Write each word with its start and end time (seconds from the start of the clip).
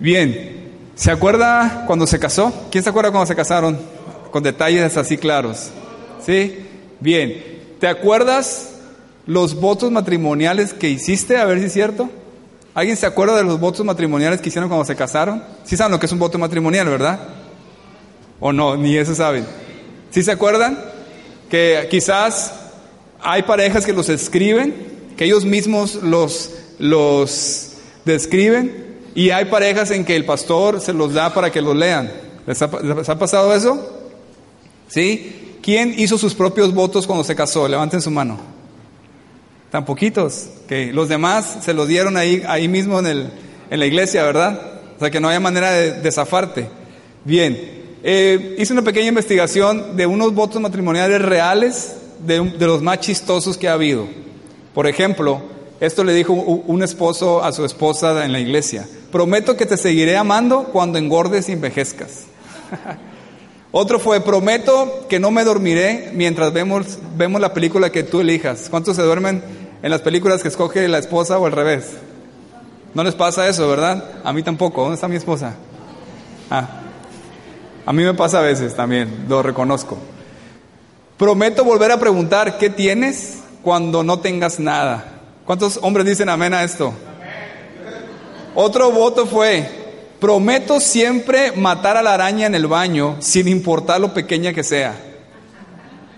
Bien, 0.00 0.70
¿se 0.94 1.10
acuerda 1.10 1.84
cuando 1.86 2.06
se 2.06 2.20
casó? 2.20 2.52
¿Quién 2.70 2.84
se 2.84 2.90
acuerda 2.90 3.10
cuando 3.10 3.26
se 3.26 3.34
casaron? 3.34 3.78
Con 4.30 4.44
detalles 4.44 4.96
así 4.96 5.18
claros. 5.18 5.70
¿Sí? 6.24 6.66
Bien, 7.00 7.62
¿te 7.80 7.88
acuerdas 7.88 8.74
los 9.26 9.60
votos 9.60 9.90
matrimoniales 9.90 10.72
que 10.72 10.88
hiciste? 10.88 11.36
A 11.36 11.44
ver 11.46 11.58
si 11.58 11.66
es 11.66 11.72
cierto. 11.72 12.08
¿Alguien 12.74 12.96
se 12.96 13.06
acuerda 13.06 13.36
de 13.36 13.42
los 13.42 13.58
votos 13.58 13.84
matrimoniales 13.84 14.40
que 14.40 14.50
hicieron 14.50 14.68
cuando 14.68 14.84
se 14.84 14.94
casaron? 14.94 15.42
Sí 15.64 15.76
saben 15.76 15.90
lo 15.90 15.98
que 15.98 16.06
es 16.06 16.12
un 16.12 16.20
voto 16.20 16.38
matrimonial, 16.38 16.88
¿verdad? 16.88 17.18
¿O 18.38 18.52
no? 18.52 18.76
Ni 18.76 18.96
eso 18.96 19.16
saben. 19.16 19.44
¿Sí 20.10 20.22
se 20.22 20.30
acuerdan? 20.30 20.78
Que 21.50 21.88
quizás 21.90 22.54
hay 23.20 23.42
parejas 23.42 23.84
que 23.84 23.92
los 23.92 24.08
escriben, 24.08 24.74
que 25.16 25.24
ellos 25.24 25.44
mismos 25.44 25.96
los, 25.96 26.52
los 26.78 27.72
describen, 28.04 28.87
y 29.14 29.30
hay 29.30 29.46
parejas 29.46 29.90
en 29.90 30.04
que 30.04 30.16
el 30.16 30.24
pastor 30.24 30.80
se 30.80 30.92
los 30.92 31.14
da 31.14 31.32
para 31.32 31.50
que 31.50 31.60
los 31.60 31.76
lean. 31.76 32.10
¿Les 32.46 32.62
ha, 32.62 33.18
pasado 33.18 33.54
eso? 33.54 33.78
¿Sí? 34.88 35.58
¿Quién 35.62 35.94
hizo 35.98 36.16
sus 36.16 36.34
propios 36.34 36.72
votos 36.72 37.06
cuando 37.06 37.24
se 37.24 37.34
casó? 37.34 37.68
Levanten 37.68 38.00
su 38.00 38.10
mano. 38.10 38.38
Tan 39.70 39.84
poquitos, 39.84 40.48
que 40.66 40.92
los 40.92 41.08
demás 41.08 41.58
se 41.62 41.74
los 41.74 41.86
dieron 41.88 42.16
ahí, 42.16 42.42
ahí 42.48 42.68
mismo 42.68 42.98
en, 43.00 43.06
el, 43.06 43.30
en 43.68 43.80
la 43.80 43.86
iglesia, 43.86 44.24
¿verdad? 44.24 44.60
O 44.96 44.98
sea 44.98 45.10
que 45.10 45.20
no 45.20 45.28
haya 45.28 45.40
manera 45.40 45.72
de, 45.72 45.92
de 46.00 46.10
zafarte. 46.10 46.70
Bien, 47.24 47.78
eh, 48.02 48.56
hice 48.58 48.72
una 48.72 48.82
pequeña 48.82 49.08
investigación 49.08 49.96
de 49.96 50.06
unos 50.06 50.32
votos 50.32 50.62
matrimoniales 50.62 51.20
reales 51.20 51.96
de, 52.24 52.40
de, 52.40 52.66
los 52.66 52.80
más 52.80 53.00
chistosos 53.00 53.58
que 53.58 53.68
ha 53.68 53.74
habido. 53.74 54.06
Por 54.72 54.86
ejemplo, 54.86 55.42
esto 55.80 56.02
le 56.02 56.12
dijo 56.12 56.32
un 56.32 56.82
esposo 56.82 57.42
a 57.42 57.52
su 57.52 57.64
esposa 57.64 58.24
en 58.24 58.32
la 58.32 58.40
iglesia. 58.40 58.86
Prometo 59.12 59.56
que 59.56 59.66
te 59.66 59.76
seguiré 59.76 60.16
amando 60.16 60.64
cuando 60.64 60.98
engordes 60.98 61.48
y 61.48 61.52
envejezcas. 61.52 62.24
Otro 63.70 64.00
fue, 64.00 64.20
prometo 64.20 65.06
que 65.08 65.20
no 65.20 65.30
me 65.30 65.44
dormiré 65.44 66.10
mientras 66.14 66.52
vemos, 66.52 66.98
vemos 67.16 67.40
la 67.40 67.54
película 67.54 67.92
que 67.92 68.02
tú 68.02 68.20
elijas. 68.20 68.68
¿Cuántos 68.70 68.96
se 68.96 69.02
duermen 69.02 69.42
en 69.82 69.90
las 69.90 70.00
películas 70.00 70.42
que 70.42 70.48
escoge 70.48 70.88
la 70.88 70.98
esposa 70.98 71.38
o 71.38 71.46
al 71.46 71.52
revés? 71.52 71.92
No 72.94 73.04
les 73.04 73.14
pasa 73.14 73.46
eso, 73.46 73.68
¿verdad? 73.68 74.22
A 74.24 74.32
mí 74.32 74.42
tampoco. 74.42 74.80
¿Dónde 74.80 74.94
está 74.94 75.06
mi 75.06 75.16
esposa? 75.16 75.54
Ah, 76.50 76.66
a 77.84 77.92
mí 77.92 78.02
me 78.02 78.14
pasa 78.14 78.40
a 78.40 78.42
veces 78.42 78.74
también, 78.74 79.26
lo 79.28 79.42
reconozco. 79.42 79.98
Prometo 81.16 81.64
volver 81.64 81.92
a 81.92 82.00
preguntar, 82.00 82.58
¿qué 82.58 82.70
tienes 82.70 83.38
cuando 83.62 84.02
no 84.02 84.20
tengas 84.20 84.58
nada? 84.58 85.17
¿Cuántos 85.48 85.78
hombres 85.80 86.04
dicen 86.04 86.28
amén 86.28 86.52
a 86.52 86.62
esto? 86.62 86.92
Otro 88.54 88.92
voto 88.92 89.24
fue, 89.24 89.66
prometo 90.20 90.78
siempre 90.78 91.52
matar 91.52 91.96
a 91.96 92.02
la 92.02 92.12
araña 92.12 92.44
en 92.44 92.54
el 92.54 92.66
baño, 92.66 93.16
sin 93.20 93.48
importar 93.48 93.98
lo 93.98 94.12
pequeña 94.12 94.52
que 94.52 94.62
sea. 94.62 94.94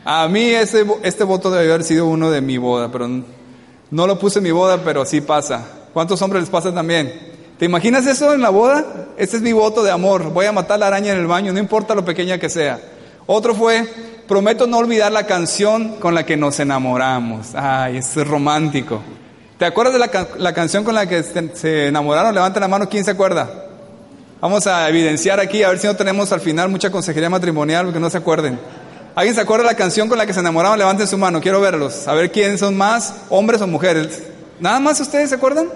A 0.05 0.27
mí 0.27 0.47
ese, 0.47 0.85
este 1.05 1.23
voto 1.23 1.49
debe 1.49 1.73
haber 1.73 1.85
sido 1.85 2.09
uno 2.09 2.29
de 2.33 2.41
mi 2.41 2.59
boda, 2.59 2.91
pero 2.91 3.07
no 3.07 4.07
lo 4.09 4.19
puse 4.19 4.41
en 4.41 4.43
mi 4.43 4.51
boda, 4.51 4.79
pero 4.83 5.07
sí 5.07 5.21
pasa. 5.21 5.65
¿Cuántos 5.93 6.21
hombres 6.23 6.43
les 6.43 6.51
pasa 6.51 6.75
también? 6.75 7.15
¿Te 7.57 7.67
imaginas 7.67 8.09
eso 8.09 8.35
en 8.35 8.41
la 8.41 8.51
boda? 8.51 9.13
Este 9.17 9.37
es 9.37 9.43
mi 9.45 9.53
voto 9.53 9.85
de 9.85 9.93
amor. 9.93 10.33
Voy 10.33 10.47
a 10.47 10.51
matar 10.51 10.75
a 10.75 10.79
la 10.79 10.87
araña 10.89 11.13
en 11.13 11.21
el 11.21 11.29
baño, 11.29 11.53
no 11.53 11.61
importa 11.61 11.95
lo 11.95 12.05
pequeña 12.05 12.39
que 12.39 12.49
sea. 12.49 12.81
Otro 13.27 13.55
fue, 13.55 13.87
prometo 14.27 14.67
no 14.67 14.79
olvidar 14.79 15.13
la 15.13 15.25
canción 15.25 16.01
con 16.01 16.17
la 16.17 16.27
que 16.27 16.37
nos 16.37 16.59
enamoramos. 16.59 17.55
Ay, 17.55 17.99
es 17.99 18.17
romántico. 18.27 19.01
¿Te 19.61 19.67
acuerdas 19.67 19.93
de 19.93 19.99
la, 19.99 20.27
la 20.39 20.55
canción 20.55 20.85
con 20.85 20.95
la 20.95 21.07
que 21.07 21.23
se, 21.23 21.89
enamoraron? 21.89 22.35
Levanten 22.35 22.63
la 22.63 22.69
mano, 22.69 22.89
¿quién 22.89 23.05
se 23.05 23.11
acuerda? 23.11 23.67
Vamos 24.41 24.67
a 24.67 24.89
evidenciar 24.89 25.39
aquí, 25.39 25.63
a 25.63 25.69
ver 25.69 25.79
si 25.79 25.87
no 25.87 25.95
tenemos 25.95 26.33
al 26.33 26.41
final 26.41 26.71
mucha 26.71 26.91
consejería 26.91 27.29
matrimonial, 27.29 27.85
porque 27.85 28.01
no 28.01 28.09
se 28.09 28.17
acuerden. 28.17 28.59
¿Alguien 29.15 29.35
se 29.35 29.43
acuerda 29.43 29.65
de 29.65 29.73
la 29.73 29.77
canción 29.77 30.09
con 30.09 30.17
la 30.17 30.25
que 30.25 30.33
se 30.33 30.41
enamoraron? 30.41 30.79
Levanten 30.79 31.07
su 31.07 31.19
mano, 31.19 31.43
quiero 31.43 31.61
verlos. 31.61 32.09
A 32.09 32.15
ver 32.15 32.33
quiénes 32.33 32.59
son 32.59 32.75
más, 32.75 33.13
hombres 33.29 33.61
o 33.61 33.67
mujeres. 33.67 34.23
¿Nada 34.61 34.81
más 34.81 34.99
ustedes 34.99 35.29
se 35.29 35.35
acuerdan? 35.35 35.69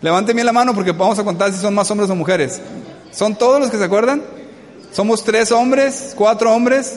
Levanten 0.00 0.34
bien 0.34 0.46
la 0.46 0.52
mano 0.52 0.74
porque 0.74 0.92
vamos 0.92 1.18
a 1.18 1.24
contar 1.24 1.52
si 1.52 1.58
son 1.58 1.74
más 1.74 1.90
hombres 1.90 2.08
o 2.08 2.14
mujeres. 2.14 2.62
¿Son 3.10 3.36
todos 3.36 3.60
los 3.60 3.70
que 3.70 3.76
se 3.76 3.84
acuerdan? 3.84 4.22
Somos 4.92 5.22
tres 5.22 5.52
hombres, 5.52 6.14
cuatro 6.16 6.50
hombres 6.50 6.94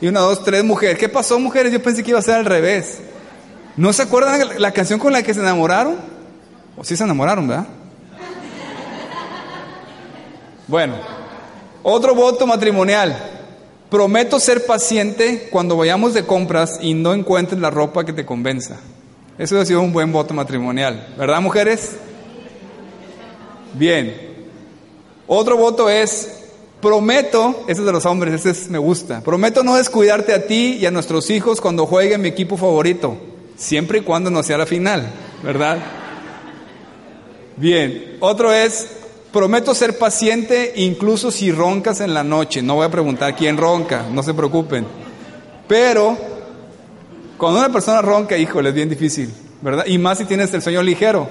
y 0.00 0.08
una, 0.08 0.20
dos, 0.20 0.42
tres 0.42 0.64
mujeres. 0.64 0.98
¿Qué 0.98 1.10
pasó, 1.10 1.38
mujeres? 1.38 1.70
Yo 1.70 1.82
pensé 1.82 2.02
que 2.02 2.12
iba 2.12 2.18
a 2.18 2.22
ser 2.22 2.36
al 2.36 2.46
revés. 2.46 3.00
¿No 3.78 3.92
se 3.92 4.02
acuerdan 4.02 4.60
la 4.60 4.72
canción 4.72 4.98
con 4.98 5.12
la 5.12 5.22
que 5.22 5.32
se 5.32 5.38
enamoraron? 5.38 5.98
¿O 6.76 6.82
sí 6.82 6.96
se 6.96 7.04
enamoraron, 7.04 7.46
verdad? 7.46 7.68
Bueno, 10.66 10.94
otro 11.84 12.12
voto 12.12 12.44
matrimonial. 12.44 13.16
Prometo 13.88 14.40
ser 14.40 14.66
paciente 14.66 15.48
cuando 15.52 15.76
vayamos 15.76 16.12
de 16.12 16.26
compras 16.26 16.80
y 16.82 16.94
no 16.94 17.14
encuentres 17.14 17.60
la 17.60 17.70
ropa 17.70 18.04
que 18.04 18.12
te 18.12 18.26
convenza. 18.26 18.80
Eso 19.38 19.60
ha 19.60 19.64
sido 19.64 19.80
un 19.80 19.92
buen 19.92 20.10
voto 20.10 20.34
matrimonial, 20.34 21.14
¿verdad, 21.16 21.40
mujeres? 21.40 21.92
Bien. 23.74 24.12
Otro 25.28 25.56
voto 25.56 25.88
es, 25.88 26.46
prometo, 26.82 27.62
ese 27.68 27.82
es 27.82 27.86
de 27.86 27.92
los 27.92 28.06
hombres, 28.06 28.34
ese 28.34 28.50
es, 28.50 28.68
me 28.70 28.78
gusta, 28.78 29.20
prometo 29.20 29.62
no 29.62 29.76
descuidarte 29.76 30.34
a 30.34 30.48
ti 30.48 30.78
y 30.80 30.86
a 30.86 30.90
nuestros 30.90 31.30
hijos 31.30 31.60
cuando 31.60 31.86
juegue 31.86 32.18
mi 32.18 32.28
equipo 32.28 32.56
favorito, 32.56 33.16
siempre 33.58 33.98
y 33.98 34.02
cuando 34.02 34.30
no 34.30 34.42
sea 34.42 34.56
la 34.56 34.64
final, 34.64 35.10
¿verdad? 35.42 35.78
Bien. 37.58 38.16
Otro 38.20 38.52
es, 38.52 38.88
Prometo 39.32 39.74
ser 39.74 39.98
paciente 39.98 40.72
incluso 40.76 41.30
si 41.30 41.52
roncas 41.52 42.00
en 42.00 42.14
la 42.14 42.24
noche. 42.24 42.62
No 42.62 42.76
voy 42.76 42.86
a 42.86 42.90
preguntar 42.90 43.36
quién 43.36 43.58
ronca, 43.58 44.06
no 44.10 44.22
se 44.22 44.32
preocupen. 44.32 44.86
Pero 45.66 46.16
cuando 47.36 47.58
una 47.58 47.70
persona 47.70 48.00
ronca, 48.00 48.38
híjole, 48.38 48.70
es 48.70 48.74
bien 48.74 48.88
difícil, 48.88 49.30
¿verdad? 49.60 49.84
Y 49.86 49.98
más 49.98 50.16
si 50.16 50.24
tienes 50.24 50.52
el 50.54 50.62
sueño 50.62 50.82
ligero. 50.82 51.28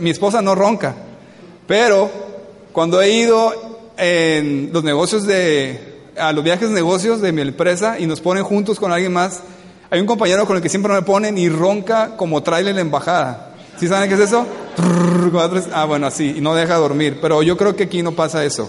Mi 0.00 0.08
esposa 0.08 0.40
no 0.40 0.54
ronca, 0.54 0.94
pero 1.66 2.10
cuando 2.72 3.02
he 3.02 3.10
ido 3.10 3.52
en 3.98 4.70
los 4.72 4.82
negocios 4.82 5.26
de, 5.26 6.00
a 6.16 6.32
los 6.32 6.44
viajes 6.44 6.70
de 6.70 6.74
negocios 6.74 7.20
de 7.20 7.32
mi 7.32 7.42
empresa 7.42 7.98
y 7.98 8.06
nos 8.06 8.20
ponen 8.20 8.44
juntos 8.44 8.80
con 8.80 8.90
alguien 8.90 9.12
más, 9.12 9.42
hay 9.94 10.00
un 10.00 10.08
compañero 10.08 10.44
con 10.44 10.56
el 10.56 10.62
que 10.62 10.68
siempre 10.68 10.92
me 10.92 11.02
ponen 11.02 11.38
y 11.38 11.48
ronca 11.48 12.16
como 12.16 12.42
trailer 12.42 12.74
la 12.74 12.80
embajada. 12.80 13.54
¿Sí 13.78 13.86
saben 13.86 14.08
qué 14.08 14.16
es 14.16 14.22
eso? 14.22 14.44
Ah, 15.72 15.84
bueno, 15.84 16.08
así, 16.08 16.34
y 16.36 16.40
no 16.40 16.52
deja 16.52 16.74
dormir. 16.74 17.18
Pero 17.22 17.44
yo 17.44 17.56
creo 17.56 17.76
que 17.76 17.84
aquí 17.84 18.02
no 18.02 18.10
pasa 18.10 18.44
eso. 18.44 18.68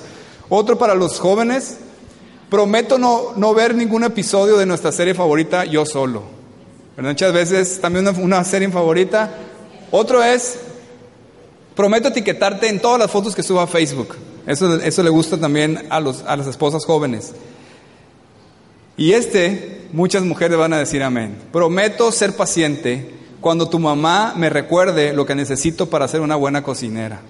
Otro 0.49 0.77
para 0.77 0.93
los 0.93 1.19
jóvenes, 1.19 1.77
prometo 2.51 2.99
no, 2.99 3.33
no 3.37 3.55
ver 3.55 3.73
ningún 3.73 4.03
episodio 4.03 4.57
de 4.57 4.67
nuestra 4.67 4.91
serie 4.91 5.15
favorita 5.15 5.65
yo 5.65 5.83
solo. 5.83 6.21
Pero 6.95 7.07
muchas 7.07 7.33
veces 7.33 7.81
también 7.81 8.07
una, 8.07 8.19
una 8.19 8.43
serie 8.43 8.69
favorita. 8.69 9.31
Otro 9.89 10.23
es, 10.23 10.59
prometo 11.75 12.09
etiquetarte 12.09 12.69
en 12.69 12.79
todas 12.79 12.99
las 12.99 13.09
fotos 13.09 13.33
que 13.33 13.41
suba 13.41 13.63
a 13.63 13.67
Facebook. 13.67 14.15
Eso, 14.45 14.75
eso 14.75 15.01
le 15.01 15.09
gusta 15.09 15.39
también 15.39 15.87
a, 15.89 15.99
los, 15.99 16.23
a 16.27 16.37
las 16.37 16.45
esposas 16.45 16.85
jóvenes. 16.85 17.33
Y 18.97 19.11
este, 19.11 19.87
muchas 19.91 20.23
mujeres 20.23 20.57
van 20.57 20.73
a 20.73 20.79
decir 20.79 21.03
amén. 21.03 21.37
Prometo 21.51 22.11
ser 22.11 22.35
paciente 22.35 23.11
cuando 23.41 23.69
tu 23.69 23.77
mamá 23.77 24.33
me 24.35 24.49
recuerde 24.49 25.13
lo 25.13 25.25
que 25.25 25.35
necesito 25.35 25.89
para 25.89 26.07
ser 26.07 26.21
una 26.21 26.35
buena 26.35 26.63
cocinera. 26.63 27.21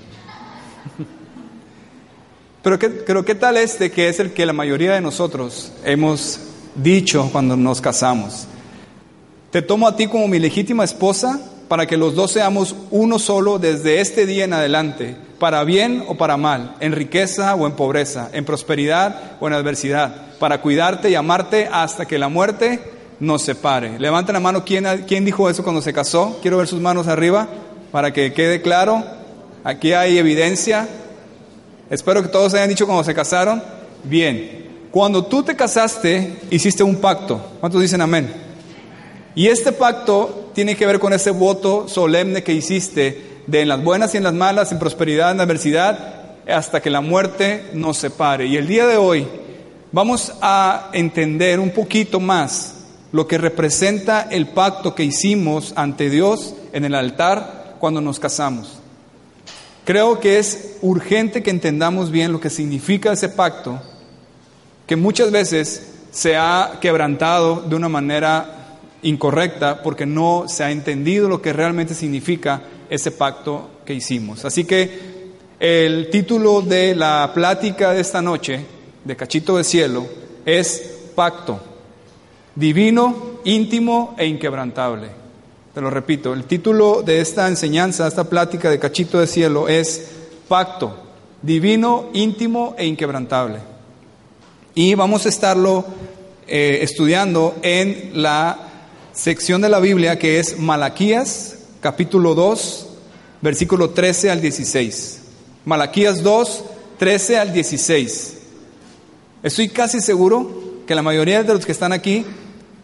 Pero 2.61 2.79
¿qué, 2.79 2.89
pero 2.89 3.23
¿qué 3.23 3.35
tal 3.35 3.57
este 3.57 3.91
que 3.91 4.09
es 4.09 4.19
el 4.19 4.33
que 4.33 4.43
la 4.43 4.51
mayoría 4.51 4.93
de 4.93 5.01
nosotros 5.01 5.71
hemos 5.83 6.39
dicho 6.73 7.29
cuando 7.31 7.55
nos 7.55 7.79
casamos? 7.79 8.47
Te 9.51 9.61
tomo 9.61 9.87
a 9.87 9.95
ti 9.95 10.07
como 10.07 10.27
mi 10.27 10.39
legítima 10.39 10.83
esposa 10.83 11.39
para 11.67 11.85
que 11.85 11.95
los 11.95 12.15
dos 12.15 12.31
seamos 12.31 12.75
uno 12.89 13.19
solo 13.19 13.59
desde 13.59 14.01
este 14.01 14.25
día 14.25 14.45
en 14.45 14.53
adelante, 14.53 15.15
para 15.37 15.63
bien 15.63 16.05
o 16.07 16.15
para 16.15 16.37
mal, 16.37 16.75
en 16.79 16.93
riqueza 16.93 17.53
o 17.53 17.67
en 17.67 17.73
pobreza, 17.73 18.29
en 18.33 18.45
prosperidad 18.45 19.33
o 19.39 19.47
en 19.47 19.53
adversidad, 19.53 20.24
para 20.39 20.61
cuidarte 20.61 21.09
y 21.09 21.15
amarte 21.15 21.67
hasta 21.71 22.05
que 22.05 22.19
la 22.19 22.29
muerte 22.29 22.79
nos 23.19 23.41
separe. 23.41 23.99
Levanten 23.99 24.33
la 24.33 24.39
mano, 24.39 24.65
¿quién, 24.65 24.85
¿quién 25.07 25.25
dijo 25.25 25.49
eso 25.49 25.63
cuando 25.63 25.81
se 25.81 25.93
casó? 25.93 26.39
Quiero 26.41 26.57
ver 26.57 26.67
sus 26.67 26.81
manos 26.81 27.07
arriba 27.07 27.47
para 27.91 28.11
que 28.11 28.33
quede 28.33 28.61
claro. 28.61 29.03
Aquí 29.63 29.93
hay 29.93 30.17
evidencia. 30.17 30.87
Espero 31.89 32.21
que 32.21 32.29
todos 32.29 32.53
hayan 32.53 32.69
dicho 32.69 32.85
cuando 32.85 33.03
se 33.03 33.13
casaron. 33.13 33.63
Bien, 34.03 34.87
cuando 34.91 35.25
tú 35.25 35.43
te 35.43 35.55
casaste, 35.55 36.37
hiciste 36.51 36.83
un 36.83 36.97
pacto. 36.97 37.41
¿Cuántos 37.59 37.81
dicen 37.81 38.01
amén? 38.01 38.31
Y 39.35 39.47
este 39.47 39.71
pacto 39.71 40.51
tiene 40.53 40.75
que 40.75 40.85
ver 40.85 40.99
con 40.99 41.13
ese 41.13 41.31
voto 41.31 41.87
solemne 41.87 42.43
que 42.43 42.53
hiciste 42.53 43.41
de 43.47 43.61
en 43.61 43.67
las 43.67 43.83
buenas 43.83 44.13
y 44.13 44.17
en 44.17 44.23
las 44.23 44.33
malas, 44.33 44.71
en 44.71 44.79
prosperidad, 44.79 45.31
en 45.31 45.41
adversidad, 45.41 46.23
hasta 46.47 46.81
que 46.81 46.89
la 46.89 47.01
muerte 47.01 47.65
nos 47.73 47.97
separe. 47.97 48.45
Y 48.47 48.57
el 48.57 48.67
día 48.67 48.87
de 48.87 48.97
hoy 48.97 49.27
vamos 49.91 50.33
a 50.41 50.89
entender 50.93 51.59
un 51.59 51.71
poquito 51.71 52.19
más 52.19 52.75
lo 53.11 53.27
que 53.27 53.37
representa 53.37 54.27
el 54.29 54.47
pacto 54.47 54.93
que 54.93 55.03
hicimos 55.03 55.73
ante 55.75 56.09
Dios 56.09 56.53
en 56.73 56.85
el 56.85 56.95
altar 56.95 57.77
cuando 57.79 58.01
nos 58.01 58.19
casamos. 58.19 58.79
Creo 59.85 60.19
que 60.19 60.39
es 60.39 60.77
urgente 60.81 61.43
que 61.43 61.51
entendamos 61.51 62.11
bien 62.11 62.31
lo 62.31 62.39
que 62.39 62.49
significa 62.49 63.13
ese 63.13 63.29
pacto, 63.29 63.79
que 64.87 64.95
muchas 64.95 65.31
veces 65.31 65.93
se 66.11 66.35
ha 66.35 66.79
quebrantado 66.81 67.61
de 67.61 67.75
una 67.75 67.87
manera 67.87 68.79
incorrecta 69.03 69.83
porque 69.83 70.05
no 70.05 70.45
se 70.47 70.63
ha 70.63 70.71
entendido 70.71 71.29
lo 71.29 71.41
que 71.41 71.53
realmente 71.53 71.93
significa 71.93 72.63
ese 72.89 73.11
pacto 73.11 73.69
que 73.85 73.93
hicimos. 73.93 74.43
Así 74.43 74.65
que 74.65 75.15
el 75.59 76.09
título 76.09 76.61
de 76.61 76.95
la 76.95 77.31
plática 77.33 77.91
de 77.91 78.01
esta 78.01 78.21
noche, 78.21 78.65
de 79.05 79.15
Cachito 79.15 79.55
de 79.55 79.63
Cielo, 79.63 80.05
es 80.45 80.91
Pacto, 81.15 81.61
divino, 82.55 83.39
íntimo 83.45 84.15
e 84.17 84.25
inquebrantable. 84.25 85.07
Te 85.73 85.81
lo 85.81 85.89
repito, 85.89 86.33
el 86.33 86.43
título 86.43 87.03
de 87.03 87.21
esta 87.21 87.47
enseñanza, 87.47 88.07
esta 88.07 88.25
plática 88.25 88.69
de 88.69 88.79
Cachito 88.79 89.19
de 89.19 89.27
Cielo 89.27 89.69
es 89.69 90.09
Pacto, 90.47 90.97
divino, 91.41 92.09
íntimo 92.13 92.75
e 92.77 92.85
inquebrantable. 92.85 93.59
Y 94.73 94.95
vamos 94.95 95.25
a 95.25 95.29
estarlo 95.29 95.85
eh, 96.47 96.79
estudiando 96.81 97.55
en 97.61 98.11
la 98.21 98.57
sección 99.13 99.61
de 99.61 99.69
la 99.69 99.79
Biblia 99.79 100.19
que 100.19 100.39
es 100.39 100.59
Malaquías, 100.59 101.59
capítulo 101.79 102.35
2, 102.35 102.87
versículo 103.41 103.91
13 103.91 104.31
al 104.31 104.41
16. 104.41 105.21
Malaquías 105.65 106.23
2, 106.23 106.63
13 106.97 107.39
al 107.39 107.53
16. 107.53 108.34
Estoy 109.45 109.69
casi 109.69 110.01
seguro 110.01 110.81
que 110.87 110.95
la 110.95 111.03
mayoría 111.03 111.43
de 111.43 111.53
los 111.53 111.67
que 111.67 111.71
están 111.71 111.93
aquí 111.93 112.25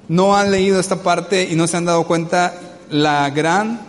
no 0.08 0.38
han 0.38 0.52
leído 0.52 0.80
esta 0.80 0.98
parte 0.98 1.48
y 1.50 1.56
no 1.56 1.66
se 1.66 1.75
han 1.75 1.86
dado 1.86 2.06
cuenta 2.06 2.54
la 2.92 3.28
gran 3.31 3.81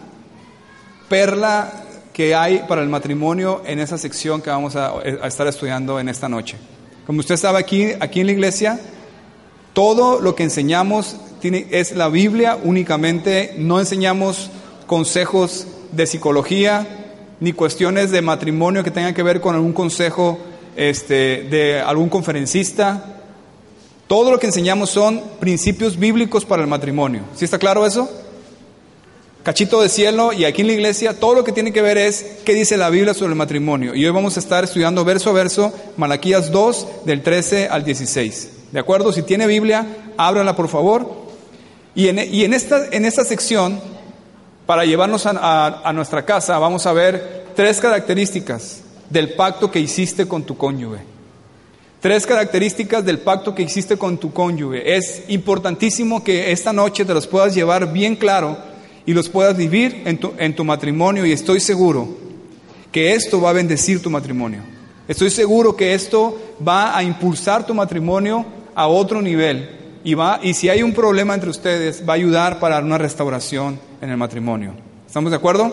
perla 1.10 1.70
que 2.14 2.34
hay 2.34 2.64
para 2.66 2.80
el 2.80 2.88
matrimonio 2.88 3.60
en 3.66 3.78
esa 3.78 3.98
sección 3.98 4.40
que 4.40 4.48
vamos 4.48 4.74
a, 4.74 5.02
estar 5.02 5.46
estudiando 5.46 6.00
en 6.00 6.08
esta 6.08 6.30
noche. 6.30 6.56
Como 7.06 7.20
usted 7.20 7.36
sabe 7.36 7.58
aquí, 7.58 7.88
aquí 8.00 8.20
en 8.20 8.26
la 8.28 8.32
iglesia, 8.32 8.80
todo 9.74 10.22
lo 10.22 10.34
que 10.34 10.44
enseñamos 10.44 11.16
tiene, 11.42 11.66
es 11.72 11.94
la 11.94 12.08
Biblia 12.08 12.56
únicamente, 12.64 13.54
no 13.58 13.80
enseñamos 13.80 14.48
consejos 14.86 15.66
de 15.90 16.06
psicología 16.06 16.86
ni 17.38 17.52
cuestiones 17.52 18.10
de 18.10 18.22
matrimonio 18.22 18.82
que 18.82 18.90
tengan 18.90 19.12
que 19.12 19.22
ver 19.22 19.42
con 19.42 19.54
algún 19.54 19.74
consejo 19.74 20.38
este, 20.76 21.42
de 21.50 21.80
algún 21.80 22.08
conferencista. 22.08 23.20
Todo 24.06 24.30
lo 24.30 24.38
que 24.38 24.46
enseñamos 24.46 24.90
son 24.90 25.22
principios 25.40 25.98
bíblicos 25.98 26.44
para 26.44 26.62
el 26.62 26.68
matrimonio. 26.68 27.22
¿Sí 27.34 27.44
está 27.44 27.58
claro 27.58 27.86
eso? 27.86 28.08
cachito 29.42 29.80
de 29.82 29.88
cielo 29.88 30.32
y 30.32 30.44
aquí 30.44 30.60
en 30.60 30.68
la 30.68 30.72
iglesia 30.74 31.18
todo 31.18 31.34
lo 31.34 31.44
que 31.44 31.52
tiene 31.52 31.72
que 31.72 31.82
ver 31.82 31.98
es 31.98 32.38
qué 32.44 32.54
dice 32.54 32.76
la 32.76 32.90
Biblia 32.90 33.14
sobre 33.14 33.30
el 33.30 33.36
matrimonio. 33.36 33.94
Y 33.94 34.04
hoy 34.04 34.12
vamos 34.12 34.36
a 34.36 34.40
estar 34.40 34.64
estudiando 34.64 35.04
verso 35.04 35.30
a 35.30 35.32
verso 35.32 35.72
Malaquías 35.96 36.52
2 36.52 36.86
del 37.04 37.22
13 37.22 37.68
al 37.68 37.84
16. 37.84 38.50
¿De 38.70 38.78
acuerdo? 38.80 39.12
Si 39.12 39.22
tiene 39.22 39.46
Biblia, 39.46 39.86
ábrala 40.16 40.54
por 40.54 40.68
favor. 40.68 41.22
Y 41.94 42.08
en, 42.08 42.18
esta, 42.54 42.86
en 42.90 43.04
esta 43.04 43.24
sección, 43.24 43.78
para 44.64 44.84
llevarnos 44.84 45.26
a 45.26 45.92
nuestra 45.92 46.24
casa, 46.24 46.58
vamos 46.58 46.86
a 46.86 46.92
ver 46.92 47.44
tres 47.54 47.80
características 47.80 48.82
del 49.12 49.34
pacto 49.34 49.70
que 49.70 49.80
hiciste 49.80 50.26
con 50.26 50.44
tu 50.44 50.56
cónyuge. 50.56 51.00
Tres 52.00 52.26
características 52.26 53.04
del 53.04 53.18
pacto 53.18 53.54
que 53.54 53.62
hiciste 53.62 53.96
con 53.96 54.18
tu 54.18 54.32
cónyuge. 54.32 54.96
Es 54.96 55.24
importantísimo 55.28 56.24
que 56.24 56.50
esta 56.50 56.72
noche 56.72 57.04
te 57.04 57.14
los 57.14 57.26
puedas 57.26 57.54
llevar 57.54 57.92
bien 57.92 58.16
claro 58.16 58.56
y 59.04 59.12
los 59.12 59.28
puedas 59.28 59.56
vivir 59.56 60.02
en 60.06 60.18
tu, 60.18 60.32
en 60.38 60.56
tu 60.56 60.64
matrimonio 60.64 61.26
y 61.26 61.32
estoy 61.32 61.60
seguro 61.60 62.08
que 62.90 63.14
esto 63.14 63.40
va 63.40 63.50
a 63.50 63.54
bendecir 63.54 64.02
tu 64.02 64.10
matrimonio. 64.10 64.62
Estoy 65.06 65.30
seguro 65.30 65.76
que 65.76 65.94
esto 65.94 66.38
va 66.66 66.96
a 66.96 67.02
impulsar 67.02 67.66
tu 67.66 67.74
matrimonio 67.74 68.46
a 68.74 68.86
otro 68.86 69.20
nivel 69.20 69.68
y, 70.04 70.14
va, 70.14 70.40
y 70.42 70.54
si 70.54 70.68
hay 70.68 70.82
un 70.82 70.92
problema 70.92 71.34
entre 71.34 71.50
ustedes, 71.50 72.02
va 72.08 72.14
a 72.14 72.16
ayudar 72.16 72.58
para 72.58 72.78
una 72.80 72.98
restauración 72.98 73.78
en 74.00 74.10
el 74.10 74.16
matrimonio. 74.16 74.74
¿Estamos 75.06 75.30
de 75.30 75.36
acuerdo? 75.36 75.72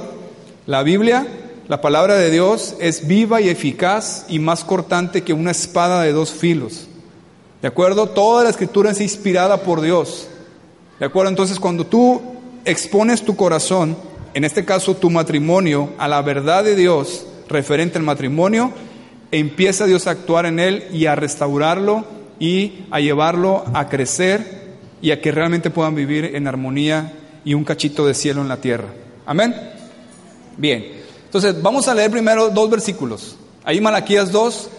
La 0.65 0.83
Biblia, 0.83 1.25
la 1.69 1.81
palabra 1.81 2.15
de 2.15 2.31
Dios, 2.31 2.75
es 2.79 3.07
viva 3.07 3.41
y 3.41 3.47
eficaz 3.47 4.25
y 4.27 4.39
más 4.39 4.63
cortante 4.63 5.21
que 5.21 5.33
una 5.33 5.51
espada 5.51 6.01
de 6.01 6.11
dos 6.11 6.31
filos. 6.31 6.87
¿De 7.61 7.67
acuerdo? 7.67 8.09
Toda 8.09 8.43
la 8.43 8.49
escritura 8.49 8.89
es 8.89 8.99
inspirada 8.99 9.57
por 9.61 9.79
Dios. 9.79 10.27
¿De 10.99 11.05
acuerdo? 11.05 11.29
Entonces, 11.29 11.59
cuando 11.59 11.85
tú 11.85 12.21
expones 12.65 13.21
tu 13.21 13.35
corazón, 13.35 13.95
en 14.33 14.45
este 14.45 14.65
caso 14.65 14.95
tu 14.95 15.11
matrimonio, 15.11 15.91
a 15.99 16.07
la 16.07 16.23
verdad 16.23 16.63
de 16.63 16.75
Dios 16.75 17.27
referente 17.47 17.99
al 17.99 18.03
matrimonio, 18.03 18.71
empieza 19.29 19.85
Dios 19.85 20.07
a 20.07 20.11
actuar 20.11 20.47
en 20.47 20.59
él 20.59 20.85
y 20.91 21.05
a 21.05 21.15
restaurarlo 21.15 22.03
y 22.39 22.85
a 22.89 22.99
llevarlo 22.99 23.63
a 23.75 23.89
crecer 23.89 24.69
y 25.03 25.11
a 25.11 25.21
que 25.21 25.31
realmente 25.31 25.69
puedan 25.69 25.93
vivir 25.93 26.31
en 26.33 26.47
armonía 26.47 27.13
y 27.45 27.53
un 27.53 27.63
cachito 27.63 28.07
de 28.07 28.15
cielo 28.15 28.41
en 28.41 28.47
la 28.47 28.57
tierra. 28.57 28.87
Amén. 29.27 29.55
Bien, 30.57 30.98
entonces 31.29 31.61
vamos 31.61 31.87
a 31.87 31.93
leer 31.93 32.09
primero 32.09 32.49
dos 32.49 32.67
versículos. 32.71 33.35
Ahí 33.63 33.79
Malaquías 33.79 34.31
2, 34.31 34.69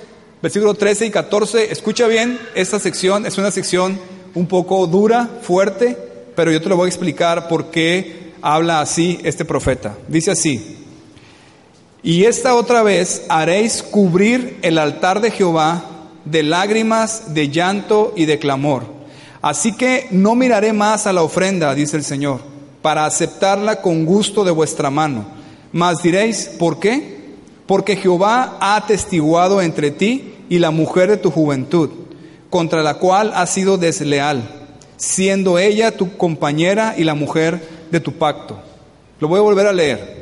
versículos 0.43 0.77
13 0.79 1.07
y 1.07 1.11
14. 1.13 1.71
Escucha 1.71 2.09
bien, 2.09 2.41
esta 2.57 2.81
sección 2.81 3.25
es 3.25 3.39
una 3.39 3.53
sección 3.53 4.01
un 4.35 4.49
poco 4.49 4.85
dura, 4.89 5.31
fuerte, 5.43 5.97
pero 6.35 6.51
yo 6.51 6.61
te 6.61 6.69
lo 6.69 6.75
voy 6.75 6.87
a 6.87 6.89
explicar 6.89 7.47
por 7.47 7.71
qué 7.71 8.33
habla 8.43 8.81
así 8.81 9.21
este 9.23 9.45
profeta. 9.45 9.97
Dice 10.09 10.33
así, 10.33 10.77
y 12.03 12.25
esta 12.25 12.57
otra 12.57 12.83
vez 12.83 13.23
haréis 13.29 13.85
cubrir 13.85 14.59
el 14.63 14.79
altar 14.79 15.21
de 15.21 15.31
Jehová 15.31 15.85
de 16.25 16.43
lágrimas, 16.43 17.33
de 17.33 17.49
llanto 17.49 18.13
y 18.17 18.25
de 18.25 18.41
clamor. 18.41 18.83
Así 19.41 19.77
que 19.77 20.09
no 20.11 20.35
miraré 20.35 20.73
más 20.73 21.07
a 21.07 21.13
la 21.13 21.23
ofrenda, 21.23 21.77
dice 21.77 21.97
el 21.97 22.03
Señor, 22.03 22.41
para 22.83 23.07
aceptarla 23.07 23.81
con 23.81 24.05
gusto 24.05 24.43
de 24.43 24.51
vuestra 24.51 24.91
mano. 24.91 25.40
Mas 25.73 26.03
diréis, 26.03 26.51
¿por 26.59 26.81
qué? 26.81 27.21
Porque 27.67 27.97
Jehová 27.97 28.57
ha 28.61 28.77
atestiguado 28.77 29.63
entre 29.63 29.91
ti 29.91 30.35
y 30.49 30.59
la 30.59 30.71
mujer 30.71 31.11
de 31.11 31.17
tu 31.17 31.31
juventud, 31.31 31.91
contra 32.49 32.83
la 32.83 32.95
cual 32.95 33.33
has 33.35 33.51
sido 33.51 33.79
desleal 33.79 34.61
siendo 35.01 35.59
ella 35.59 35.97
tu 35.97 36.17
compañera 36.19 36.95
y 36.97 37.05
la 37.05 37.15
mujer 37.15 37.61
de 37.91 38.01
tu 38.01 38.13
pacto. 38.13 38.61
Lo 39.19 39.29
voy 39.29 39.39
a 39.39 39.43
volver 39.43 39.67
a 39.67 39.73
leer. 39.73 40.21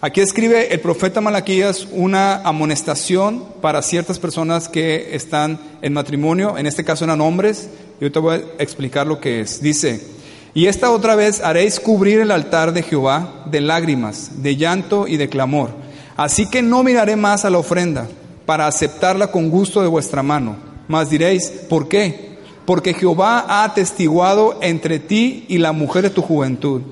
Aquí 0.00 0.20
escribe 0.20 0.74
el 0.74 0.80
profeta 0.80 1.20
Malaquías 1.20 1.86
una 1.92 2.42
amonestación 2.42 3.44
para 3.62 3.80
ciertas 3.80 4.18
personas 4.18 4.68
que 4.68 5.14
están 5.14 5.58
en 5.80 5.94
matrimonio, 5.94 6.58
en 6.58 6.66
este 6.66 6.84
caso 6.84 7.04
eran 7.04 7.20
hombres, 7.20 7.70
yo 8.00 8.10
te 8.12 8.18
voy 8.18 8.36
a 8.36 8.62
explicar 8.62 9.06
lo 9.06 9.20
que 9.20 9.40
es. 9.40 9.62
Dice, 9.62 10.04
y 10.54 10.66
esta 10.66 10.90
otra 10.90 11.16
vez 11.16 11.40
haréis 11.40 11.80
cubrir 11.80 12.20
el 12.20 12.30
altar 12.30 12.72
de 12.72 12.82
Jehová 12.82 13.44
de 13.46 13.60
lágrimas, 13.60 14.42
de 14.42 14.56
llanto 14.56 15.06
y 15.08 15.16
de 15.16 15.28
clamor. 15.28 15.70
Así 16.16 16.48
que 16.48 16.62
no 16.62 16.82
miraré 16.82 17.16
más 17.16 17.44
a 17.44 17.50
la 17.50 17.58
ofrenda 17.58 18.06
para 18.46 18.66
aceptarla 18.66 19.32
con 19.32 19.50
gusto 19.50 19.82
de 19.82 19.88
vuestra 19.88 20.22
mano. 20.22 20.56
Mas 20.86 21.10
diréis, 21.10 21.50
¿por 21.68 21.88
qué? 21.88 22.34
porque 22.66 22.94
Jehová 22.94 23.44
ha 23.46 23.64
atestiguado 23.64 24.58
entre 24.62 24.98
ti 24.98 25.44
y 25.48 25.58
la 25.58 25.72
mujer 25.72 26.02
de 26.02 26.10
tu 26.10 26.22
juventud, 26.22 26.82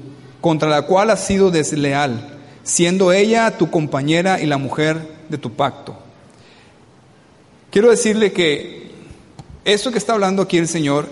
contra 0.41 0.69
la 0.69 0.83
cual 0.83 1.11
has 1.11 1.25
sido 1.25 1.51
desleal, 1.51 2.39
siendo 2.63 3.13
ella 3.13 3.57
tu 3.57 3.71
compañera 3.71 4.41
y 4.41 4.47
la 4.47 4.59
mujer 4.59 5.01
de 5.29 5.39
tu 5.39 5.53
pacto. 5.53 5.97
Quiero 7.71 7.91
decirle 7.91 8.33
que 8.33 8.91
esto 9.65 9.91
que 9.91 9.99
está 9.99 10.13
hablando 10.13 10.43
aquí 10.43 10.59
el 10.59 10.69
Señor 10.69 11.09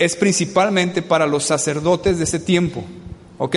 es 0.00 0.16
principalmente 0.16 1.02
para 1.02 1.26
los 1.26 1.44
sacerdotes 1.44 2.16
de 2.16 2.24
ese 2.24 2.40
tiempo, 2.40 2.82
¿ok? 3.36 3.56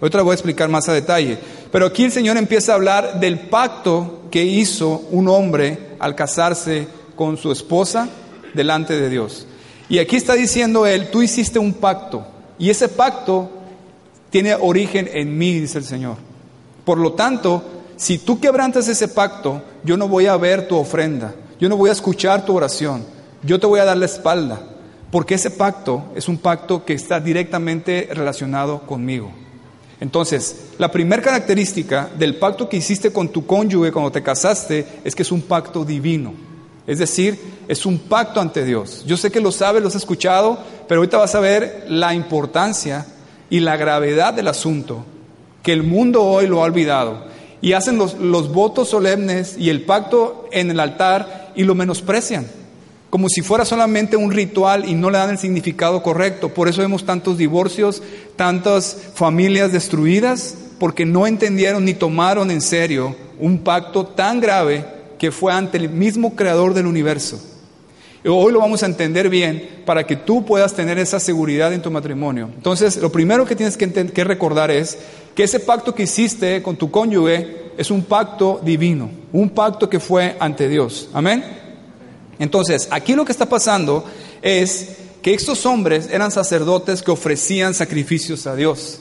Ahorita 0.00 0.18
lo 0.18 0.24
voy 0.24 0.30
a 0.30 0.34
explicar 0.34 0.68
más 0.68 0.88
a 0.88 0.92
detalle. 0.92 1.36
Pero 1.72 1.86
aquí 1.86 2.04
el 2.04 2.12
Señor 2.12 2.36
empieza 2.36 2.70
a 2.70 2.74
hablar 2.76 3.18
del 3.18 3.40
pacto 3.40 4.22
que 4.30 4.44
hizo 4.44 5.02
un 5.10 5.28
hombre 5.28 5.96
al 5.98 6.14
casarse 6.14 6.86
con 7.16 7.36
su 7.36 7.50
esposa 7.50 8.08
delante 8.54 8.94
de 8.94 9.10
Dios. 9.10 9.48
Y 9.88 9.98
aquí 9.98 10.14
está 10.14 10.34
diciendo 10.34 10.86
él, 10.86 11.10
tú 11.10 11.20
hiciste 11.20 11.58
un 11.58 11.74
pacto 11.74 12.24
y 12.60 12.70
ese 12.70 12.88
pacto 12.88 13.50
tiene 14.30 14.54
origen 14.54 15.10
en 15.12 15.36
mí, 15.36 15.58
dice 15.58 15.78
el 15.78 15.84
Señor. 15.84 16.16
Por 16.84 16.98
lo 16.98 17.14
tanto, 17.14 17.64
si 17.96 18.18
tú 18.18 18.38
quebrantas 18.38 18.86
ese 18.86 19.08
pacto, 19.08 19.62
yo 19.82 19.96
no 19.96 20.06
voy 20.06 20.26
a 20.26 20.36
ver 20.36 20.68
tu 20.68 20.76
ofrenda, 20.76 21.34
yo 21.58 21.68
no 21.68 21.76
voy 21.76 21.90
a 21.90 21.92
escuchar 21.92 22.46
tu 22.46 22.56
oración, 22.56 23.04
yo 23.42 23.58
te 23.58 23.66
voy 23.66 23.80
a 23.80 23.84
dar 23.84 23.96
la 23.96 24.06
espalda, 24.06 24.60
porque 25.12 25.34
ese 25.34 25.50
pacto 25.50 26.06
es 26.16 26.26
un 26.26 26.38
pacto 26.38 26.86
que 26.86 26.94
está 26.94 27.20
directamente 27.20 28.08
relacionado 28.10 28.80
conmigo. 28.86 29.30
Entonces, 30.00 30.70
la 30.78 30.90
primera 30.90 31.20
característica 31.20 32.08
del 32.18 32.36
pacto 32.36 32.66
que 32.66 32.78
hiciste 32.78 33.12
con 33.12 33.28
tu 33.28 33.46
cónyuge 33.46 33.92
cuando 33.92 34.10
te 34.10 34.22
casaste 34.22 34.86
es 35.04 35.14
que 35.14 35.22
es 35.22 35.30
un 35.30 35.42
pacto 35.42 35.84
divino. 35.84 36.32
Es 36.86 36.98
decir, 36.98 37.38
es 37.68 37.84
un 37.84 37.98
pacto 37.98 38.40
ante 38.40 38.64
Dios. 38.64 39.04
Yo 39.06 39.18
sé 39.18 39.30
que 39.30 39.42
lo 39.42 39.52
sabes, 39.52 39.82
lo 39.82 39.88
has 39.88 39.94
escuchado, 39.96 40.58
pero 40.88 41.02
ahorita 41.02 41.18
vas 41.18 41.34
a 41.34 41.40
ver 41.40 41.84
la 41.88 42.14
importancia 42.14 43.06
y 43.50 43.60
la 43.60 43.76
gravedad 43.76 44.32
del 44.32 44.48
asunto, 44.48 45.04
que 45.62 45.74
el 45.74 45.82
mundo 45.82 46.24
hoy 46.24 46.46
lo 46.46 46.62
ha 46.62 46.64
olvidado. 46.64 47.30
y 47.60 47.74
hacen 47.74 47.96
los, 47.96 48.14
los 48.14 48.50
votos 48.50 48.88
solemnes 48.88 49.56
y 49.56 49.68
el 49.68 49.82
pacto 49.82 50.48
en 50.50 50.70
el 50.70 50.80
altar 50.80 51.52
y 51.54 51.62
lo 51.62 51.76
menosprecian, 51.76 52.46
como 53.12 53.28
si 53.28 53.42
fuera 53.42 53.66
solamente 53.66 54.16
un 54.16 54.30
ritual 54.30 54.88
y 54.88 54.94
no 54.94 55.10
le 55.10 55.18
dan 55.18 55.28
el 55.28 55.38
significado 55.38 56.02
correcto. 56.02 56.48
Por 56.48 56.66
eso 56.66 56.80
vemos 56.80 57.04
tantos 57.04 57.36
divorcios, 57.36 58.02
tantas 58.36 58.96
familias 59.14 59.70
destruidas, 59.70 60.56
porque 60.78 61.04
no 61.04 61.26
entendieron 61.26 61.84
ni 61.84 61.92
tomaron 61.92 62.50
en 62.50 62.62
serio 62.62 63.14
un 63.38 63.58
pacto 63.58 64.06
tan 64.06 64.40
grave 64.40 64.86
que 65.18 65.30
fue 65.30 65.52
ante 65.52 65.76
el 65.76 65.90
mismo 65.90 66.34
creador 66.34 66.72
del 66.72 66.86
universo. 66.86 67.38
Hoy 68.24 68.50
lo 68.50 68.60
vamos 68.60 68.82
a 68.82 68.86
entender 68.86 69.28
bien 69.28 69.82
para 69.84 70.06
que 70.06 70.16
tú 70.16 70.46
puedas 70.46 70.72
tener 70.72 70.98
esa 70.98 71.20
seguridad 71.20 71.70
en 71.74 71.82
tu 71.82 71.90
matrimonio. 71.90 72.48
Entonces, 72.56 72.96
lo 72.96 73.12
primero 73.12 73.44
que 73.44 73.56
tienes 73.56 73.76
que, 73.76 73.92
que 73.92 74.24
recordar 74.24 74.70
es 74.70 74.96
que 75.34 75.42
ese 75.42 75.60
pacto 75.60 75.94
que 75.94 76.04
hiciste 76.04 76.62
con 76.62 76.76
tu 76.76 76.90
cónyuge 76.90 77.72
es 77.76 77.90
un 77.90 78.04
pacto 78.04 78.58
divino, 78.64 79.10
un 79.34 79.50
pacto 79.50 79.90
que 79.90 80.00
fue 80.00 80.34
ante 80.40 80.66
Dios. 80.66 81.10
Amén. 81.12 81.61
Entonces, 82.38 82.88
aquí 82.90 83.14
lo 83.14 83.24
que 83.24 83.32
está 83.32 83.48
pasando 83.48 84.04
es 84.42 84.88
que 85.22 85.34
estos 85.34 85.66
hombres 85.66 86.08
eran 86.10 86.30
sacerdotes 86.30 87.02
que 87.02 87.10
ofrecían 87.10 87.74
sacrificios 87.74 88.46
a 88.46 88.56
Dios. 88.56 89.00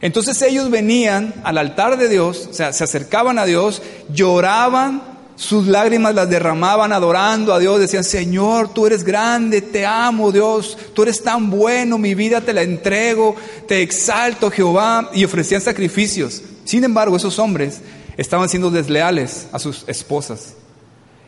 Entonces 0.00 0.42
ellos 0.42 0.70
venían 0.70 1.32
al 1.44 1.58
altar 1.58 1.96
de 1.96 2.08
Dios, 2.08 2.48
o 2.50 2.52
sea, 2.52 2.72
se 2.72 2.82
acercaban 2.82 3.38
a 3.38 3.44
Dios, 3.44 3.82
lloraban 4.12 5.12
sus 5.36 5.66
lágrimas 5.66 6.14
las 6.14 6.28
derramaban 6.28 6.92
adorando 6.92 7.52
a 7.52 7.58
Dios, 7.58 7.80
decían, 7.80 8.04
Señor, 8.04 8.72
tú 8.72 8.86
eres 8.86 9.02
grande, 9.02 9.60
te 9.60 9.84
amo 9.84 10.30
Dios, 10.30 10.76
tú 10.94 11.02
eres 11.02 11.22
tan 11.22 11.50
bueno, 11.50 11.98
mi 11.98 12.14
vida 12.14 12.40
te 12.40 12.52
la 12.52 12.62
entrego, 12.62 13.34
te 13.66 13.82
exalto 13.82 14.50
Jehová, 14.50 15.10
y 15.12 15.24
ofrecían 15.24 15.60
sacrificios. 15.60 16.42
Sin 16.64 16.84
embargo, 16.84 17.16
esos 17.16 17.38
hombres 17.38 17.80
estaban 18.16 18.48
siendo 18.48 18.70
desleales 18.70 19.46
a 19.52 19.58
sus 19.58 19.84
esposas. 19.88 20.54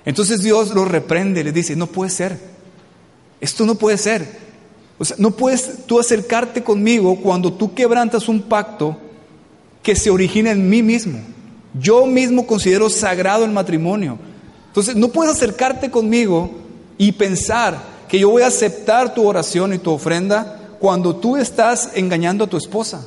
Entonces 0.04 0.40
Dios 0.40 0.74
los 0.74 0.88
reprende, 0.88 1.44
les 1.44 1.54
dice, 1.54 1.76
no 1.76 1.86
puede 1.86 2.10
ser, 2.10 2.38
esto 3.40 3.64
no 3.64 3.74
puede 3.76 3.98
ser. 3.98 4.44
O 4.98 5.04
sea, 5.04 5.16
no 5.18 5.32
puedes 5.32 5.86
tú 5.86 5.98
acercarte 5.98 6.62
conmigo 6.62 7.16
cuando 7.20 7.52
tú 7.52 7.74
quebrantas 7.74 8.28
un 8.28 8.42
pacto 8.42 8.96
que 9.82 9.96
se 9.96 10.10
origina 10.10 10.50
en 10.50 10.68
mí 10.68 10.82
mismo. 10.82 11.18
Yo 11.78 12.06
mismo 12.06 12.46
considero 12.46 12.88
sagrado 12.88 13.44
el 13.44 13.50
matrimonio. 13.50 14.18
Entonces, 14.68 14.94
no 14.96 15.08
puedes 15.08 15.34
acercarte 15.34 15.90
conmigo 15.90 16.50
y 16.96 17.12
pensar 17.12 17.78
que 18.08 18.18
yo 18.18 18.30
voy 18.30 18.42
a 18.42 18.48
aceptar 18.48 19.14
tu 19.14 19.26
oración 19.26 19.72
y 19.72 19.78
tu 19.78 19.90
ofrenda 19.90 20.76
cuando 20.78 21.16
tú 21.16 21.36
estás 21.36 21.90
engañando 21.94 22.44
a 22.44 22.46
tu 22.46 22.56
esposa. 22.56 23.04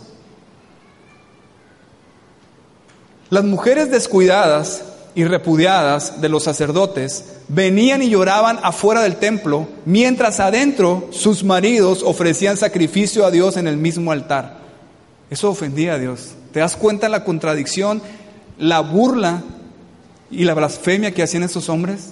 Las 3.29 3.43
mujeres 3.43 3.91
descuidadas 3.91 4.83
y 5.17 5.23
repudiadas 5.23 6.21
de 6.21 6.29
los 6.29 6.43
sacerdotes 6.43 7.25
venían 7.47 8.03
y 8.03 8.09
lloraban 8.11 8.59
afuera 8.61 9.01
del 9.01 9.15
templo, 9.15 9.67
mientras 9.83 10.39
adentro 10.39 11.09
sus 11.09 11.43
maridos 11.43 12.03
ofrecían 12.05 12.55
sacrificio 12.55 13.25
a 13.25 13.31
Dios 13.31 13.57
en 13.57 13.67
el 13.67 13.77
mismo 13.77 14.11
altar. 14.11 14.59
Eso 15.31 15.49
ofendía 15.49 15.95
a 15.95 15.97
Dios. 15.97 16.35
¿Te 16.53 16.59
das 16.59 16.75
cuenta 16.75 17.09
la 17.09 17.23
contradicción 17.23 18.03
la 18.59 18.81
burla 18.81 19.41
y 20.29 20.43
la 20.43 20.53
blasfemia 20.53 21.11
que 21.11 21.23
hacían 21.23 21.41
esos 21.41 21.67
hombres? 21.67 22.09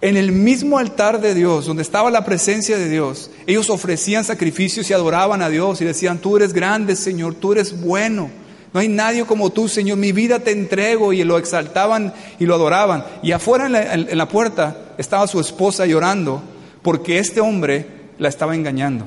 En 0.00 0.16
el 0.16 0.30
mismo 0.30 0.78
altar 0.78 1.20
de 1.20 1.34
Dios, 1.34 1.66
donde 1.66 1.82
estaba 1.82 2.12
la 2.12 2.24
presencia 2.24 2.78
de 2.78 2.88
Dios, 2.88 3.32
ellos 3.48 3.70
ofrecían 3.70 4.22
sacrificios 4.22 4.88
y 4.88 4.92
adoraban 4.92 5.42
a 5.42 5.48
Dios 5.48 5.80
y 5.80 5.84
decían, 5.84 6.18
tú 6.18 6.36
eres 6.36 6.52
grande, 6.52 6.94
Señor, 6.94 7.34
tú 7.34 7.50
eres 7.50 7.80
bueno. 7.80 8.30
No 8.72 8.80
hay 8.80 8.88
nadie 8.88 9.24
como 9.24 9.50
tú, 9.50 9.68
Señor, 9.68 9.96
mi 9.96 10.12
vida 10.12 10.40
te 10.40 10.50
entrego 10.50 11.12
y 11.12 11.24
lo 11.24 11.38
exaltaban 11.38 12.12
y 12.38 12.44
lo 12.44 12.54
adoraban. 12.54 13.04
Y 13.22 13.32
afuera 13.32 13.66
en 13.66 13.72
la, 13.72 13.94
en 13.94 14.18
la 14.18 14.28
puerta 14.28 14.94
estaba 14.98 15.26
su 15.26 15.40
esposa 15.40 15.86
llorando 15.86 16.42
porque 16.82 17.18
este 17.18 17.40
hombre 17.40 17.86
la 18.18 18.28
estaba 18.28 18.54
engañando. 18.54 19.06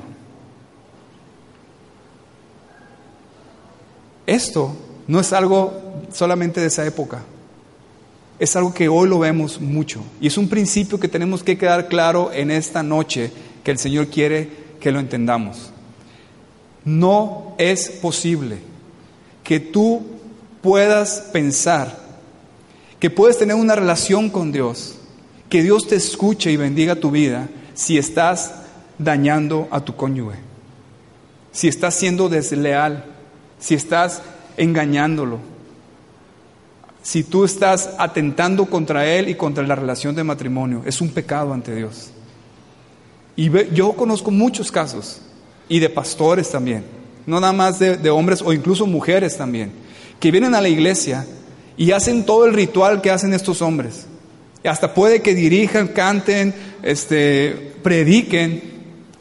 Esto 4.26 4.74
no 5.06 5.20
es 5.20 5.32
algo 5.32 5.72
solamente 6.12 6.60
de 6.60 6.66
esa 6.66 6.86
época. 6.86 7.22
Es 8.38 8.56
algo 8.56 8.74
que 8.74 8.88
hoy 8.88 9.08
lo 9.08 9.20
vemos 9.20 9.60
mucho. 9.60 10.02
Y 10.20 10.26
es 10.26 10.36
un 10.38 10.48
principio 10.48 10.98
que 10.98 11.08
tenemos 11.08 11.44
que 11.44 11.56
quedar 11.56 11.88
claro 11.88 12.32
en 12.32 12.50
esta 12.50 12.82
noche 12.82 13.30
que 13.62 13.70
el 13.70 13.78
Señor 13.78 14.08
quiere 14.08 14.48
que 14.80 14.90
lo 14.90 14.98
entendamos. 14.98 15.70
No 16.84 17.54
es 17.58 17.88
posible 17.90 18.71
que 19.42 19.60
tú 19.60 20.02
puedas 20.60 21.28
pensar 21.32 22.02
que 23.02 23.10
puedes 23.10 23.36
tener 23.36 23.56
una 23.56 23.74
relación 23.74 24.30
con 24.30 24.52
Dios, 24.52 24.94
que 25.48 25.60
Dios 25.64 25.88
te 25.88 25.96
escuche 25.96 26.52
y 26.52 26.56
bendiga 26.56 26.94
tu 26.94 27.10
vida 27.10 27.48
si 27.74 27.98
estás 27.98 28.54
dañando 28.96 29.66
a 29.72 29.80
tu 29.80 29.96
cónyuge, 29.96 30.36
si 31.50 31.66
estás 31.66 31.96
siendo 31.96 32.28
desleal, 32.28 33.04
si 33.58 33.74
estás 33.74 34.22
engañándolo, 34.56 35.40
si 37.02 37.24
tú 37.24 37.44
estás 37.44 37.90
atentando 37.98 38.66
contra 38.66 39.04
él 39.04 39.28
y 39.28 39.34
contra 39.34 39.66
la 39.66 39.74
relación 39.74 40.14
de 40.14 40.22
matrimonio. 40.22 40.82
Es 40.86 41.00
un 41.00 41.08
pecado 41.10 41.52
ante 41.52 41.74
Dios. 41.74 42.12
Y 43.34 43.50
yo 43.74 43.94
conozco 43.94 44.30
muchos 44.30 44.70
casos, 44.70 45.20
y 45.68 45.80
de 45.80 45.90
pastores 45.90 46.52
también, 46.52 46.84
no 47.26 47.40
nada 47.40 47.52
más 47.52 47.78
de, 47.78 48.10
hombres 48.10 48.42
o 48.44 48.52
incluso 48.52 48.86
mujeres 48.86 49.36
también, 49.36 49.72
que 50.20 50.30
vienen 50.30 50.54
a 50.54 50.60
la 50.60 50.68
iglesia 50.68 51.26
y 51.76 51.92
hacen 51.92 52.24
todo 52.24 52.46
el 52.46 52.54
ritual 52.54 53.00
que 53.00 53.10
hacen 53.10 53.34
estos 53.34 53.62
hombres. 53.62 54.06
Hasta 54.64 54.94
puede 54.94 55.22
que 55.22 55.34
dirijan, 55.34 55.88
canten, 55.88 56.54
este, 56.82 57.74
prediquen, 57.82 58.72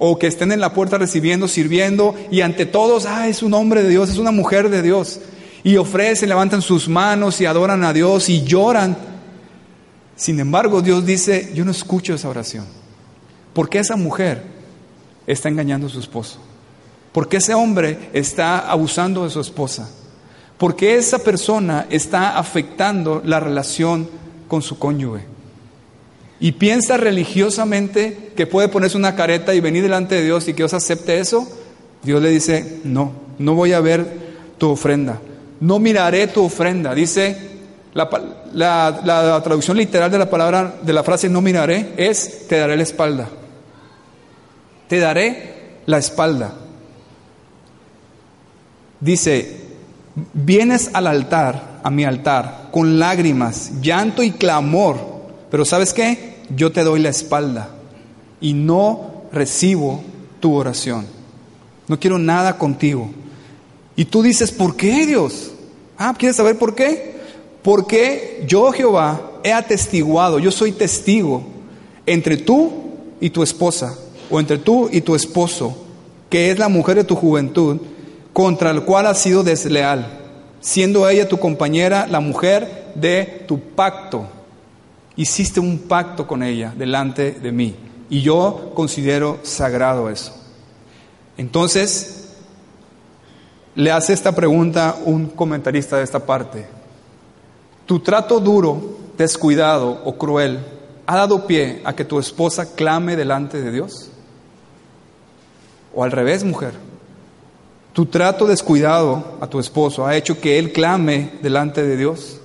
o 0.03 0.17
que 0.17 0.27
estén 0.27 0.51
en 0.51 0.59
la 0.59 0.73
puerta 0.73 0.97
recibiendo, 0.97 1.47
sirviendo, 1.47 2.15
y 2.31 2.41
ante 2.41 2.65
todos, 2.65 3.05
ah, 3.05 3.27
es 3.27 3.43
un 3.43 3.53
hombre 3.53 3.83
de 3.83 3.89
Dios, 3.89 4.09
es 4.09 4.17
una 4.17 4.31
mujer 4.31 4.69
de 4.69 4.81
Dios 4.81 5.19
y 5.63 5.77
ofrecen, 5.77 6.29
levantan 6.29 6.61
sus 6.61 6.87
manos 6.89 7.39
y 7.41 7.45
adoran 7.45 7.83
a 7.83 7.93
Dios 7.93 8.29
y 8.29 8.43
lloran. 8.43 8.97
Sin 10.15 10.39
embargo, 10.39 10.81
Dios 10.81 11.05
dice, 11.05 11.51
yo 11.53 11.65
no 11.65 11.71
escucho 11.71 12.13
esa 12.13 12.29
oración. 12.29 12.65
Porque 13.53 13.79
esa 13.79 13.95
mujer 13.95 14.43
está 15.27 15.49
engañando 15.49 15.87
a 15.87 15.89
su 15.89 15.99
esposo. 15.99 16.39
Porque 17.11 17.37
ese 17.37 17.53
hombre 17.53 18.09
está 18.13 18.59
abusando 18.59 19.23
de 19.23 19.29
su 19.29 19.41
esposa. 19.41 19.89
Porque 20.57 20.95
esa 20.95 21.19
persona 21.19 21.87
está 21.89 22.37
afectando 22.37 23.21
la 23.25 23.39
relación 23.39 24.09
con 24.47 24.61
su 24.61 24.77
cónyuge. 24.79 25.25
Y 26.39 26.53
piensa 26.53 26.97
religiosamente 26.97 28.31
que 28.35 28.47
puede 28.47 28.67
ponerse 28.67 28.97
una 28.97 29.15
careta 29.15 29.53
y 29.53 29.59
venir 29.59 29.83
delante 29.83 30.15
de 30.15 30.23
Dios 30.23 30.47
y 30.47 30.53
que 30.53 30.63
Dios 30.63 30.73
acepte 30.73 31.19
eso. 31.19 31.47
Dios 32.03 32.21
le 32.21 32.29
dice, 32.29 32.79
no, 32.83 33.11
no 33.37 33.53
voy 33.53 33.73
a 33.73 33.79
ver 33.79 34.31
tu 34.57 34.69
ofrenda 34.69 35.19
no 35.61 35.79
miraré 35.79 36.27
tu 36.27 36.43
ofrenda. 36.43 36.93
Dice 36.93 37.37
la, 37.93 39.41
traducción 39.43 39.77
literal 39.77 40.11
de 40.11 40.17
la 40.17 40.29
palabra, 40.29 40.75
de 40.81 40.91
la 40.91 41.03
frase 41.03 41.29
no 41.29 41.41
miraré, 41.41 41.93
es 41.95 42.47
te 42.47 42.57
daré 42.57 42.75
la 42.75 42.83
espalda. 42.83 43.29
Te 44.89 44.99
daré 44.99 45.79
la 45.85 45.99
espalda. 45.99 46.53
Dice, 49.01 49.57
vienes 50.33 50.91
al 50.93 51.07
altar, 51.07 51.81
a 51.83 51.89
mi 51.89 52.05
altar, 52.05 52.69
con 52.71 52.99
lágrimas, 52.99 53.71
llanto 53.81 54.21
y 54.23 54.31
clamor, 54.31 54.97
pero 55.49 55.65
¿sabes 55.65 55.93
qué? 55.93 56.35
Yo 56.55 56.71
te 56.71 56.83
doy 56.83 56.99
la 56.99 57.09
espalda 57.09 57.69
y 58.39 58.53
no 58.53 59.23
recibo 59.33 60.03
tu 60.39 60.53
oración. 60.53 61.05
No 61.87 61.99
quiero 61.99 62.19
nada 62.19 62.57
contigo. 62.57 63.09
Y 63.95 64.05
tú 64.05 64.21
dices, 64.21 64.51
¿por 64.51 64.75
qué 64.75 65.05
Dios? 65.05 65.51
Ah, 65.97 66.13
¿quieres 66.17 66.37
saber 66.37 66.57
por 66.57 66.75
qué? 66.75 67.19
Porque 67.63 68.43
yo 68.47 68.71
Jehová 68.71 69.31
he 69.43 69.51
atestiguado, 69.51 70.39
yo 70.39 70.51
soy 70.51 70.71
testigo 70.71 71.43
entre 72.05 72.37
tú 72.37 72.71
y 73.19 73.29
tu 73.29 73.43
esposa, 73.43 73.97
o 74.29 74.39
entre 74.39 74.57
tú 74.57 74.89
y 74.91 75.01
tu 75.01 75.15
esposo, 75.15 75.75
que 76.29 76.51
es 76.51 76.59
la 76.59 76.69
mujer 76.69 76.97
de 76.97 77.03
tu 77.03 77.15
juventud, 77.15 77.77
contra 78.33 78.71
el 78.71 78.83
cual 78.83 79.07
has 79.07 79.19
sido 79.19 79.43
desleal, 79.43 80.07
siendo 80.59 81.07
ella 81.07 81.27
tu 81.27 81.39
compañera, 81.39 82.07
la 82.07 82.19
mujer 82.19 82.93
de 82.95 83.45
tu 83.47 83.59
pacto. 83.59 84.25
Hiciste 85.15 85.59
un 85.59 85.79
pacto 85.79 86.25
con 86.25 86.41
ella 86.43 86.73
delante 86.75 87.31
de 87.31 87.51
mí, 87.51 87.75
y 88.09 88.21
yo 88.21 88.71
considero 88.73 89.39
sagrado 89.43 90.09
eso. 90.09 90.33
Entonces, 91.37 92.29
le 93.75 93.91
hace 93.91 94.13
esta 94.13 94.33
pregunta 94.33 94.97
un 95.05 95.27
comentarista 95.27 95.97
de 95.97 96.03
esta 96.03 96.25
parte. 96.25 96.65
¿Tu 97.85 97.99
trato 97.99 98.39
duro, 98.39 98.97
descuidado 99.17 100.01
o 100.05 100.17
cruel 100.17 100.59
ha 101.05 101.15
dado 101.17 101.45
pie 101.47 101.81
a 101.83 101.93
que 101.93 102.05
tu 102.05 102.19
esposa 102.19 102.75
clame 102.75 103.15
delante 103.15 103.61
de 103.61 103.71
Dios? 103.71 104.09
¿O 105.93 106.03
al 106.03 106.11
revés, 106.11 106.43
mujer? 106.43 106.73
Tu 107.93 108.05
trato 108.05 108.47
descuidado 108.47 109.37
a 109.41 109.47
tu 109.47 109.59
esposo 109.59 110.05
ha 110.05 110.15
hecho 110.15 110.39
que 110.39 110.57
él 110.57 110.71
clame 110.71 111.31
delante 111.41 111.83
de 111.83 111.97
Dios. 111.97 112.39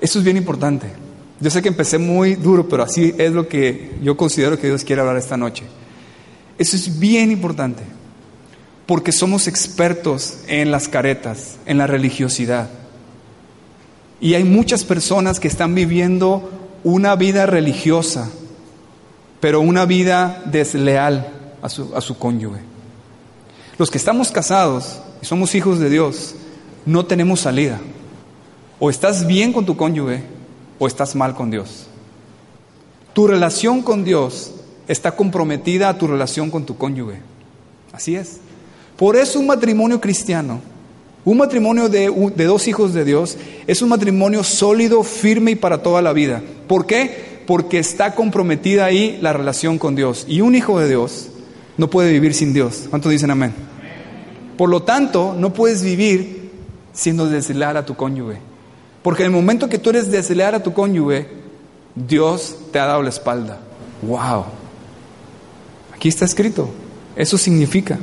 Eso 0.00 0.18
es 0.18 0.24
bien 0.24 0.36
importante. 0.36 0.88
Yo 1.40 1.50
sé 1.50 1.62
que 1.62 1.68
empecé 1.68 1.98
muy 1.98 2.34
duro, 2.34 2.68
pero 2.68 2.82
así 2.82 3.14
es 3.16 3.32
lo 3.32 3.48
que 3.48 3.92
yo 4.02 4.16
considero 4.16 4.58
que 4.58 4.66
Dios 4.66 4.84
quiere 4.84 5.00
hablar 5.00 5.16
esta 5.16 5.36
noche. 5.36 5.64
Eso 6.58 6.76
es 6.76 6.98
bien 6.98 7.30
importante, 7.30 7.82
porque 8.86 9.12
somos 9.12 9.46
expertos 9.46 10.38
en 10.48 10.70
las 10.70 10.88
caretas, 10.88 11.56
en 11.64 11.78
la 11.78 11.86
religiosidad. 11.86 12.68
Y 14.20 14.34
hay 14.34 14.44
muchas 14.44 14.84
personas 14.84 15.40
que 15.40 15.48
están 15.48 15.74
viviendo 15.74 16.50
una 16.84 17.16
vida 17.16 17.46
religiosa, 17.46 18.28
pero 19.40 19.60
una 19.60 19.86
vida 19.86 20.42
desleal 20.44 21.32
a 21.62 21.68
su, 21.70 21.94
a 21.96 22.02
su 22.02 22.18
cónyuge. 22.18 22.69
Los 23.80 23.90
que 23.90 23.96
estamos 23.96 24.30
casados 24.30 25.00
y 25.22 25.24
somos 25.24 25.54
hijos 25.54 25.78
de 25.78 25.88
Dios, 25.88 26.34
no 26.84 27.06
tenemos 27.06 27.40
salida. 27.40 27.80
O 28.78 28.90
estás 28.90 29.26
bien 29.26 29.54
con 29.54 29.64
tu 29.64 29.74
cónyuge 29.74 30.22
o 30.78 30.86
estás 30.86 31.16
mal 31.16 31.34
con 31.34 31.50
Dios. 31.50 31.86
Tu 33.14 33.26
relación 33.26 33.80
con 33.80 34.04
Dios 34.04 34.52
está 34.86 35.12
comprometida 35.12 35.88
a 35.88 35.96
tu 35.96 36.06
relación 36.06 36.50
con 36.50 36.66
tu 36.66 36.76
cónyuge. 36.76 37.20
Así 37.90 38.16
es. 38.16 38.40
Por 38.98 39.16
eso 39.16 39.40
un 39.40 39.46
matrimonio 39.46 39.98
cristiano, 39.98 40.60
un 41.24 41.38
matrimonio 41.38 41.88
de, 41.88 42.08
dos 42.36 42.68
hijos 42.68 42.92
de 42.92 43.06
Dios, 43.06 43.38
es 43.66 43.80
un 43.80 43.88
matrimonio 43.88 44.44
sólido, 44.44 45.02
firme 45.02 45.52
y 45.52 45.56
para 45.56 45.82
toda 45.82 46.02
la 46.02 46.12
vida. 46.12 46.42
¿Por 46.68 46.84
qué? 46.84 47.44
Porque 47.46 47.78
está 47.78 48.14
comprometida 48.14 48.84
ahí 48.84 49.18
la 49.22 49.32
relación 49.32 49.78
con 49.78 49.96
Dios. 49.96 50.26
Y 50.28 50.42
un 50.42 50.54
hijo 50.54 50.78
de 50.78 50.86
Dios 50.86 51.28
no 51.78 51.88
puede 51.88 52.12
vivir 52.12 52.34
sin 52.34 52.52
Dios. 52.52 52.84
¿Cuántos 52.90 53.10
dicen 53.10 53.30
amén? 53.30 53.69
Por 54.60 54.68
lo 54.68 54.82
tanto, 54.82 55.34
no 55.34 55.54
puedes 55.54 55.82
vivir 55.82 56.50
siendo 56.92 57.30
desleal 57.30 57.78
a 57.78 57.86
tu 57.86 57.96
cónyuge. 57.96 58.40
Porque 59.02 59.22
en 59.22 59.28
el 59.28 59.32
momento 59.34 59.70
que 59.70 59.78
tú 59.78 59.88
eres 59.88 60.10
desleal 60.10 60.54
a 60.54 60.62
tu 60.62 60.74
cónyuge, 60.74 61.28
Dios 61.94 62.56
te 62.70 62.78
ha 62.78 62.84
dado 62.84 63.02
la 63.02 63.08
espalda. 63.08 63.58
¡Wow! 64.02 64.44
Aquí 65.94 66.10
está 66.10 66.26
escrito. 66.26 66.68
Eso 67.16 67.38
significa. 67.38 67.98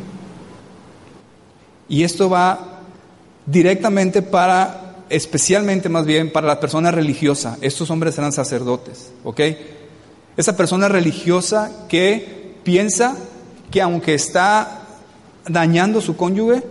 Y 1.87 2.01
esto 2.01 2.27
va 2.27 2.79
directamente 3.45 4.23
para, 4.23 5.03
especialmente 5.09 5.89
más 5.89 6.07
bien, 6.07 6.31
para 6.31 6.47
la 6.47 6.59
persona 6.59 6.89
religiosa. 6.89 7.59
Estos 7.61 7.91
hombres 7.91 8.17
eran 8.17 8.33
sacerdotes, 8.33 9.11
¿ok? 9.23 9.41
Esa 10.35 10.57
persona 10.57 10.89
religiosa 10.89 11.85
que 11.87 12.55
piensa 12.63 13.15
que 13.69 13.79
aunque 13.79 14.15
está 14.15 14.76
dañando 15.47 16.01
su 16.01 16.15
cónyuge, 16.15 16.63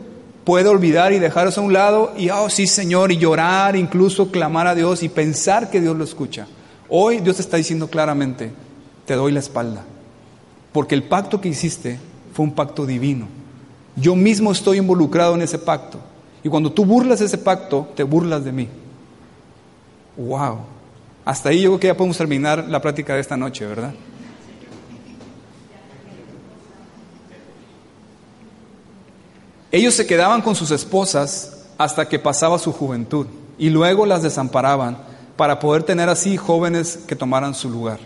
puede 0.44 0.68
olvidar 0.68 1.12
y 1.12 1.18
dejar 1.18 1.48
a 1.48 1.60
un 1.60 1.72
lado 1.72 2.12
y, 2.16 2.30
oh 2.30 2.48
sí 2.48 2.66
Señor, 2.66 3.10
y 3.12 3.18
llorar, 3.18 3.76
incluso 3.76 4.30
clamar 4.30 4.66
a 4.66 4.74
Dios 4.74 5.02
y 5.02 5.08
pensar 5.08 5.70
que 5.70 5.80
Dios 5.80 5.96
lo 5.96 6.04
escucha. 6.04 6.46
Hoy 6.88 7.18
Dios 7.18 7.36
te 7.36 7.42
está 7.42 7.56
diciendo 7.56 7.88
claramente, 7.88 8.52
te 9.04 9.14
doy 9.14 9.32
la 9.32 9.40
espalda, 9.40 9.84
porque 10.72 10.94
el 10.94 11.02
pacto 11.02 11.40
que 11.40 11.48
hiciste 11.48 11.98
fue 12.32 12.44
un 12.44 12.52
pacto 12.52 12.86
divino. 12.86 13.26
Yo 13.96 14.14
mismo 14.14 14.52
estoy 14.52 14.78
involucrado 14.78 15.34
en 15.34 15.42
ese 15.42 15.58
pacto. 15.58 15.98
Y 16.44 16.48
cuando 16.48 16.70
tú 16.70 16.84
burlas 16.84 17.20
ese 17.20 17.38
pacto, 17.38 17.88
te 17.96 18.02
burlas 18.02 18.44
de 18.44 18.52
mí. 18.52 18.68
Wow. 20.16 20.58
Hasta 21.24 21.48
ahí 21.48 21.62
yo 21.62 21.70
creo 21.70 21.80
que 21.80 21.86
ya 21.88 21.96
podemos 21.96 22.18
terminar 22.18 22.66
la 22.68 22.80
práctica 22.80 23.14
de 23.14 23.20
esta 23.20 23.36
noche, 23.36 23.66
¿verdad? 23.66 23.94
Ellos 29.76 29.92
se 29.92 30.06
quedaban 30.06 30.40
con 30.40 30.54
sus 30.54 30.70
esposas 30.70 31.52
hasta 31.76 32.08
que 32.08 32.18
pasaba 32.18 32.58
su 32.58 32.72
juventud 32.72 33.26
y 33.58 33.68
luego 33.68 34.06
las 34.06 34.22
desamparaban 34.22 34.96
para 35.36 35.58
poder 35.58 35.82
tener 35.82 36.08
así 36.08 36.38
jóvenes 36.38 37.00
que 37.06 37.14
tomaran 37.14 37.54
su 37.54 37.68
lugar. 37.68 37.98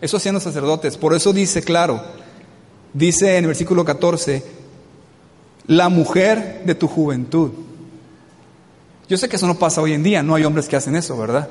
Eso 0.00 0.16
hacían 0.16 0.32
los 0.32 0.44
sacerdotes. 0.44 0.96
Por 0.96 1.12
eso 1.12 1.34
dice 1.34 1.62
claro, 1.62 2.02
dice 2.94 3.36
en 3.36 3.44
el 3.44 3.48
versículo 3.48 3.84
14, 3.84 4.42
la 5.66 5.90
mujer 5.90 6.62
de 6.64 6.74
tu 6.74 6.88
juventud. 6.88 7.50
Yo 9.06 9.18
sé 9.18 9.28
que 9.28 9.36
eso 9.36 9.46
no 9.46 9.58
pasa 9.58 9.82
hoy 9.82 9.92
en 9.92 10.02
día, 10.02 10.22
no 10.22 10.34
hay 10.34 10.44
hombres 10.44 10.66
que 10.66 10.76
hacen 10.76 10.96
eso, 10.96 11.14
¿verdad? 11.18 11.50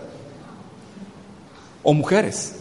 O 1.84 1.94
mujeres. 1.94 2.54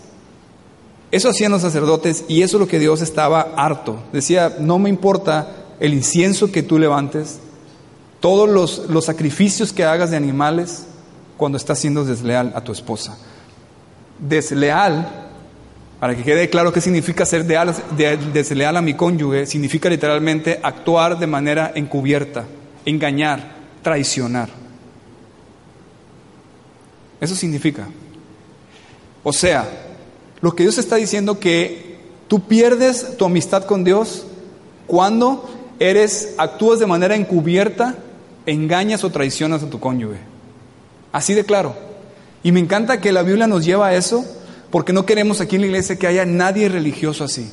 Eso 1.11 1.31
hacían 1.31 1.53
los 1.53 1.63
sacerdotes 1.63 2.27
y 2.29 2.43
eso 2.43 2.59
es 2.59 2.61
lo 2.61 2.69
que 2.69 2.79
Dios 2.79 3.01
estaba 3.01 3.55
harto. 3.57 4.03
Decía, 4.13 4.55
no 4.61 4.79
me 4.79 4.91
importa 4.91 5.63
el 5.81 5.95
incienso 5.95 6.51
que 6.51 6.63
tú 6.63 6.79
levantes, 6.79 7.39
todos 8.21 8.49
los, 8.49 8.89
los 8.89 9.05
sacrificios 9.05 9.73
que 9.73 9.85
hagas 9.85 10.11
de 10.11 10.17
animales 10.17 10.87
cuando 11.37 11.59
estás 11.59 11.79
siendo 11.79 12.05
desleal 12.05 12.53
a 12.55 12.63
tu 12.63 12.73
esposa. 12.73 13.19
Desleal, 14.19 15.27
para 16.01 16.17
que 16.17 16.23
quede 16.23 16.49
claro 16.49 16.73
qué 16.73 16.81
significa 16.81 17.27
ser 17.27 17.45
desleal 17.45 18.77
a 18.77 18.83
mi 18.83 18.95
cónyuge, 18.95 19.47
significa 19.47 19.89
literalmente 19.89 20.61
actuar 20.63 21.19
de 21.19 21.27
manera 21.27 21.73
encubierta, 21.75 22.45
engañar, 22.85 23.57
traicionar. 23.83 24.49
Eso 27.21 27.35
significa. 27.35 27.87
O 29.23 29.33
sea, 29.33 29.69
lo 30.41 30.55
que 30.55 30.63
Dios 30.63 30.79
está 30.79 30.97
diciendo 30.97 31.41
que 31.41 31.99
tú 32.29 32.41
pierdes 32.41 33.17
tu 33.17 33.25
amistad 33.25 33.65
con 33.65 33.85
Dios 33.85 34.27
cuando 34.87 35.49
eres, 35.79 36.35
actúas 36.39 36.79
de 36.79 36.87
manera 36.87 37.17
encubierta, 37.17 37.97
engañas 38.47 39.05
o 39.05 39.11
traicionas 39.11 39.63
a 39.63 39.71
tu 39.71 39.81
cónyuge. 39.81 40.19
Así 41.13 41.35
de 41.35 41.45
claro. 41.45 41.75
Y 42.43 42.53
me 42.53 42.61
encanta 42.61 43.01
que 43.01 43.13
la 43.13 43.23
Biblia 43.23 43.47
nos 43.47 43.65
lleva 43.65 43.89
a 43.89 43.95
eso, 43.95 44.25
porque 44.71 44.93
no 44.93 45.07
queremos 45.07 45.41
aquí 45.41 45.57
en 45.57 45.63
la 45.63 45.67
iglesia 45.69 45.97
que 45.97 46.07
haya 46.07 46.25
nadie 46.25 46.69
religioso 46.69 47.25
así. 47.25 47.51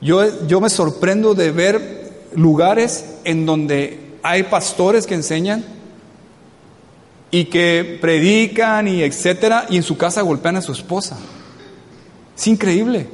Yo, 0.00 0.46
yo 0.46 0.60
me 0.60 0.68
sorprendo 0.68 1.34
de 1.34 1.50
ver 1.50 2.12
lugares 2.34 3.04
en 3.24 3.46
donde 3.46 4.16
hay 4.22 4.44
pastores 4.44 5.06
que 5.06 5.14
enseñan 5.14 5.64
y 7.30 7.46
que 7.46 7.98
predican 8.00 8.86
y 8.86 9.02
etcétera, 9.02 9.66
y 9.68 9.76
en 9.76 9.82
su 9.82 9.96
casa 9.96 10.22
golpean 10.22 10.56
a 10.56 10.62
su 10.62 10.72
esposa. 10.72 11.18
Es 12.36 12.46
increíble. 12.46 13.08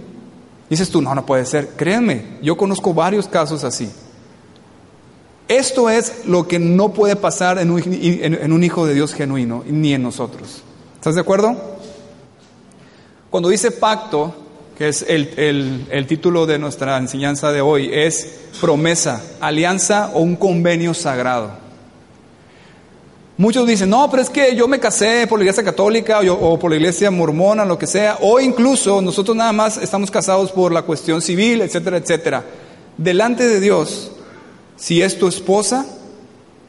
Dices 0.70 0.88
tú, 0.88 1.02
no, 1.02 1.12
no 1.16 1.26
puede 1.26 1.44
ser. 1.44 1.70
Créanme, 1.70 2.38
yo 2.40 2.56
conozco 2.56 2.94
varios 2.94 3.26
casos 3.26 3.64
así. 3.64 3.90
Esto 5.48 5.90
es 5.90 6.26
lo 6.26 6.46
que 6.46 6.61
no 6.61 6.92
puede 6.92 7.16
pasar 7.16 7.59
en 7.59 7.72
un, 7.72 8.62
hijo 8.62 8.87
de 8.87 8.94
Dios 8.94 9.12
genuino, 9.12 9.64
ni 9.66 9.92
en 9.92 10.02
nosotros. 10.04 10.62
¿Estás 10.94 11.16
de 11.16 11.22
acuerdo? 11.22 11.56
Cuando 13.30 13.48
dice 13.48 13.72
pacto, 13.72 14.33
que 14.78 14.88
es 14.88 15.04
el, 15.09 15.88
el 15.90 16.06
título 16.06 16.46
de 16.46 16.61
nuestra 16.61 16.96
enseñanza 16.98 17.50
de 17.50 17.61
hoy, 17.61 17.90
es 17.92 18.42
promesa, 18.61 19.24
alianza 19.40 20.12
o 20.14 20.20
un 20.20 20.37
convenio 20.37 20.94
sagrado. 20.94 21.50
Muchos 23.40 23.66
dicen, 23.66 23.88
no, 23.88 24.11
pero 24.11 24.22
es 24.22 24.29
que 24.29 24.55
yo 24.55 24.68
me 24.68 24.79
casé 24.79 25.26
por 25.26 25.38
la 25.38 25.44
iglesia 25.44 25.64
católica 25.64 26.20
o, 26.20 26.59
por 26.59 26.70
la 26.70 26.76
iglesia 26.76 27.11
mormona, 27.11 27.64
lo 27.64 27.79
que 27.79 27.87
sea, 27.87 28.18
o 28.20 28.38
incluso 28.38 29.00
nosotros 29.00 29.35
nada 29.35 29.50
más 29.50 29.79
estamos 29.79 30.11
casados 30.11 30.53
por 30.53 30.72
la 30.72 30.83
cuestión 30.83 31.22
civil, 31.22 31.62
etcétera, 31.62 31.96
etcétera. 31.96 32.44
Delante 32.98 33.48
de 33.48 33.59
Dios, 33.59 34.12
si 34.76 35.00
es 35.00 35.18
tu 35.18 35.26
esposa, 35.26 35.87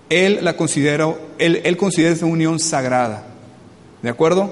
Él 0.10 0.40
la 0.44 0.56
considera, 0.56 1.14
Él, 1.38 1.60
él 1.66 1.76
considera 1.76 2.14
esa 2.14 2.26
unión 2.26 2.58
sagrada. 2.58 3.26
¿De 4.02 4.08
acuerdo? 4.08 4.50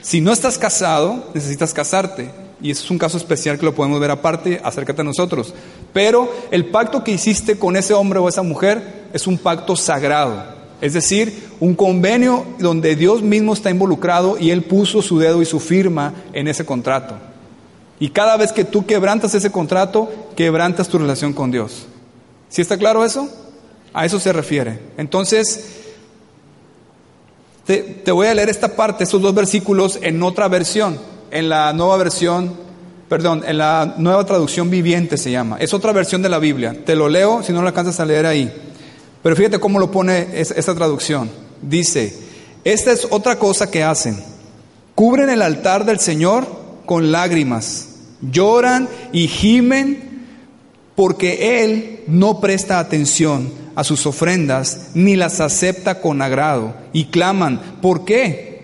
Si 0.00 0.20
no 0.20 0.32
estás 0.32 0.58
casado, 0.58 1.24
necesitas 1.34 1.74
casarte. 1.74 2.30
Y 2.62 2.70
eso 2.70 2.84
es 2.84 2.90
un 2.92 2.98
caso 2.98 3.18
especial 3.18 3.58
que 3.58 3.66
lo 3.66 3.74
podemos 3.74 3.98
ver 3.98 4.12
aparte, 4.12 4.60
acércate 4.62 5.00
a 5.00 5.04
nosotros. 5.04 5.52
Pero 5.92 6.32
el 6.52 6.66
pacto 6.66 7.02
que 7.02 7.10
hiciste 7.10 7.58
con 7.58 7.74
ese 7.74 7.94
hombre 7.94 8.20
o 8.20 8.28
esa 8.28 8.42
mujer 8.42 9.08
es 9.12 9.26
un 9.26 9.38
pacto 9.38 9.74
sagrado. 9.74 10.57
Es 10.80 10.92
decir, 10.92 11.48
un 11.60 11.74
convenio 11.74 12.46
donde 12.58 12.94
Dios 12.94 13.22
mismo 13.22 13.52
está 13.52 13.70
involucrado 13.70 14.38
y 14.38 14.50
Él 14.50 14.62
puso 14.62 15.02
su 15.02 15.18
dedo 15.18 15.42
y 15.42 15.46
su 15.46 15.58
firma 15.58 16.14
en 16.32 16.46
ese 16.46 16.64
contrato. 16.64 17.16
Y 18.00 18.10
cada 18.10 18.36
vez 18.36 18.52
que 18.52 18.64
tú 18.64 18.86
quebrantas 18.86 19.34
ese 19.34 19.50
contrato, 19.50 20.30
quebrantas 20.36 20.88
tu 20.88 20.98
relación 20.98 21.32
con 21.32 21.50
Dios. 21.50 21.86
¿Sí 22.48 22.62
está 22.62 22.76
claro 22.76 23.04
eso? 23.04 23.28
A 23.92 24.06
eso 24.06 24.20
se 24.20 24.32
refiere. 24.32 24.78
Entonces, 24.96 25.80
te, 27.66 27.78
te, 27.78 28.12
voy 28.12 28.28
a 28.28 28.34
leer 28.34 28.48
esta 28.48 28.76
parte, 28.76 29.02
estos 29.02 29.20
dos 29.20 29.34
versículos 29.34 29.98
en 30.00 30.22
otra 30.22 30.46
versión, 30.46 30.98
en 31.32 31.48
la 31.48 31.72
nueva 31.72 31.96
versión, 31.96 32.54
perdón, 33.08 33.42
en 33.46 33.58
la 33.58 33.94
nueva 33.98 34.24
traducción 34.24 34.70
viviente 34.70 35.16
se 35.16 35.32
llama. 35.32 35.56
Es 35.58 35.74
otra 35.74 35.92
versión 35.92 36.22
de 36.22 36.28
la 36.28 36.38
Biblia. 36.38 36.76
Te 36.84 36.94
lo 36.94 37.08
leo 37.08 37.42
si 37.42 37.52
no 37.52 37.62
lo 37.62 37.68
alcanzas 37.68 37.98
a 37.98 38.04
leer 38.04 38.26
ahí. 38.26 38.52
Pero 39.28 39.36
fíjate 39.36 39.60
cómo 39.60 39.78
lo 39.78 39.90
pone 39.90 40.26
esta 40.40 40.74
traducción. 40.74 41.30
Dice, 41.60 42.14
esta 42.64 42.92
es 42.92 43.06
otra 43.10 43.38
cosa 43.38 43.70
que 43.70 43.82
hacen. 43.82 44.16
Cubren 44.94 45.28
el 45.28 45.42
altar 45.42 45.84
del 45.84 46.00
Señor 46.00 46.46
con 46.86 47.12
lágrimas, 47.12 47.88
lloran 48.22 48.88
y 49.12 49.28
gimen 49.28 50.24
porque 50.96 51.62
él 51.62 52.04
no 52.06 52.40
presta 52.40 52.78
atención 52.78 53.52
a 53.74 53.84
sus 53.84 54.06
ofrendas 54.06 54.92
ni 54.94 55.14
las 55.14 55.40
acepta 55.40 56.00
con 56.00 56.22
agrado. 56.22 56.74
Y 56.94 57.08
claman, 57.08 57.60
¿por 57.82 58.06
qué? 58.06 58.62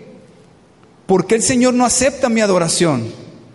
¿Por 1.05 1.27
qué 1.27 1.35
el 1.35 1.43
Señor 1.43 1.75
no 1.75 1.85
acepta 1.85 2.27
mi 2.27 2.41
adoración? 2.41 3.03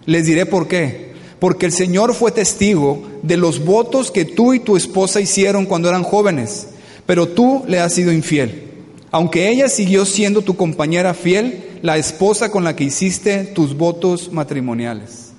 Les 0.07 0.27
diré 0.27 0.47
por 0.47 0.69
qué. 0.69 1.11
Porque 1.41 1.67
el 1.67 1.73
Señor 1.73 2.15
fue 2.15 2.31
testigo 2.31 3.03
de 3.25 3.37
los 3.37 3.65
votos 3.65 4.13
que 4.13 4.25
tú 4.25 4.55
y 4.55 4.61
tu 4.61 4.77
esposa 4.77 5.21
hicieron 5.21 5.67
cuando 5.67 5.89
eran 5.89 6.05
jóvenes, 6.05 6.69
pero 7.11 7.27
tú 7.27 7.65
le 7.67 7.81
has 7.81 7.93
sido 7.93 8.13
infiel. 8.13 8.71
Aunque 9.11 9.51
ella 9.51 9.69
siguió 9.69 10.05
siendo 10.05 10.43
tu 10.43 10.55
compañera 10.55 11.13
fiel, 11.13 11.81
la 11.83 11.97
esposa 11.97 12.53
con 12.53 12.63
la 12.63 12.77
que 12.77 12.85
hiciste 12.85 13.47
tus 13.47 13.77
votos 13.77 14.31
matrimoniales. 14.31 15.33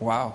Wow. 0.00 0.32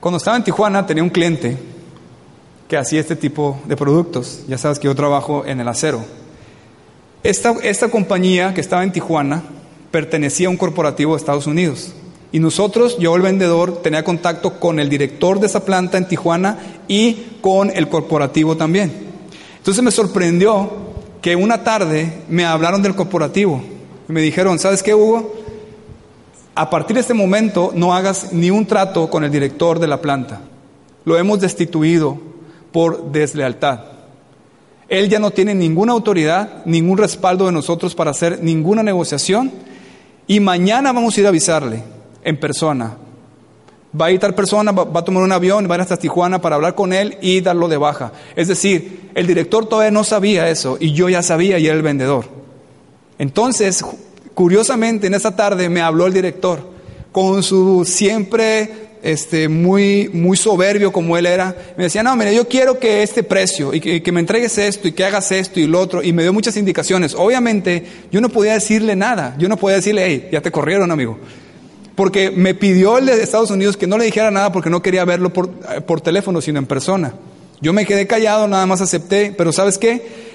Cuando 0.00 0.18
estaba 0.18 0.36
en 0.36 0.42
Tijuana 0.42 0.84
tenía 0.84 1.04
un 1.04 1.10
cliente 1.10 1.56
que 2.66 2.76
hacía 2.76 2.98
este 2.98 3.14
tipo 3.14 3.60
de 3.66 3.76
productos. 3.76 4.42
Ya 4.48 4.58
sabes 4.58 4.80
que 4.80 4.86
yo 4.86 4.96
trabajo 4.96 5.46
en 5.46 5.60
el 5.60 5.68
acero. 5.68 6.04
Esta, 7.22 7.52
esta 7.62 7.88
compañía 7.88 8.52
que 8.52 8.60
estaba 8.60 8.82
en 8.82 8.90
Tijuana 8.90 9.44
pertenecía 9.92 10.48
a 10.48 10.50
un 10.50 10.56
corporativo 10.56 11.12
de 11.12 11.18
Estados 11.18 11.46
Unidos. 11.46 11.94
Y 12.32 12.40
nosotros, 12.40 12.98
yo 12.98 13.14
el 13.14 13.22
vendedor, 13.22 13.82
tenía 13.82 14.02
contacto 14.02 14.58
con 14.58 14.80
el 14.80 14.88
director 14.88 15.38
de 15.38 15.46
esa 15.46 15.64
planta 15.64 15.98
en 15.98 16.08
Tijuana 16.08 16.58
y 16.88 17.36
con 17.40 17.70
el 17.70 17.88
corporativo 17.88 18.56
también. 18.56 18.90
Entonces 19.58 19.84
me 19.84 19.90
sorprendió 19.90 20.70
que 21.20 21.36
una 21.36 21.62
tarde 21.62 22.22
me 22.28 22.44
hablaron 22.44 22.82
del 22.82 22.94
corporativo 22.94 23.62
y 24.08 24.12
me 24.12 24.22
dijeron, 24.22 24.58
¿sabes 24.58 24.82
qué, 24.82 24.94
Hugo? 24.94 25.42
a 26.54 26.68
partir 26.68 26.94
de 26.94 27.00
este 27.00 27.14
momento 27.14 27.72
no 27.74 27.94
hagas 27.94 28.32
ni 28.32 28.50
un 28.50 28.66
trato 28.66 29.08
con 29.08 29.24
el 29.24 29.30
director 29.30 29.78
de 29.78 29.86
la 29.86 30.00
planta. 30.00 30.40
Lo 31.04 31.16
hemos 31.16 31.40
destituido 31.40 32.18
por 32.70 33.10
deslealtad. 33.10 33.80
Él 34.88 35.08
ya 35.08 35.18
no 35.18 35.30
tiene 35.30 35.54
ninguna 35.54 35.92
autoridad, 35.92 36.64
ningún 36.66 36.98
respaldo 36.98 37.46
de 37.46 37.52
nosotros 37.52 37.94
para 37.94 38.10
hacer 38.10 38.42
ninguna 38.42 38.82
negociación 38.82 39.50
y 40.26 40.40
mañana 40.40 40.92
vamos 40.92 41.16
a 41.16 41.20
ir 41.20 41.26
a 41.26 41.30
avisarle 41.30 41.82
en 42.24 42.38
persona. 42.38 42.96
Va 43.98 44.06
a 44.06 44.10
ir 44.10 44.20
tal 44.20 44.34
persona, 44.34 44.72
va, 44.72 45.00
a 45.00 45.04
tomar 45.04 45.22
un 45.22 45.32
avión, 45.32 45.68
va 45.68 45.74
a 45.74 45.78
ir 45.78 45.82
hasta 45.82 45.98
Tijuana 45.98 46.40
para 46.40 46.56
hablar 46.56 46.74
con 46.74 46.92
él 46.92 47.18
y 47.20 47.40
darlo 47.42 47.68
de 47.68 47.76
baja. 47.76 48.12
Es 48.36 48.48
decir, 48.48 49.10
el 49.14 49.26
director 49.26 49.66
todavía 49.66 49.90
no 49.90 50.02
sabía 50.02 50.48
eso 50.48 50.78
y 50.80 50.92
yo 50.92 51.08
ya 51.08 51.22
sabía 51.22 51.58
y 51.58 51.66
era 51.66 51.76
el 51.76 51.82
vendedor. 51.82 52.24
Entonces, 53.18 53.84
Curiosamente, 54.34 55.06
en 55.06 55.14
esa 55.14 55.36
tarde 55.36 55.68
me 55.68 55.82
habló 55.82 56.06
el 56.06 56.14
director 56.14 56.70
con 57.10 57.42
su 57.42 57.84
siempre 57.84 58.70
este, 59.02 59.48
muy, 59.48 60.08
muy 60.12 60.36
soberbio 60.38 60.90
como 60.90 61.18
él 61.18 61.26
era. 61.26 61.54
Me 61.76 61.84
decía, 61.84 62.02
no, 62.02 62.16
mire, 62.16 62.34
yo 62.34 62.48
quiero 62.48 62.78
que 62.78 63.02
este 63.02 63.22
precio 63.22 63.74
y 63.74 64.00
que, 64.00 64.12
me 64.12 64.20
entregues 64.20 64.56
esto 64.56 64.88
y 64.88 64.92
que 64.92 65.04
hagas 65.04 65.30
esto 65.32 65.60
y 65.60 65.66
lo 65.66 65.80
otro. 65.80 66.02
Y 66.02 66.12
me 66.14 66.22
dio 66.22 66.32
muchas 66.32 66.56
indicaciones. 66.56 67.14
Obviamente, 67.14 67.84
yo 68.10 68.20
no 68.22 68.30
podía 68.30 68.54
decirle 68.54 68.96
nada. 68.96 69.36
Yo 69.38 69.48
no 69.48 69.58
podía 69.58 69.76
decirle, 69.76 70.04
hey, 70.06 70.28
ya 70.32 70.40
te 70.40 70.50
corrieron, 70.50 70.90
amigo. 70.90 71.18
Porque 71.94 72.30
me 72.30 72.54
pidió 72.54 72.98
el 72.98 73.06
de 73.06 73.22
Estados 73.22 73.50
Unidos 73.50 73.76
que 73.76 73.86
no 73.86 73.98
le 73.98 74.04
dijera 74.04 74.30
nada 74.30 74.50
porque 74.52 74.70
no 74.70 74.80
quería 74.82 75.04
verlo 75.04 75.32
por, 75.32 75.50
eh, 75.74 75.80
por 75.80 76.00
teléfono, 76.00 76.40
sino 76.40 76.58
en 76.58 76.66
persona. 76.66 77.14
Yo 77.60 77.72
me 77.72 77.86
quedé 77.86 78.06
callado, 78.06 78.48
nada 78.48 78.66
más 78.66 78.80
acepté. 78.80 79.34
Pero 79.36 79.52
¿sabes 79.52 79.78
qué? 79.78 80.32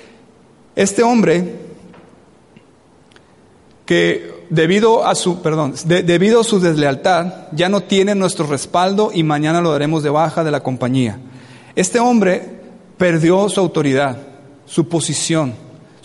Este 0.75 1.03
hombre 1.03 1.67
que 3.85 4.45
debido 4.49 5.05
a 5.05 5.15
su, 5.15 5.41
perdón, 5.41 5.73
debido 5.85 6.41
a 6.41 6.43
su 6.43 6.59
deslealtad 6.59 7.47
ya 7.51 7.69
no 7.69 7.81
tiene 7.81 8.15
nuestro 8.15 8.45
respaldo 8.45 9.11
y 9.13 9.23
mañana 9.23 9.61
lo 9.61 9.71
daremos 9.71 10.03
de 10.03 10.09
baja 10.09 10.43
de 10.43 10.51
la 10.51 10.61
compañía. 10.61 11.19
Este 11.75 11.99
hombre 11.99 12.57
perdió 12.97 13.47
su 13.49 13.59
autoridad, 13.59 14.17
su 14.65 14.87
posición, 14.87 15.53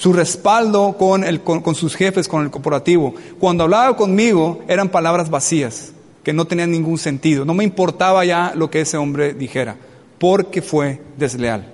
su 0.03 0.12
respaldo 0.12 0.97
con, 0.99 1.23
el, 1.23 1.43
con 1.43 1.77
sus 1.77 1.95
jefes, 1.95 2.27
con 2.27 2.43
el 2.43 2.51
corporativo. 2.51 3.15
Cuando 3.38 3.62
hablaba 3.62 3.97
conmigo 3.97 4.59
eran 4.67 4.88
palabras 4.88 5.31
vacías, 5.31 5.93
que 6.25 6.33
no 6.33 6.45
tenían 6.45 6.73
ningún 6.73 6.99
sentido. 6.99 7.45
No 7.45 7.55
me 7.55 7.62
importaba 7.62 8.25
ya 8.25 8.53
lo 8.57 8.69
que 8.69 8.81
ese 8.81 8.97
hombre 8.97 9.33
dijera, 9.33 9.77
porque 10.19 10.61
fue 10.61 11.01
desleal. 11.17 11.73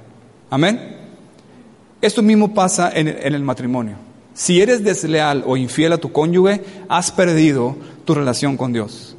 Amén. 0.50 0.94
Esto 2.02 2.20
mismo 2.20 2.52
pasa 2.52 2.92
en 2.94 3.08
el 3.08 3.42
matrimonio. 3.42 3.96
Si 4.34 4.60
eres 4.60 4.84
desleal 4.84 5.42
o 5.46 5.56
infiel 5.56 5.94
a 5.94 5.98
tu 5.98 6.12
cónyuge, 6.12 6.62
has 6.86 7.10
perdido 7.10 7.76
tu 8.04 8.14
relación 8.14 8.58
con 8.58 8.74
Dios, 8.74 9.16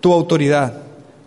tu 0.00 0.12
autoridad, 0.12 0.82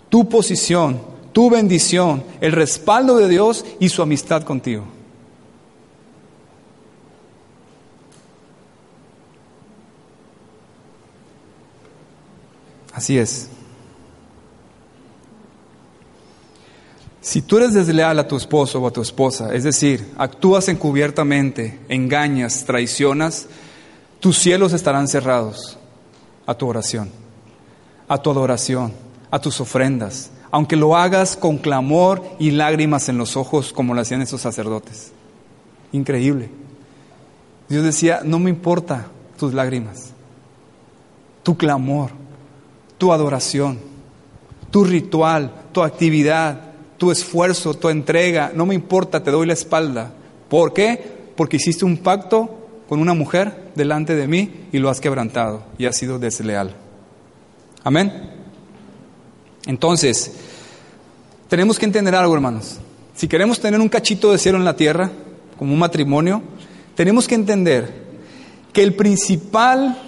tu 0.10 0.28
posición, 0.28 1.00
tu 1.32 1.50
bendición, 1.50 2.26
el 2.42 2.52
respaldo 2.52 3.16
de 3.16 3.30
Dios 3.30 3.64
y 3.80 3.88
su 3.88 4.02
amistad 4.02 4.44
contigo. 4.44 4.84
Así 13.02 13.18
es. 13.18 13.50
Si 17.20 17.42
tú 17.42 17.58
eres 17.58 17.74
desleal 17.74 18.20
a 18.20 18.28
tu 18.28 18.38
esposo 18.38 18.80
o 18.80 18.86
a 18.86 18.92
tu 18.92 19.02
esposa, 19.02 19.56
es 19.56 19.64
decir, 19.64 20.14
actúas 20.20 20.68
encubiertamente, 20.68 21.80
engañas, 21.90 22.64
traicionas, 22.64 23.48
tus 24.20 24.38
cielos 24.38 24.74
estarán 24.74 25.08
cerrados 25.08 25.80
a 26.46 26.54
tu 26.54 26.68
oración, 26.68 27.10
a 28.08 28.20
tu 28.20 28.30
adoración, 28.30 28.94
a 29.32 29.40
tus 29.40 29.60
ofrendas, 29.62 30.30
aunque 30.52 30.76
lo 30.76 30.96
hagas 30.96 31.36
con 31.36 31.58
clamor 31.58 32.24
y 32.38 32.52
lágrimas 32.52 33.10
en 33.10 33.18
los 33.18 33.36
ojos 33.36 33.74
como 33.74 33.96
lo 33.96 34.02
hacían 34.02 34.22
esos 34.22 34.42
sacerdotes. 34.42 35.12
Increíble. 35.92 36.52
Dios 37.68 37.84
decía, 37.84 38.22
no 38.24 38.38
me 38.38 38.52
importa 38.52 39.08
tus 39.40 39.56
lágrimas, 39.56 40.12
tu 41.42 41.58
clamor, 41.58 42.21
tu 43.02 43.12
adoración, 43.12 43.80
tu 44.70 44.84
ritual, 44.84 45.52
tu 45.72 45.82
actividad, 45.82 46.74
tu 47.00 47.10
esfuerzo, 47.10 47.74
tu 47.74 47.90
entrega, 47.90 48.52
no 48.54 48.68
me 48.68 48.76
importa, 48.76 49.24
te 49.24 49.32
doy 49.32 49.48
la 49.48 49.54
espalda. 49.54 50.14
¿Por 50.48 50.72
qué? 50.72 51.04
Porque 51.36 51.58
hiciste 51.58 51.84
un 51.84 51.98
pacto 51.98 52.60
con 52.88 53.00
una 53.00 53.16
mujer 53.16 53.72
delante 53.74 54.14
de 54.14 54.28
mí 54.28 54.68
y 54.72 54.78
lo 54.78 54.88
has 54.92 55.02
quebrantado 55.02 55.64
y 55.80 55.88
has 55.88 55.98
sido 55.98 56.20
desleal. 56.20 56.76
Amén. 57.84 58.14
Entonces, 59.66 60.34
tenemos 61.50 61.80
que 61.80 61.86
entender 61.86 62.14
algo, 62.14 62.36
hermanos. 62.36 62.78
Si 63.16 63.28
queremos 63.28 63.60
tener 63.60 63.82
un 63.82 63.90
cachito 63.90 64.32
de 64.32 64.38
cielo 64.38 64.60
en 64.60 64.66
la 64.66 64.76
tierra, 64.76 65.10
como 65.58 65.74
un 65.74 65.80
matrimonio, 65.80 66.44
tenemos 66.94 67.28
que 67.28 67.34
entender 67.34 68.12
que 68.72 68.84
el 68.84 68.94
principal 68.94 70.00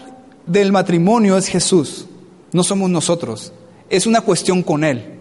del 0.46 0.72
matrimonio 0.72 1.36
es 1.40 1.48
Jesús, 1.48 2.06
no 2.54 2.64
somos 2.64 2.90
nosotros. 2.90 3.52
Es 3.90 4.06
una 4.08 4.22
cuestión 4.22 4.64
con 4.64 4.84
Él 4.84 5.14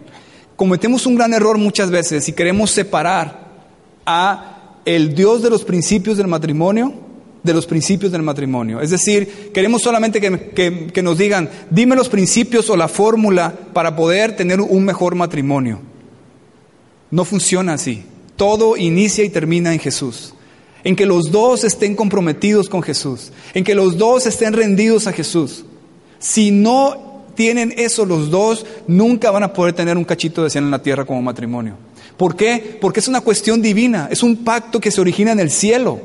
cometemos 0.55 1.05
un 1.05 1.15
gran 1.15 1.33
error 1.33 1.57
muchas 1.57 1.89
veces 1.89 2.27
y 2.29 2.33
queremos 2.33 2.71
separar 2.71 3.51
a 4.05 4.77
el 4.85 5.15
Dios 5.15 5.41
de 5.41 5.49
los 5.49 5.63
principios 5.63 6.17
del 6.17 6.27
matrimonio 6.27 6.93
de 7.43 7.53
los 7.53 7.65
principios 7.65 8.09
del 8.13 8.21
matrimonio. 8.21 8.79
Es 8.79 8.89
decir, 8.89 9.51
queremos 9.53 9.81
solamente 9.81 10.21
que, 10.21 10.89
que 10.93 11.03
nos 11.03 11.17
digan, 11.17 11.49
dime 11.69 11.93
los 11.93 12.07
principios 12.07 12.69
o 12.69 12.77
la 12.77 12.87
fórmula 12.87 13.53
para 13.73 13.97
poder 13.97 14.37
tener 14.37 14.61
un 14.61 14.85
mejor 14.85 15.15
matrimonio. 15.15 15.81
No 17.11 17.25
funciona 17.25 17.73
así. 17.73 18.05
Todo 18.37 18.77
inicia 18.77 19.25
y 19.25 19.29
termina 19.29 19.73
en 19.73 19.79
Jesús. 19.79 20.33
En 20.85 20.95
que 20.95 21.05
los 21.05 21.31
dos 21.31 21.65
estén 21.65 21.97
comprometidos 21.97 22.69
con 22.69 22.81
Jesús. 22.81 23.33
En 23.53 23.65
que 23.65 23.75
los 23.75 23.97
dos 23.97 24.25
estén 24.25 24.53
rendidos 24.53 25.05
a 25.07 25.11
Jesús. 25.11 25.65
Si 26.19 26.49
no 26.49 27.12
tienen 27.35 27.73
eso 27.77 28.05
los 28.05 28.29
dos, 28.29 28.65
nunca 28.87 29.31
van 29.31 29.43
a 29.43 29.53
poder 29.53 29.73
tener 29.73 29.97
un 29.97 30.05
cachito 30.05 30.43
de 30.43 30.49
cielo 30.49 30.67
en 30.67 30.71
la 30.71 30.81
tierra 30.81 31.05
como 31.05 31.21
matrimonio. 31.21 31.75
¿Por 32.17 32.35
qué? 32.35 32.77
Porque 32.79 32.99
es 32.99 33.07
una 33.07 33.21
cuestión 33.21 33.61
divina, 33.61 34.07
es 34.11 34.23
un 34.23 34.43
pacto 34.43 34.79
que 34.79 34.91
se 34.91 35.01
origina 35.01 35.31
en 35.31 35.39
el 35.39 35.51
cielo. 35.51 35.99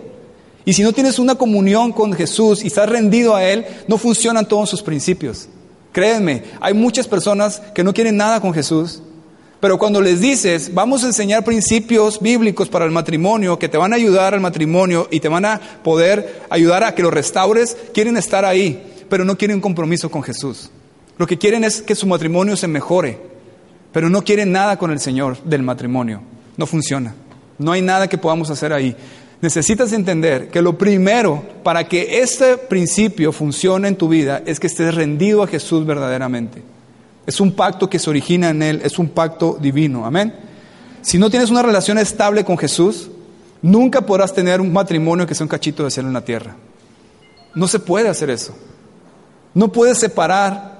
Y 0.64 0.72
si 0.74 0.82
no 0.82 0.92
tienes 0.92 1.18
una 1.18 1.34
comunión 1.34 1.92
con 1.92 2.12
Jesús 2.12 2.62
y 2.62 2.66
estás 2.66 2.88
rendido 2.88 3.34
a 3.34 3.44
Él, 3.44 3.64
no 3.86 3.98
funcionan 3.98 4.46
todos 4.46 4.68
sus 4.68 4.82
principios. 4.82 5.48
Créanme, 5.92 6.44
hay 6.60 6.74
muchas 6.74 7.08
personas 7.08 7.62
que 7.74 7.82
no 7.82 7.94
quieren 7.94 8.16
nada 8.16 8.40
con 8.40 8.52
Jesús, 8.52 9.02
pero 9.60 9.78
cuando 9.78 10.00
les 10.00 10.20
dices, 10.20 10.72
vamos 10.72 11.02
a 11.02 11.08
enseñar 11.08 11.44
principios 11.44 12.20
bíblicos 12.20 12.68
para 12.68 12.84
el 12.84 12.90
matrimonio, 12.90 13.58
que 13.58 13.68
te 13.68 13.76
van 13.76 13.92
a 13.92 13.96
ayudar 13.96 14.34
al 14.34 14.40
matrimonio 14.40 15.08
y 15.10 15.20
te 15.20 15.28
van 15.28 15.44
a 15.44 15.60
poder 15.82 16.42
ayudar 16.50 16.84
a 16.84 16.94
que 16.94 17.02
lo 17.02 17.10
restaures, 17.10 17.76
quieren 17.92 18.16
estar 18.16 18.44
ahí, 18.44 19.04
pero 19.08 19.24
no 19.24 19.36
quieren 19.36 19.60
compromiso 19.60 20.10
con 20.10 20.22
Jesús. 20.22 20.70
Lo 21.18 21.26
que 21.26 21.36
quieren 21.36 21.64
es 21.64 21.82
que 21.82 21.94
su 21.94 22.06
matrimonio 22.06 22.56
se 22.56 22.68
mejore, 22.68 23.18
pero 23.92 24.08
no 24.08 24.22
quieren 24.22 24.52
nada 24.52 24.78
con 24.78 24.92
el 24.92 25.00
Señor 25.00 25.42
del 25.42 25.62
matrimonio. 25.62 26.22
No 26.56 26.66
funciona. 26.66 27.14
No 27.58 27.72
hay 27.72 27.82
nada 27.82 28.08
que 28.08 28.18
podamos 28.18 28.50
hacer 28.50 28.72
ahí. 28.72 28.96
necesitas 29.40 29.92
entender 29.92 30.48
que 30.48 30.62
lo 30.62 30.76
primero 30.76 31.44
para 31.62 31.86
que 31.86 32.20
este 32.20 32.56
principio 32.56 33.32
funcione 33.32 33.88
en 33.88 33.96
tu 33.96 34.08
vida 34.08 34.42
es 34.46 34.58
que 34.58 34.66
estés 34.66 34.94
rendido 34.94 35.42
a 35.42 35.46
Jesús 35.46 35.86
verdaderamente. 35.86 36.62
Es 37.26 37.40
un 37.40 37.52
pacto 37.52 37.90
que 37.90 37.98
se 37.98 38.10
origina 38.10 38.50
en 38.50 38.62
Él, 38.62 38.80
es 38.82 38.98
un 38.98 39.08
pacto 39.08 39.58
divino. 39.60 40.06
Amén. 40.06 40.34
Si 41.02 41.18
no 41.18 41.30
tienes 41.30 41.50
una 41.50 41.62
relación 41.62 41.98
estable 41.98 42.44
con 42.44 42.58
Jesús, 42.58 43.10
nunca 43.60 44.00
podrás 44.02 44.32
tener 44.32 44.60
un 44.60 44.72
matrimonio 44.72 45.26
que 45.26 45.34
sea 45.34 45.44
un 45.44 45.48
cachito 45.48 45.84
de 45.84 45.90
cielo 45.90 46.08
en 46.08 46.14
la 46.14 46.24
tierra. 46.24 46.56
No 47.54 47.68
se 47.68 47.78
puede 47.80 48.08
hacer 48.08 48.30
eso. 48.30 48.56
No 49.54 49.72
puedes 49.72 49.98
separar 49.98 50.77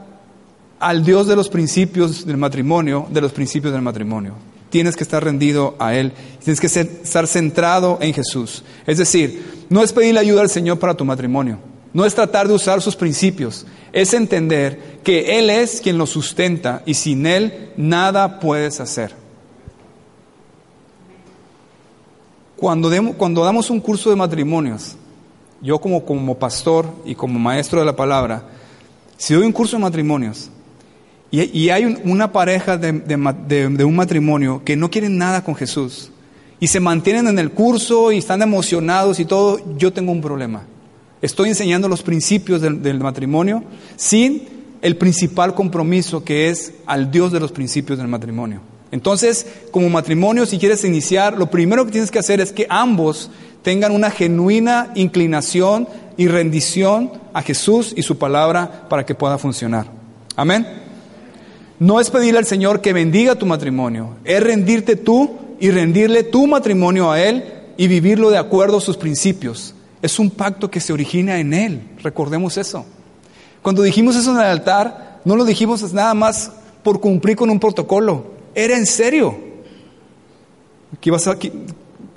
al 0.80 1.04
Dios 1.04 1.26
de 1.26 1.36
los 1.36 1.48
principios 1.48 2.24
del 2.26 2.36
matrimonio 2.36 3.06
de 3.10 3.20
los 3.20 3.32
principios 3.32 3.72
del 3.72 3.82
matrimonio. 3.82 4.34
Tienes 4.70 4.96
que 4.96 5.04
estar 5.04 5.24
rendido 5.24 5.76
a 5.78 5.94
Él. 5.94 6.12
Tienes 6.44 6.60
que 6.60 6.66
estar 6.66 7.26
centrado 7.26 7.98
en 8.00 8.12
Jesús. 8.12 8.62
Es 8.86 8.98
decir, 8.98 9.66
no 9.70 9.82
es 9.82 9.92
pedirle 9.92 10.20
ayuda 10.20 10.42
al 10.42 10.50
Señor 10.50 10.78
para 10.78 10.94
tu 10.94 11.04
matrimonio. 11.04 11.58
No 11.92 12.04
es 12.04 12.14
tratar 12.14 12.46
de 12.46 12.54
usar 12.54 12.82
sus 12.82 12.94
principios. 12.94 13.66
Es 13.92 14.12
entender 14.12 15.00
que 15.02 15.38
Él 15.38 15.48
es 15.48 15.80
quien 15.80 15.96
lo 15.96 16.06
sustenta 16.06 16.82
y 16.84 16.94
sin 16.94 17.24
Él 17.24 17.70
nada 17.76 18.40
puedes 18.40 18.78
hacer. 18.80 19.14
Cuando, 22.56 22.90
cuando 23.16 23.44
damos 23.44 23.70
un 23.70 23.80
curso 23.80 24.10
de 24.10 24.16
matrimonios, 24.16 24.96
yo 25.62 25.78
como, 25.80 26.04
como 26.04 26.38
pastor 26.38 26.86
y 27.04 27.14
como 27.14 27.38
maestro 27.38 27.80
de 27.80 27.86
la 27.86 27.96
palabra, 27.96 28.42
si 29.16 29.32
doy 29.32 29.46
un 29.46 29.52
curso 29.52 29.76
de 29.76 29.82
matrimonios, 29.82 30.50
y, 31.30 31.68
hay 31.68 31.84
una 32.04 32.32
pareja 32.32 32.78
de, 32.78 33.84
un 33.84 33.96
matrimonio 33.96 34.62
que 34.64 34.76
no 34.76 34.90
quieren 34.90 35.18
nada 35.18 35.44
con 35.44 35.54
Jesús 35.54 36.10
y 36.58 36.68
se 36.68 36.80
mantienen 36.80 37.28
en 37.28 37.38
el 37.38 37.50
curso 37.50 38.12
y 38.12 38.18
están 38.18 38.40
emocionados 38.40 39.20
y 39.20 39.26
todo, 39.26 39.60
yo 39.76 39.92
tengo 39.92 40.10
un 40.10 40.22
problema. 40.22 40.62
Estoy 41.20 41.50
enseñando 41.50 41.88
los 41.88 42.02
principios 42.02 42.60
del, 42.60 42.82
del 42.82 43.00
matrimonio 43.00 43.62
sin 43.96 44.48
el 44.80 44.96
principal 44.96 45.54
compromiso 45.54 46.24
que 46.24 46.48
es 46.48 46.72
al 46.86 47.10
Dios 47.10 47.30
de 47.32 47.40
los 47.40 47.52
principios 47.52 47.98
del 47.98 48.08
matrimonio. 48.08 48.60
Entonces, 48.90 49.46
como 49.70 49.90
matrimonio, 49.90 50.46
si 50.46 50.58
quieres 50.58 50.84
iniciar, 50.84 51.36
lo 51.36 51.50
primero 51.50 51.84
que 51.84 51.92
tienes 51.92 52.10
que 52.10 52.20
hacer 52.20 52.40
es 52.40 52.52
que 52.52 52.66
ambos 52.70 53.30
tengan 53.62 53.92
una 53.92 54.10
genuina 54.10 54.92
inclinación 54.94 55.88
y 56.16 56.26
rendición 56.28 57.12
a 57.34 57.42
Jesús 57.42 57.92
y 57.94 58.02
su 58.02 58.16
palabra 58.16 58.88
para 58.88 59.04
que 59.04 59.14
pueda 59.14 59.36
funcionar. 59.36 59.86
Amén. 60.36 60.77
No 61.80 62.00
es 62.00 62.10
pedirle 62.10 62.38
al 62.38 62.46
Señor 62.46 62.80
que 62.80 62.92
bendiga 62.92 63.36
tu 63.36 63.46
matrimonio, 63.46 64.16
es 64.24 64.42
rendirte 64.42 64.96
tú 64.96 65.36
y 65.60 65.70
rendirle 65.70 66.24
tu 66.24 66.46
matrimonio 66.46 67.10
a 67.10 67.20
Él 67.20 67.44
y 67.76 67.86
vivirlo 67.86 68.30
de 68.30 68.38
acuerdo 68.38 68.78
a 68.78 68.80
sus 68.80 68.96
principios. 68.96 69.74
Es 70.02 70.18
un 70.18 70.30
pacto 70.30 70.70
que 70.70 70.80
se 70.80 70.92
origina 70.92 71.38
en 71.38 71.54
Él, 71.54 71.82
recordemos 72.02 72.56
eso. 72.56 72.84
Cuando 73.62 73.82
dijimos 73.82 74.16
eso 74.16 74.32
en 74.32 74.38
el 74.38 74.44
altar, 74.44 75.20
no 75.24 75.36
lo 75.36 75.44
dijimos 75.44 75.92
nada 75.92 76.14
más 76.14 76.50
por 76.82 77.00
cumplir 77.00 77.36
con 77.36 77.50
un 77.50 77.60
protocolo, 77.60 78.32
era 78.54 78.76
en 78.76 78.86
serio. 78.86 79.36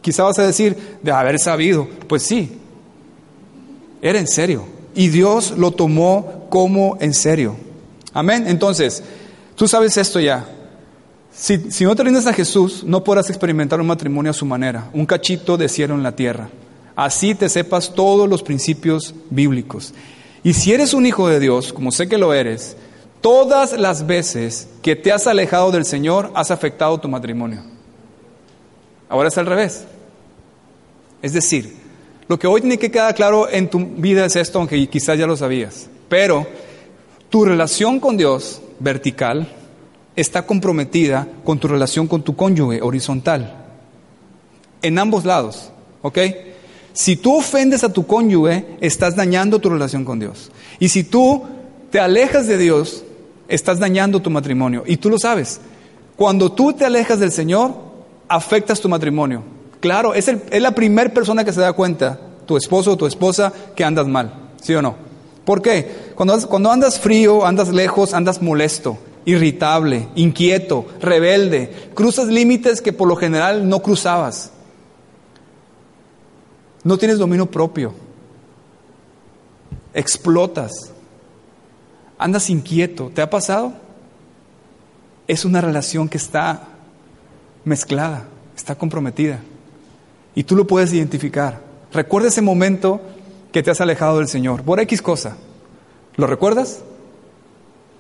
quizá 0.02 0.24
vas 0.24 0.40
a 0.40 0.48
decir, 0.48 0.76
de 1.04 1.12
haber 1.12 1.40
sabido, 1.40 1.88
pues 2.08 2.24
sí, 2.24 2.58
era 4.02 4.20
en 4.20 4.28
serio. 4.28 4.66
Y 4.96 5.10
Dios 5.10 5.52
lo 5.58 5.72
tomó 5.72 6.48
como 6.50 6.98
en 7.00 7.14
serio. 7.14 7.56
Amén. 8.14 8.46
Entonces, 8.48 9.04
Tú 9.62 9.68
sabes 9.68 9.96
esto 9.96 10.20
ya. 10.20 10.44
Si, 11.32 11.84
no 11.84 11.96
te 11.96 12.04
rindes 12.04 12.26
a 12.26 12.34
Jesús, 12.34 12.84
no 12.84 13.04
podrás 13.04 13.30
experimentar 13.30 13.80
un 13.80 13.86
matrimonio 13.86 14.32
a 14.32 14.34
su 14.34 14.44
manera, 14.44 14.90
un 14.92 15.06
cachito 15.06 15.56
de 15.56 15.70
cielo 15.70 15.94
en 15.94 16.02
la 16.02 16.16
tierra. 16.16 16.50
Así 16.96 17.36
te 17.36 17.48
sepas 17.48 17.94
todos 17.94 18.28
los 18.28 18.42
principios 18.42 19.14
bíblicos. 19.30 19.94
Y 20.42 20.54
si 20.54 20.74
eres 20.74 20.96
un 20.96 21.06
hijo 21.06 21.28
de 21.28 21.40
Dios, 21.40 21.74
como 21.74 21.92
sé 21.92 22.10
que 22.10 22.18
lo 22.18 22.34
eres, 22.34 22.76
todas 23.22 23.74
las 23.74 24.08
veces 24.08 24.68
que 24.82 24.96
te 24.96 25.12
has 25.12 25.28
alejado 25.28 25.70
del 25.70 25.86
Señor, 25.86 26.32
has 26.34 26.50
afectado 26.50 27.00
tu 27.00 27.08
matrimonio. 27.08 27.62
Ahora 29.10 29.28
es 29.28 29.38
al 29.38 29.46
revés. 29.46 29.86
Es 31.22 31.34
decir, 31.34 31.76
lo 32.28 32.40
que 32.40 32.48
hoy 32.48 32.62
tiene 32.62 32.80
que 32.80 32.90
quedar 32.90 33.14
claro 33.14 33.48
en 33.48 33.70
tu 33.70 33.78
vida 33.78 34.26
es 34.26 34.36
esto, 34.36 34.58
aunque 34.58 34.88
quizás 34.88 35.20
ya 35.20 35.28
lo 35.28 35.38
sabías. 35.38 35.88
Pero 36.10 36.48
tu 37.30 37.46
relación 37.46 38.00
con 38.00 38.18
Dios 38.18 38.60
vertical 38.82 39.48
está 40.16 40.46
comprometida 40.46 41.28
con 41.44 41.60
tu 41.60 41.68
relación 41.68 42.08
con 42.08 42.24
tu 42.24 42.36
cónyuge 42.36 42.82
horizontal. 42.82 43.56
En 44.82 44.98
ambos 44.98 45.26
lados, 45.26 45.72
¿ok? 46.02 46.18
Si 46.94 47.16
tú 47.16 47.38
ofendes 47.38 47.84
a 47.84 47.94
tu 47.94 48.06
cónyuge, 48.06 48.66
estás 48.82 49.16
dañando 49.16 49.60
tu 49.60 49.70
relación 49.70 50.04
con 50.04 50.20
Dios. 50.20 50.52
Y 50.80 50.90
si 50.90 51.04
tú 51.04 51.44
te 51.90 52.00
alejas 52.00 52.48
de 52.48 52.58
Dios, 52.58 53.04
estás 53.48 53.80
dañando 53.80 54.22
tu 54.22 54.30
matrimonio. 54.30 54.84
Y 54.86 54.98
tú 54.98 55.10
lo 55.10 55.18
sabes. 55.18 55.62
Cuando 56.16 56.52
tú 56.52 56.74
te 56.74 56.86
alejas 56.86 57.20
del 57.20 57.32
Señor, 57.32 57.74
afectas 58.28 58.82
tu 58.82 58.90
matrimonio. 58.90 59.44
Claro, 59.80 60.14
es, 60.14 60.28
es 60.28 60.62
la 60.62 60.72
primera 60.72 61.14
persona 61.14 61.44
que 61.44 61.54
se 61.54 61.62
da 61.62 61.74
cuenta, 61.74 62.20
tu 62.46 62.58
esposo 62.58 62.92
o 62.92 62.98
tu 62.98 63.06
esposa, 63.06 63.54
que 63.76 63.84
andas 63.84 64.08
mal. 64.08 64.52
¿Sí 64.62 64.74
o 64.74 64.82
no? 64.82 65.11
¿Por 65.46 65.62
qué? 65.62 66.14
Cuando, 66.16 66.72
andas 66.72 67.00
frío, 67.00 67.46
andas 67.46 67.70
lejos, 67.70 68.14
andas 68.14 68.42
molesto, 68.42 68.98
irritable, 69.26 70.08
inquieto, 70.16 70.86
rebelde, 71.00 71.90
cruzas 71.96 72.28
límites 72.28 72.82
que 72.82 72.94
por 72.94 73.08
lo 73.08 73.16
general 73.16 73.68
no 73.68 73.82
cruzabas. 73.82 74.52
No 76.84 76.98
tienes 76.98 77.18
dominio 77.18 77.46
propio. 77.48 77.94
Explotas. 79.94 80.92
Andas 82.18 82.50
inquieto. 82.50 83.12
¿Te 83.14 83.22
ha 83.22 83.30
pasado? 83.30 83.74
Es 85.28 85.46
una 85.46 85.62
relación 85.62 86.08
que 86.08 86.18
está 86.18 86.68
mezclada, 87.66 88.28
está 88.56 88.76
comprometida. 88.76 89.40
Y 90.36 90.44
tú 90.44 90.56
lo 90.56 90.68
puedes 90.68 90.94
identificar. 90.94 91.62
Recuerda 91.92 92.30
ese 92.30 92.42
momento 92.42 93.02
que 93.52 93.64
te 93.64 93.72
has 93.72 93.82
alejado 93.82 94.20
del 94.20 94.28
Señor 94.28 94.64
por 94.64 94.80
X 94.80 95.02
cosa. 95.02 95.38
¿Lo 96.16 96.28
recuerdas? 96.28 96.84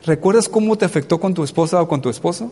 ¿Recuerdas 0.06 0.50
cómo 0.50 0.78
te 0.78 0.86
afectó 0.86 1.20
con 1.20 1.34
tu 1.34 1.44
esposa 1.44 1.82
o 1.82 1.88
con 1.88 2.02
tu 2.02 2.10
esposo? 2.10 2.52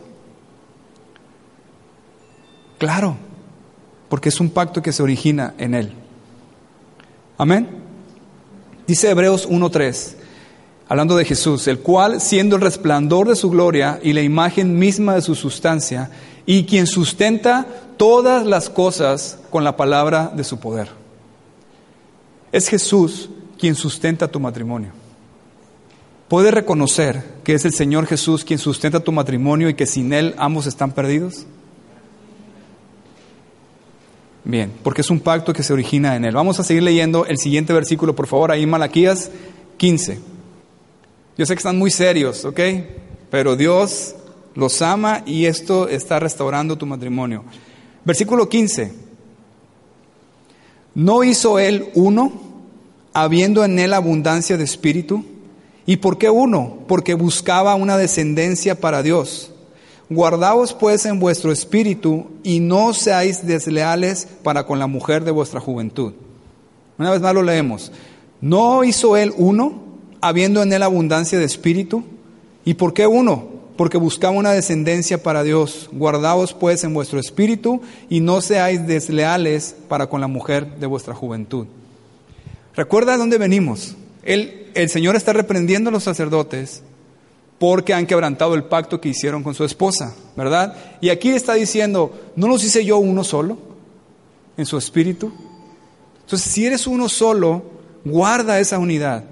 Claro, 2.78 3.16
porque 4.08 4.28
es 4.28 4.40
un 4.40 4.50
pacto 4.50 4.82
que 4.82 4.92
se 4.92 5.02
origina 5.02 5.54
en 5.58 5.74
Él. 5.74 5.92
Amén. 7.36 7.68
Dice 8.86 9.10
Hebreos 9.10 9.48
1.3, 9.48 10.14
hablando 10.88 11.16
de 11.16 11.24
Jesús, 11.24 11.66
el 11.68 11.80
cual, 11.80 12.20
siendo 12.20 12.56
el 12.56 12.62
resplandor 12.62 13.28
de 13.28 13.36
su 13.36 13.50
gloria 13.50 14.00
y 14.02 14.12
la 14.12 14.22
imagen 14.22 14.78
misma 14.78 15.14
de 15.14 15.22
su 15.22 15.34
sustancia, 15.34 16.10
y 16.46 16.64
quien 16.64 16.86
sustenta 16.86 17.66
todas 17.96 18.46
las 18.46 18.70
cosas 18.70 19.38
con 19.50 19.62
la 19.62 19.76
palabra 19.76 20.32
de 20.34 20.44
su 20.44 20.58
poder. 20.58 20.99
Es 22.52 22.68
Jesús 22.68 23.30
quien 23.58 23.74
sustenta 23.74 24.28
tu 24.28 24.40
matrimonio. 24.40 24.92
¿Puedes 26.28 26.54
reconocer 26.54 27.24
que 27.44 27.54
es 27.54 27.64
el 27.64 27.72
Señor 27.72 28.06
Jesús 28.06 28.44
quien 28.44 28.58
sustenta 28.58 29.00
tu 29.00 29.12
matrimonio 29.12 29.68
y 29.68 29.74
que 29.74 29.86
sin 29.86 30.12
Él 30.12 30.34
ambos 30.38 30.66
están 30.66 30.92
perdidos? 30.92 31.46
Bien, 34.44 34.72
porque 34.82 35.02
es 35.02 35.10
un 35.10 35.20
pacto 35.20 35.52
que 35.52 35.62
se 35.62 35.72
origina 35.72 36.16
en 36.16 36.24
Él. 36.24 36.34
Vamos 36.34 36.58
a 36.58 36.64
seguir 36.64 36.82
leyendo 36.82 37.26
el 37.26 37.38
siguiente 37.38 37.72
versículo, 37.72 38.14
por 38.14 38.26
favor, 38.26 38.50
ahí 38.50 38.66
Malaquías 38.66 39.30
15. 39.76 40.20
Yo 41.36 41.46
sé 41.46 41.54
que 41.54 41.58
están 41.58 41.78
muy 41.78 41.90
serios, 41.90 42.44
¿ok? 42.44 42.60
Pero 43.30 43.56
Dios 43.56 44.14
los 44.54 44.82
ama 44.82 45.22
y 45.26 45.46
esto 45.46 45.88
está 45.88 46.18
restaurando 46.18 46.76
tu 46.76 46.86
matrimonio. 46.86 47.44
Versículo 48.04 48.48
15. 48.48 49.09
¿No 51.00 51.24
hizo 51.24 51.58
él 51.58 51.88
uno, 51.94 52.30
habiendo 53.14 53.64
en 53.64 53.78
él 53.78 53.94
abundancia 53.94 54.58
de 54.58 54.64
espíritu? 54.64 55.24
¿Y 55.86 55.96
por 55.96 56.18
qué 56.18 56.28
uno? 56.28 56.80
Porque 56.86 57.14
buscaba 57.14 57.74
una 57.74 57.96
descendencia 57.96 58.78
para 58.78 59.02
Dios. 59.02 59.50
Guardaos 60.10 60.74
pues 60.74 61.06
en 61.06 61.18
vuestro 61.18 61.52
espíritu 61.52 62.26
y 62.42 62.60
no 62.60 62.92
seáis 62.92 63.46
desleales 63.46 64.28
para 64.42 64.66
con 64.66 64.78
la 64.78 64.88
mujer 64.88 65.24
de 65.24 65.30
vuestra 65.30 65.58
juventud. 65.58 66.12
Una 66.98 67.12
vez 67.12 67.22
más 67.22 67.32
lo 67.32 67.44
leemos. 67.44 67.90
¿No 68.42 68.84
hizo 68.84 69.16
él 69.16 69.32
uno, 69.38 69.72
habiendo 70.20 70.62
en 70.62 70.70
él 70.70 70.82
abundancia 70.82 71.38
de 71.38 71.46
espíritu? 71.46 72.04
¿Y 72.66 72.74
por 72.74 72.92
qué 72.92 73.06
uno? 73.06 73.48
Porque 73.80 73.96
buscaba 73.96 74.36
una 74.36 74.52
descendencia 74.52 75.22
para 75.22 75.42
Dios. 75.42 75.88
Guardaos 75.90 76.52
pues 76.52 76.84
en 76.84 76.92
vuestro 76.92 77.18
espíritu 77.18 77.80
y 78.10 78.20
no 78.20 78.42
seáis 78.42 78.86
desleales 78.86 79.74
para 79.88 80.06
con 80.06 80.20
la 80.20 80.26
mujer 80.26 80.76
de 80.76 80.86
vuestra 80.86 81.14
juventud. 81.14 81.66
Recuerda 82.76 83.12
de 83.12 83.16
dónde 83.16 83.38
venimos. 83.38 83.96
El, 84.22 84.70
el 84.74 84.90
Señor 84.90 85.16
está 85.16 85.32
reprendiendo 85.32 85.88
a 85.88 85.92
los 85.94 86.02
sacerdotes 86.02 86.82
porque 87.58 87.94
han 87.94 88.06
quebrantado 88.06 88.54
el 88.54 88.64
pacto 88.64 89.00
que 89.00 89.08
hicieron 89.08 89.42
con 89.42 89.54
su 89.54 89.64
esposa, 89.64 90.14
¿verdad? 90.36 90.76
Y 91.00 91.08
aquí 91.08 91.30
está 91.30 91.54
diciendo, 91.54 92.12
¿no 92.36 92.48
los 92.48 92.62
hice 92.62 92.84
yo 92.84 92.98
uno 92.98 93.24
solo 93.24 93.56
en 94.58 94.66
su 94.66 94.76
espíritu? 94.76 95.32
Entonces, 96.20 96.52
si 96.52 96.66
eres 96.66 96.86
uno 96.86 97.08
solo, 97.08 97.62
guarda 98.04 98.60
esa 98.60 98.78
unidad 98.78 99.24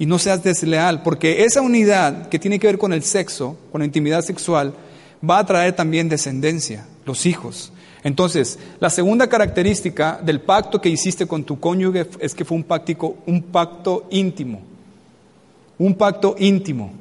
y 0.00 0.06
no 0.06 0.18
seas 0.18 0.42
desleal, 0.42 1.02
porque 1.02 1.44
esa 1.44 1.60
unidad 1.60 2.30
que 2.30 2.38
tiene 2.38 2.58
que 2.58 2.66
ver 2.66 2.78
con 2.78 2.94
el 2.94 3.02
sexo, 3.02 3.58
con 3.70 3.80
la 3.80 3.84
intimidad 3.84 4.22
sexual, 4.22 4.72
va 5.28 5.38
a 5.38 5.44
traer 5.44 5.76
también 5.76 6.08
descendencia, 6.08 6.86
los 7.04 7.26
hijos. 7.26 7.70
Entonces, 8.02 8.58
la 8.80 8.88
segunda 8.88 9.28
característica 9.28 10.18
del 10.24 10.40
pacto 10.40 10.80
que 10.80 10.88
hiciste 10.88 11.26
con 11.26 11.44
tu 11.44 11.60
cónyuge 11.60 12.06
es 12.18 12.34
que 12.34 12.46
fue 12.46 12.56
un, 12.56 12.66
un 13.26 13.42
pacto 13.42 14.06
íntimo, 14.10 14.62
un 15.76 15.94
pacto 15.94 16.34
íntimo, 16.38 16.92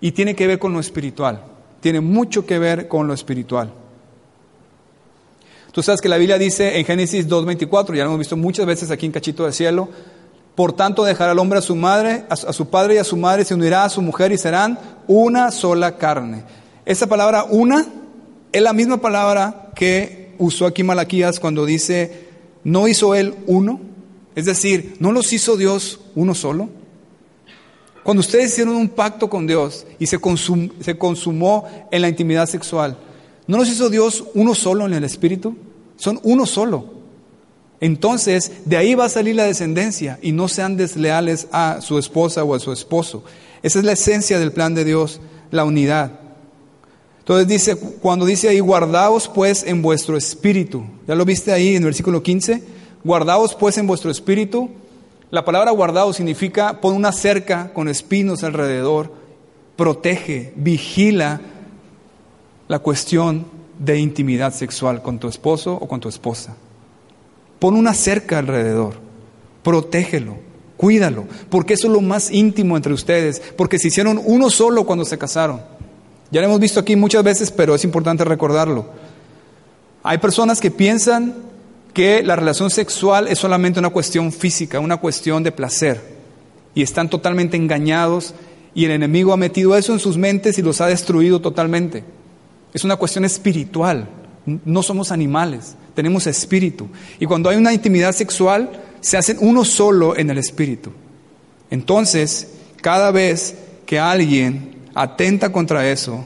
y 0.00 0.10
tiene 0.12 0.34
que 0.34 0.46
ver 0.46 0.58
con 0.58 0.72
lo 0.72 0.80
espiritual, 0.80 1.42
tiene 1.82 2.00
mucho 2.00 2.46
que 2.46 2.58
ver 2.58 2.88
con 2.88 3.06
lo 3.06 3.12
espiritual. 3.12 3.70
Tú 5.70 5.82
sabes 5.82 6.00
que 6.00 6.08
la 6.08 6.16
Biblia 6.16 6.38
dice 6.38 6.78
en 6.78 6.86
Génesis 6.86 7.28
2.24, 7.28 7.88
ya 7.94 8.04
lo 8.04 8.08
hemos 8.08 8.20
visto 8.20 8.38
muchas 8.38 8.64
veces 8.64 8.90
aquí 8.90 9.04
en 9.04 9.12
Cachito 9.12 9.44
del 9.44 9.52
Cielo, 9.52 9.90
por 10.56 10.72
tanto 10.72 11.04
dejará 11.04 11.32
al 11.32 11.38
hombre 11.38 11.58
a 11.58 11.62
su 11.62 11.76
madre, 11.76 12.24
a 12.30 12.36
su 12.36 12.68
padre 12.70 12.94
y 12.94 12.98
a 12.98 13.04
su 13.04 13.16
madre, 13.16 13.44
se 13.44 13.54
unirá 13.54 13.84
a 13.84 13.90
su 13.90 14.00
mujer 14.00 14.32
y 14.32 14.38
serán 14.38 14.78
una 15.06 15.50
sola 15.50 15.98
carne. 15.98 16.44
Esa 16.86 17.06
palabra 17.06 17.44
una 17.44 17.86
es 18.52 18.62
la 18.62 18.72
misma 18.72 18.96
palabra 18.96 19.70
que 19.74 20.34
usó 20.38 20.64
aquí 20.64 20.82
Malaquías 20.82 21.40
cuando 21.40 21.66
dice, 21.66 22.28
no 22.64 22.88
hizo 22.88 23.14
él 23.14 23.34
uno, 23.46 23.80
es 24.34 24.46
decir, 24.46 24.96
no 24.98 25.12
los 25.12 25.30
hizo 25.34 25.58
Dios 25.58 26.00
uno 26.14 26.34
solo. 26.34 26.70
Cuando 28.02 28.20
ustedes 28.20 28.52
hicieron 28.52 28.76
un 28.76 28.88
pacto 28.88 29.28
con 29.28 29.46
Dios 29.46 29.86
y 29.98 30.06
se, 30.06 30.18
se 30.80 30.96
consumó 30.96 31.68
en 31.90 32.00
la 32.00 32.08
intimidad 32.08 32.46
sexual, 32.46 32.96
¿no 33.46 33.58
los 33.58 33.68
hizo 33.68 33.90
Dios 33.90 34.24
uno 34.32 34.54
solo 34.54 34.86
en 34.86 34.94
el 34.94 35.04
Espíritu? 35.04 35.54
Son 35.96 36.18
uno 36.22 36.46
solo. 36.46 36.95
Entonces, 37.80 38.52
de 38.64 38.76
ahí 38.76 38.94
va 38.94 39.04
a 39.04 39.10
salir 39.10 39.36
la 39.36 39.44
descendencia 39.44 40.18
y 40.22 40.32
no 40.32 40.48
sean 40.48 40.76
desleales 40.76 41.48
a 41.52 41.80
su 41.82 41.98
esposa 41.98 42.42
o 42.42 42.54
a 42.54 42.60
su 42.60 42.72
esposo. 42.72 43.22
Esa 43.62 43.78
es 43.78 43.84
la 43.84 43.92
esencia 43.92 44.38
del 44.38 44.52
plan 44.52 44.74
de 44.74 44.84
Dios, 44.84 45.20
la 45.50 45.64
unidad. 45.64 46.12
Entonces 47.18 47.48
dice, 47.48 47.76
cuando 47.76 48.24
dice 48.24 48.48
ahí, 48.48 48.60
guardaos 48.60 49.28
pues 49.28 49.64
en 49.64 49.82
vuestro 49.82 50.16
espíritu. 50.16 50.84
¿Ya 51.06 51.14
lo 51.14 51.24
viste 51.24 51.52
ahí 51.52 51.70
en 51.70 51.82
el 51.82 51.86
versículo 51.86 52.22
15? 52.22 52.62
Guardaos 53.02 53.54
pues 53.54 53.76
en 53.78 53.86
vuestro 53.86 54.10
espíritu. 54.10 54.70
La 55.30 55.44
palabra 55.44 55.72
guardado 55.72 56.12
significa 56.12 56.80
pon 56.80 56.94
una 56.94 57.10
cerca 57.10 57.72
con 57.72 57.88
espinos 57.88 58.44
alrededor, 58.44 59.12
protege, 59.74 60.52
vigila 60.54 61.40
la 62.68 62.78
cuestión 62.78 63.46
de 63.78 63.98
intimidad 63.98 64.54
sexual 64.54 65.02
con 65.02 65.18
tu 65.18 65.28
esposo 65.28 65.74
o 65.74 65.88
con 65.88 66.00
tu 66.00 66.08
esposa. 66.08 66.56
Pon 67.58 67.74
una 67.74 67.94
cerca 67.94 68.38
alrededor, 68.38 68.94
protégelo, 69.62 70.36
cuídalo, 70.76 71.26
porque 71.48 71.74
eso 71.74 71.86
es 71.86 71.92
lo 71.92 72.00
más 72.00 72.30
íntimo 72.30 72.76
entre 72.76 72.92
ustedes, 72.92 73.40
porque 73.56 73.78
se 73.78 73.88
hicieron 73.88 74.20
uno 74.24 74.50
solo 74.50 74.84
cuando 74.84 75.04
se 75.04 75.18
casaron. 75.18 75.60
Ya 76.30 76.40
lo 76.40 76.48
hemos 76.48 76.60
visto 76.60 76.80
aquí 76.80 76.96
muchas 76.96 77.24
veces, 77.24 77.50
pero 77.50 77.74
es 77.74 77.84
importante 77.84 78.24
recordarlo. 78.24 78.86
Hay 80.02 80.18
personas 80.18 80.60
que 80.60 80.70
piensan 80.70 81.34
que 81.94 82.22
la 82.22 82.36
relación 82.36 82.70
sexual 82.70 83.26
es 83.28 83.38
solamente 83.38 83.78
una 83.78 83.90
cuestión 83.90 84.32
física, 84.32 84.80
una 84.80 84.98
cuestión 84.98 85.42
de 85.42 85.52
placer, 85.52 86.16
y 86.74 86.82
están 86.82 87.08
totalmente 87.08 87.56
engañados 87.56 88.34
y 88.74 88.84
el 88.84 88.90
enemigo 88.90 89.32
ha 89.32 89.38
metido 89.38 89.74
eso 89.74 89.94
en 89.94 89.98
sus 89.98 90.18
mentes 90.18 90.58
y 90.58 90.62
los 90.62 90.82
ha 90.82 90.86
destruido 90.86 91.40
totalmente. 91.40 92.04
Es 92.74 92.84
una 92.84 92.96
cuestión 92.96 93.24
espiritual, 93.24 94.06
no 94.46 94.82
somos 94.82 95.12
animales 95.12 95.76
tenemos 95.96 96.26
espíritu. 96.28 96.86
Y 97.18 97.26
cuando 97.26 97.48
hay 97.48 97.56
una 97.56 97.72
intimidad 97.72 98.12
sexual, 98.12 98.70
se 99.00 99.16
hacen 99.16 99.38
uno 99.40 99.64
solo 99.64 100.16
en 100.16 100.30
el 100.30 100.38
espíritu. 100.38 100.92
Entonces, 101.70 102.52
cada 102.80 103.10
vez 103.10 103.56
que 103.86 103.98
alguien 103.98 104.76
atenta 104.94 105.50
contra 105.50 105.90
eso 105.90 106.24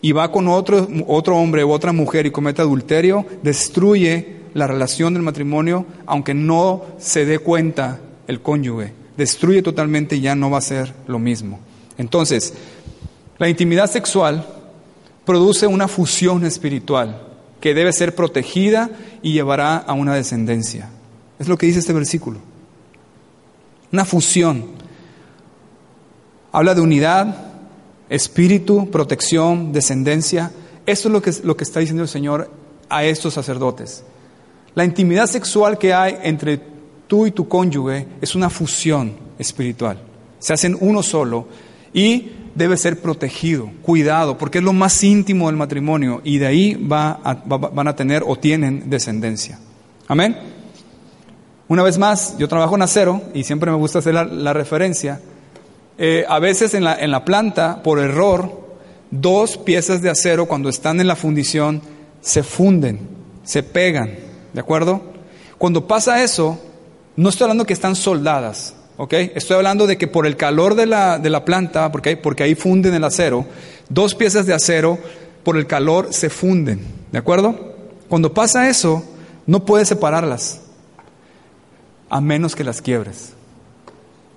y 0.00 0.12
va 0.12 0.30
con 0.30 0.46
otro, 0.46 0.86
otro 1.08 1.38
hombre 1.38 1.64
u 1.64 1.72
otra 1.72 1.92
mujer 1.92 2.26
y 2.26 2.30
comete 2.30 2.62
adulterio, 2.62 3.26
destruye 3.42 4.42
la 4.54 4.66
relación 4.66 5.14
del 5.14 5.22
matrimonio, 5.22 5.86
aunque 6.06 6.34
no 6.34 6.84
se 6.98 7.24
dé 7.24 7.38
cuenta 7.38 7.98
el 8.28 8.42
cónyuge. 8.42 8.92
Destruye 9.16 9.62
totalmente 9.62 10.16
y 10.16 10.20
ya 10.20 10.34
no 10.34 10.50
va 10.50 10.58
a 10.58 10.62
ser 10.62 10.92
lo 11.06 11.18
mismo. 11.18 11.60
Entonces, 11.96 12.52
la 13.38 13.48
intimidad 13.48 13.90
sexual 13.90 14.46
produce 15.24 15.66
una 15.66 15.88
fusión 15.88 16.44
espiritual 16.44 17.31
que 17.62 17.74
debe 17.74 17.92
ser 17.92 18.14
protegida 18.16 18.90
y 19.22 19.32
llevará 19.32 19.76
a 19.76 19.92
una 19.92 20.16
descendencia. 20.16 20.90
Es 21.38 21.46
lo 21.46 21.56
que 21.56 21.66
dice 21.66 21.78
este 21.78 21.92
versículo. 21.92 22.40
Una 23.92 24.04
fusión. 24.04 24.66
Habla 26.50 26.74
de 26.74 26.80
unidad, 26.80 27.52
espíritu, 28.08 28.90
protección, 28.90 29.72
descendencia. 29.72 30.50
Esto 30.86 31.08
es 31.08 31.12
lo 31.12 31.22
que, 31.22 31.32
lo 31.44 31.56
que 31.56 31.62
está 31.62 31.78
diciendo 31.78 32.02
el 32.02 32.08
Señor 32.08 32.50
a 32.88 33.04
estos 33.04 33.34
sacerdotes. 33.34 34.02
La 34.74 34.84
intimidad 34.84 35.28
sexual 35.28 35.78
que 35.78 35.94
hay 35.94 36.18
entre 36.24 36.60
tú 37.06 37.28
y 37.28 37.30
tu 37.30 37.46
cónyuge 37.46 38.08
es 38.20 38.34
una 38.34 38.50
fusión 38.50 39.14
espiritual. 39.38 40.02
Se 40.40 40.52
hacen 40.52 40.76
uno 40.80 41.00
solo 41.00 41.46
y 41.94 42.28
debe 42.54 42.76
ser 42.76 43.00
protegido, 43.00 43.70
cuidado, 43.82 44.38
porque 44.38 44.58
es 44.58 44.64
lo 44.64 44.72
más 44.72 45.02
íntimo 45.02 45.46
del 45.46 45.56
matrimonio 45.56 46.20
y 46.24 46.38
de 46.38 46.46
ahí 46.46 46.74
va 46.74 47.20
van 47.44 47.88
a 47.88 47.96
tener 47.96 48.22
o 48.26 48.36
tienen 48.36 48.90
descendencia. 48.90 49.58
Amén. 50.08 50.36
Una 51.68 51.82
vez 51.82 51.96
más, 51.96 52.36
yo 52.38 52.48
trabajo 52.48 52.74
en 52.74 52.82
acero 52.82 53.22
y 53.32 53.44
siempre 53.44 53.70
me 53.70 53.76
gusta 53.76 54.00
hacer 54.00 54.14
la, 54.14 54.52
referencia. 54.52 55.20
Eh, 55.96 56.24
a 56.28 56.38
veces 56.38 56.74
en 56.74 56.84
la, 56.84 56.96
en 56.96 57.10
la 57.10 57.24
planta, 57.24 57.82
por 57.82 57.98
error, 57.98 58.62
dos 59.10 59.56
piezas 59.56 60.02
de 60.02 60.10
acero 60.10 60.46
cuando 60.46 60.68
están 60.68 61.00
en 61.00 61.06
la 61.06 61.16
fundición 61.16 61.80
se 62.20 62.42
funden, 62.42 63.00
se 63.42 63.62
pegan, 63.62 64.10
¿de 64.52 64.60
acuerdo? 64.60 65.00
Cuando 65.58 65.86
pasa 65.86 66.22
eso, 66.22 66.58
no 67.16 67.28
estoy 67.28 67.44
hablando 67.44 67.64
que 67.64 67.72
están 67.72 67.96
soldadas, 67.96 68.74
Estoy 68.98 69.56
hablando 69.56 69.86
de 69.86 69.98
que 69.98 70.06
por 70.06 70.26
el 70.26 70.36
calor 70.36 70.74
de 70.74 70.86
la, 70.86 71.18
de 71.18 71.30
la 71.30 71.44
planta, 71.44 71.90
porque, 71.90 72.16
porque 72.16 72.44
ahí 72.44 72.54
funden 72.54 72.94
el 72.94 73.04
acero, 73.04 73.46
dos 73.88 74.14
piezas 74.14 74.46
de 74.46 74.54
acero 74.54 74.98
por 75.42 75.56
el 75.56 75.66
calor 75.66 76.08
se 76.12 76.30
funden, 76.30 76.80
¿de 77.10 77.18
acuerdo? 77.18 77.74
Cuando 78.08 78.32
pasa 78.32 78.68
eso, 78.68 79.04
no 79.46 79.64
puedes 79.64 79.88
separarlas, 79.88 80.60
a 82.08 82.20
menos 82.20 82.54
que 82.54 82.64
las 82.64 82.80
quiebres. 82.80 83.32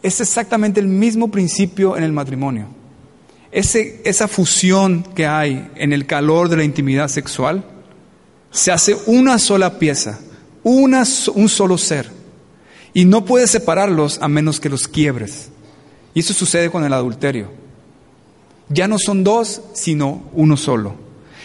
Es 0.02 0.22
exactamente 0.22 0.80
el 0.80 0.88
mismo 0.88 1.30
principio 1.30 1.98
en 1.98 2.04
el 2.04 2.12
matrimonio. 2.12 2.68
Esa 3.52 4.28
fusión 4.28 5.04
que 5.16 5.28
hay 5.28 5.70
en 5.76 5.94
el 5.94 6.06
calor 6.06 6.50
de 6.50 6.58
la 6.58 6.64
intimidad 6.64 7.08
sexual, 7.08 7.64
se 8.52 8.72
hace 8.72 8.98
una 9.06 9.38
sola 9.38 9.78
pieza, 9.80 10.20
una, 10.64 11.04
un 11.34 11.50
solo 11.50 11.78
ser. 11.78 12.15
Y 12.96 13.04
no 13.04 13.26
puedes 13.26 13.52
separarlos 13.52 14.20
a 14.22 14.30
menos 14.30 14.62
que 14.62 14.70
los 14.70 14.88
quiebres. 14.88 15.50
Y 16.14 16.22
eso 16.22 16.34
sucede 16.34 16.72
con 16.72 16.86
el 16.86 16.94
adulterio. 16.94 17.52
Ya 18.70 18.88
no 18.88 18.98
son 18.98 19.26
dos, 19.26 19.62
sino 19.74 20.24
uno 20.32 20.56
solo. 20.56 20.96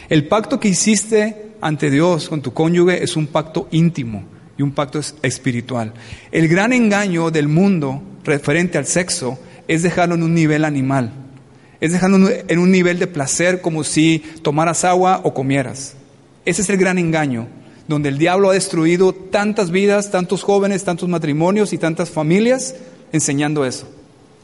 El 0.08 0.28
pacto 0.28 0.60
que 0.60 0.68
hiciste 0.68 1.56
ante 1.60 1.90
Dios 1.90 2.28
con 2.28 2.40
tu 2.40 2.52
cónyuge 2.52 3.02
es 3.02 3.16
un 3.16 3.26
pacto 3.26 3.66
íntimo 3.72 4.22
y 4.56 4.62
un 4.62 4.70
pacto 4.70 5.00
espiritual. 5.22 5.92
El 6.30 6.46
gran 6.46 6.72
engaño 6.72 7.32
del 7.32 7.48
mundo 7.48 8.00
referente 8.22 8.78
al 8.78 8.86
sexo 8.86 9.36
es 9.66 9.82
dejarlo 9.82 10.14
en 10.14 10.22
un 10.22 10.34
nivel 10.34 10.64
animal. 10.64 11.10
Es 11.80 11.90
dejarlo 11.90 12.28
en 12.28 12.58
un 12.60 12.70
nivel 12.70 13.00
de 13.00 13.08
placer 13.08 13.60
como 13.60 13.82
si 13.82 14.22
tomaras 14.42 14.84
agua 14.84 15.20
o 15.24 15.34
comieras. 15.34 15.96
Ese 16.44 16.62
es 16.62 16.70
el 16.70 16.76
gran 16.76 16.96
engaño 16.96 17.48
donde 17.90 18.08
el 18.08 18.18
diablo 18.18 18.50
ha 18.50 18.54
destruido 18.54 19.12
tantas 19.12 19.72
vidas, 19.72 20.12
tantos 20.12 20.44
jóvenes, 20.44 20.84
tantos 20.84 21.08
matrimonios 21.08 21.72
y 21.72 21.78
tantas 21.78 22.08
familias 22.08 22.76
enseñando 23.10 23.64
eso. 23.64 23.88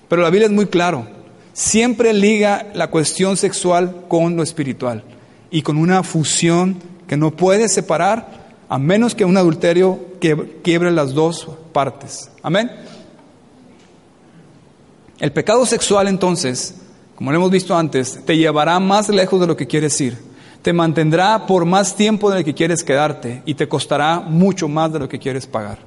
Pero 0.08 0.22
la 0.22 0.30
Biblia 0.30 0.48
es 0.48 0.52
muy 0.52 0.66
claro, 0.66 1.06
siempre 1.52 2.12
liga 2.12 2.66
la 2.74 2.90
cuestión 2.90 3.36
sexual 3.36 4.02
con 4.08 4.34
lo 4.34 4.42
espiritual 4.42 5.04
y 5.48 5.62
con 5.62 5.76
una 5.76 6.02
fusión 6.02 6.82
que 7.06 7.16
no 7.16 7.30
puede 7.30 7.68
separar 7.68 8.48
a 8.68 8.78
menos 8.78 9.14
que 9.14 9.24
un 9.24 9.36
adulterio 9.36 10.00
quiebre 10.64 10.90
las 10.90 11.14
dos 11.14 11.48
partes. 11.72 12.28
Amén. 12.42 12.68
El 15.20 15.30
pecado 15.30 15.64
sexual 15.66 16.08
entonces, 16.08 16.74
como 17.14 17.30
lo 17.30 17.36
hemos 17.36 17.52
visto 17.52 17.78
antes, 17.78 18.24
te 18.26 18.36
llevará 18.36 18.80
más 18.80 19.08
lejos 19.08 19.40
de 19.40 19.46
lo 19.46 19.56
que 19.56 19.68
quieres 19.68 20.00
ir 20.00 20.35
te 20.66 20.72
mantendrá 20.72 21.46
por 21.46 21.64
más 21.64 21.94
tiempo 21.94 22.28
de 22.28 22.40
lo 22.40 22.44
que 22.44 22.52
quieres 22.52 22.82
quedarte 22.82 23.40
y 23.46 23.54
te 23.54 23.68
costará 23.68 24.18
mucho 24.18 24.66
más 24.66 24.92
de 24.92 24.98
lo 24.98 25.08
que 25.08 25.20
quieres 25.20 25.46
pagar. 25.46 25.78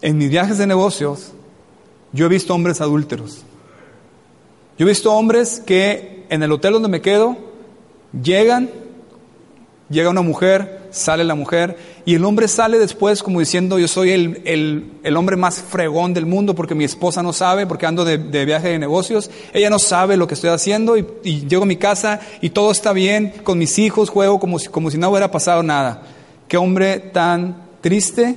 En 0.00 0.16
mis 0.16 0.30
viajes 0.30 0.56
de 0.56 0.66
negocios, 0.66 1.32
yo 2.12 2.24
he 2.24 2.28
visto 2.30 2.54
hombres 2.54 2.80
adúlteros. 2.80 3.44
Yo 4.78 4.86
he 4.86 4.88
visto 4.88 5.12
hombres 5.12 5.62
que 5.66 6.24
en 6.30 6.42
el 6.42 6.50
hotel 6.50 6.72
donde 6.72 6.88
me 6.88 7.02
quedo, 7.02 7.36
llegan, 8.22 8.70
llega 9.90 10.08
una 10.08 10.22
mujer 10.22 10.82
sale 10.92 11.24
la 11.24 11.34
mujer, 11.34 11.76
y 12.04 12.14
el 12.16 12.24
hombre 12.24 12.48
sale 12.48 12.78
después 12.78 13.22
como 13.22 13.38
diciendo, 13.38 13.78
yo 13.78 13.86
soy 13.86 14.10
el, 14.10 15.16
hombre 15.16 15.36
más 15.36 15.60
fregón 15.60 16.14
del 16.14 16.26
mundo 16.26 16.54
porque 16.54 16.74
mi 16.74 16.84
esposa 16.84 17.22
no 17.22 17.32
sabe, 17.32 17.66
porque 17.66 17.86
ando 17.86 18.04
de, 18.04 18.44
viaje 18.44 18.70
de 18.70 18.78
negocios, 18.78 19.30
ella 19.52 19.70
no 19.70 19.78
sabe 19.78 20.16
lo 20.16 20.26
que 20.26 20.34
estoy 20.34 20.50
haciendo, 20.50 20.96
y, 20.96 21.06
llego 21.46 21.62
a 21.62 21.66
mi 21.66 21.76
casa 21.76 22.20
y 22.40 22.50
todo 22.50 22.72
está 22.72 22.92
bien, 22.92 23.32
con 23.44 23.58
mis 23.58 23.78
hijos 23.78 24.10
juego 24.10 24.40
como 24.40 24.58
si, 24.58 24.68
como 24.68 24.90
si 24.90 24.98
no 24.98 25.10
hubiera 25.10 25.30
pasado 25.30 25.62
nada. 25.62 26.02
Qué 26.48 26.56
hombre 26.56 26.98
tan 26.98 27.68
triste, 27.80 28.36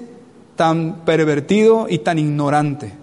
tan 0.55 1.03
pervertido 1.03 1.88
y 1.89 1.97
tan 1.99 2.20
ignorante. 2.20 2.93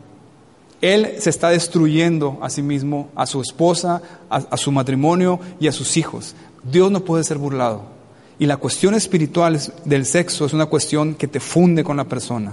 Él 0.81 1.15
se 1.19 1.31
está 1.31 1.51
destruyendo 1.51 2.39
a 2.41 2.51
sí 2.51 2.63
mismo, 2.63 3.09
a 3.15 3.27
su 3.27 3.41
esposa, 3.41 4.03
a 4.29 4.57
su 4.57 4.73
matrimonio 4.73 5.39
y 5.61 5.69
a 5.69 5.73
sus 5.73 5.97
hijos. 5.97 6.35
Dios 6.65 6.91
no 6.91 7.01
puede 7.01 7.25
ser 7.25 7.39
burlado. 7.39 8.02
Y 8.43 8.47
la 8.47 8.57
cuestión 8.57 8.95
espiritual 8.95 9.61
del 9.85 10.05
sexo 10.05 10.45
es 10.47 10.53
una 10.53 10.67
cuestión 10.67 11.15
que 11.15 11.29
te 11.29 11.39
funde 11.39 11.85
con 11.85 11.97
la 11.97 12.03
persona. 12.03 12.53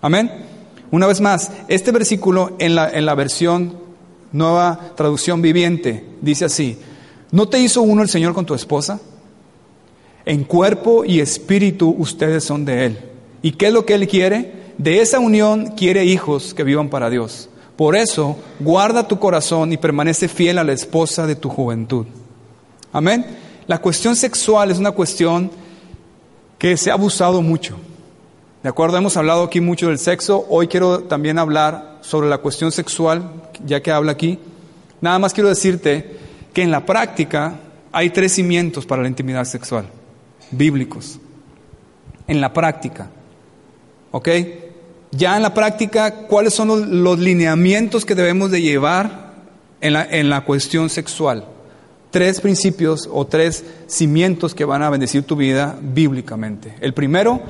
Amén. 0.00 0.28
Una 0.90 1.06
vez 1.06 1.20
más, 1.20 1.52
este 1.68 1.92
versículo 1.92 2.56
en 2.58 2.74
la, 2.74 2.90
en 2.90 3.06
la 3.06 3.14
versión 3.14 3.76
nueva 4.32 4.90
traducción 4.96 5.40
viviente 5.40 6.04
dice 6.20 6.46
así, 6.46 6.78
¿no 7.30 7.48
te 7.48 7.60
hizo 7.60 7.80
uno 7.80 8.02
el 8.02 8.08
Señor 8.08 8.34
con 8.34 8.44
tu 8.44 8.54
esposa? 8.54 8.98
En 10.24 10.42
cuerpo 10.42 11.04
y 11.04 11.20
espíritu 11.20 11.94
ustedes 11.96 12.42
son 12.42 12.64
de 12.64 12.86
Él. 12.86 12.98
¿Y 13.40 13.52
qué 13.52 13.68
es 13.68 13.72
lo 13.72 13.86
que 13.86 13.94
Él 13.94 14.08
quiere? 14.08 14.72
De 14.78 15.00
esa 15.00 15.20
unión 15.20 15.74
quiere 15.76 16.06
hijos 16.06 16.54
que 16.54 16.64
vivan 16.64 16.88
para 16.88 17.08
Dios. 17.08 17.48
Por 17.76 17.94
eso, 17.94 18.36
guarda 18.58 19.06
tu 19.06 19.20
corazón 19.20 19.72
y 19.72 19.76
permanece 19.76 20.26
fiel 20.26 20.58
a 20.58 20.64
la 20.64 20.72
esposa 20.72 21.28
de 21.28 21.36
tu 21.36 21.48
juventud. 21.48 22.06
Amén. 22.92 23.24
La 23.66 23.78
cuestión 23.78 24.16
sexual 24.16 24.70
es 24.70 24.78
una 24.78 24.92
cuestión 24.92 25.50
que 26.58 26.76
se 26.76 26.90
ha 26.90 26.94
abusado 26.94 27.40
mucho. 27.42 27.76
¿De 28.62 28.68
acuerdo? 28.68 28.98
Hemos 28.98 29.16
hablado 29.16 29.44
aquí 29.44 29.60
mucho 29.60 29.88
del 29.88 29.98
sexo. 29.98 30.44
Hoy 30.50 30.68
quiero 30.68 31.04
también 31.04 31.38
hablar 31.38 31.98
sobre 32.02 32.28
la 32.28 32.38
cuestión 32.38 32.70
sexual, 32.72 33.32
ya 33.64 33.82
que 33.82 33.90
habla 33.90 34.12
aquí. 34.12 34.38
Nada 35.00 35.18
más 35.18 35.32
quiero 35.32 35.48
decirte 35.48 36.18
que 36.52 36.62
en 36.62 36.70
la 36.70 36.84
práctica 36.84 37.58
hay 37.92 38.10
tres 38.10 38.32
cimientos 38.32 38.84
para 38.84 39.02
la 39.02 39.08
intimidad 39.08 39.44
sexual, 39.44 39.86
bíblicos. 40.50 41.18
En 42.26 42.40
la 42.40 42.52
práctica. 42.52 43.08
¿Ok? 44.10 44.28
Ya 45.12 45.36
en 45.36 45.42
la 45.42 45.54
práctica, 45.54 46.26
¿cuáles 46.26 46.54
son 46.54 47.02
los, 47.02 47.18
lineamientos 47.18 48.04
que 48.04 48.14
debemos 48.14 48.50
de 48.50 48.60
llevar 48.60 49.32
en 49.80 49.94
la, 49.94 50.04
en 50.04 50.28
la 50.28 50.44
cuestión 50.44 50.90
sexual? 50.90 51.46
Tres 52.10 52.40
principios 52.40 53.08
o 53.12 53.26
tres 53.26 53.64
cimientos 53.86 54.54
que 54.54 54.64
van 54.64 54.82
a 54.82 54.90
bendecir 54.90 55.22
tu 55.22 55.36
vida 55.36 55.78
bíblicamente. 55.80 56.74
El 56.80 56.94
primero 56.94 57.40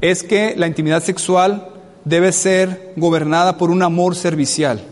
es 0.00 0.22
que 0.22 0.54
la 0.56 0.66
intimidad 0.66 1.02
sexual 1.02 1.68
debe 2.04 2.32
ser 2.32 2.92
gobernada 2.96 3.58
por 3.58 3.70
un 3.70 3.82
amor 3.82 4.14
servicial. 4.14 4.82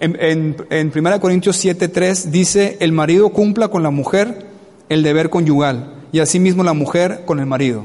En, 0.00 0.56
en, 0.70 0.92
1 0.94 1.20
Corintios 1.20 1.64
7:3 1.64 2.30
dice, 2.30 2.76
el 2.80 2.92
marido 2.92 3.28
cumpla 3.28 3.68
con 3.68 3.82
la 3.82 3.90
mujer 3.90 4.46
el 4.88 5.02
deber 5.02 5.30
conyugal 5.30 5.94
y 6.10 6.18
asimismo 6.18 6.64
la 6.64 6.72
mujer 6.72 7.22
con 7.24 7.38
el 7.38 7.46
marido. 7.46 7.84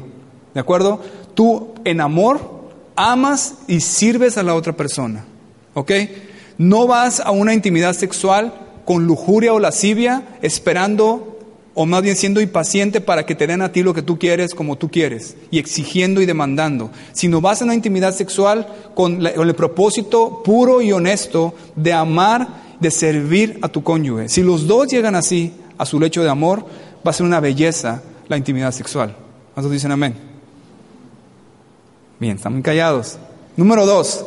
¿De 0.53 0.59
acuerdo? 0.59 1.01
Tú 1.35 1.73
en 1.85 2.01
amor 2.01 2.57
amas 2.95 3.55
y 3.67 3.81
sirves 3.81 4.37
a 4.37 4.43
la 4.43 4.55
otra 4.55 4.73
persona. 4.73 5.25
¿Ok? 5.75 5.91
No 6.57 6.87
vas 6.87 7.19
a 7.19 7.29
una 7.29 7.53
intimidad 7.53 7.93
sexual 7.93 8.51
con 8.87 9.05
lujuria 9.05 9.53
o 9.53 9.59
lascivia, 9.59 10.23
esperando 10.41 11.37
o 11.73 11.85
más 11.85 12.01
bien 12.01 12.15
siendo 12.15 12.39
impaciente 12.39 13.01
para 13.01 13.25
que 13.25 13.35
te 13.35 13.45
den 13.45 13.61
a 13.61 13.73
ti 13.73 13.83
lo 13.83 13.93
que 13.93 14.01
tú 14.01 14.17
quieres 14.17 14.55
como 14.55 14.77
tú 14.77 14.89
quieres, 14.89 15.35
y 15.51 15.59
exigiendo 15.59 16.21
y 16.21 16.25
demandando, 16.25 16.89
sino 17.11 17.41
vas 17.41 17.61
a 17.61 17.65
una 17.65 17.75
intimidad 17.75 18.15
sexual 18.15 18.65
con, 18.95 19.27
el 19.27 19.55
propósito 19.55 20.41
puro 20.41 20.81
y 20.81 20.93
honesto 20.93 21.53
de 21.75 21.91
amar, 21.91 22.47
de 22.79 22.89
servir 22.89 23.59
a 23.61 23.67
tu 23.67 23.83
cónyuge. 23.83 24.29
Si 24.29 24.41
los 24.41 24.67
dos 24.67 24.87
llegan 24.87 25.15
así 25.15 25.51
a 25.77 25.85
su 25.85 25.99
lecho 25.99 26.23
de 26.23 26.29
amor, 26.29 26.65
va 27.05 27.11
a 27.11 27.13
ser 27.13 27.25
una 27.25 27.41
belleza 27.41 28.01
la 28.29 28.37
intimidad 28.37 28.71
sexual. 28.71 29.17
¿Cuántos 29.53 29.69
dicen 29.69 29.91
amén? 29.91 30.15
Bien, 32.21 32.37
están 32.37 32.53
muy 32.53 32.61
callados. 32.61 33.17
Número 33.57 33.85
dos, 33.85 34.25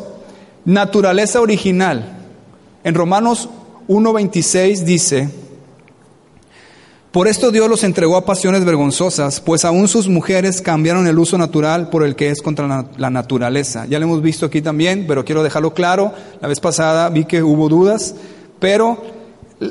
naturaleza 0.66 1.40
original. 1.40 2.18
En 2.84 2.94
Romanos 2.94 3.48
1.26 3.90 4.84
dice, 4.84 5.28
por 7.10 7.26
esto 7.26 7.50
Dios 7.50 7.68
los 7.68 7.82
entregó 7.82 8.16
a 8.16 8.24
pasiones 8.24 8.64
vergonzosas, 8.64 9.40
pues 9.40 9.64
aún 9.64 9.88
sus 9.88 10.06
mujeres 10.06 10.62
cambiaron 10.62 11.08
el 11.08 11.18
uso 11.18 11.36
natural 11.36 11.90
por 11.90 12.04
el 12.04 12.14
que 12.14 12.30
es 12.30 12.40
contra 12.40 12.86
la 12.96 13.10
naturaleza. 13.10 13.86
Ya 13.86 13.98
lo 13.98 14.04
hemos 14.04 14.22
visto 14.22 14.46
aquí 14.46 14.62
también, 14.62 15.06
pero 15.08 15.24
quiero 15.24 15.42
dejarlo 15.42 15.74
claro. 15.74 16.12
La 16.40 16.46
vez 16.46 16.60
pasada 16.60 17.08
vi 17.08 17.24
que 17.24 17.42
hubo 17.42 17.68
dudas, 17.68 18.14
pero 18.60 19.02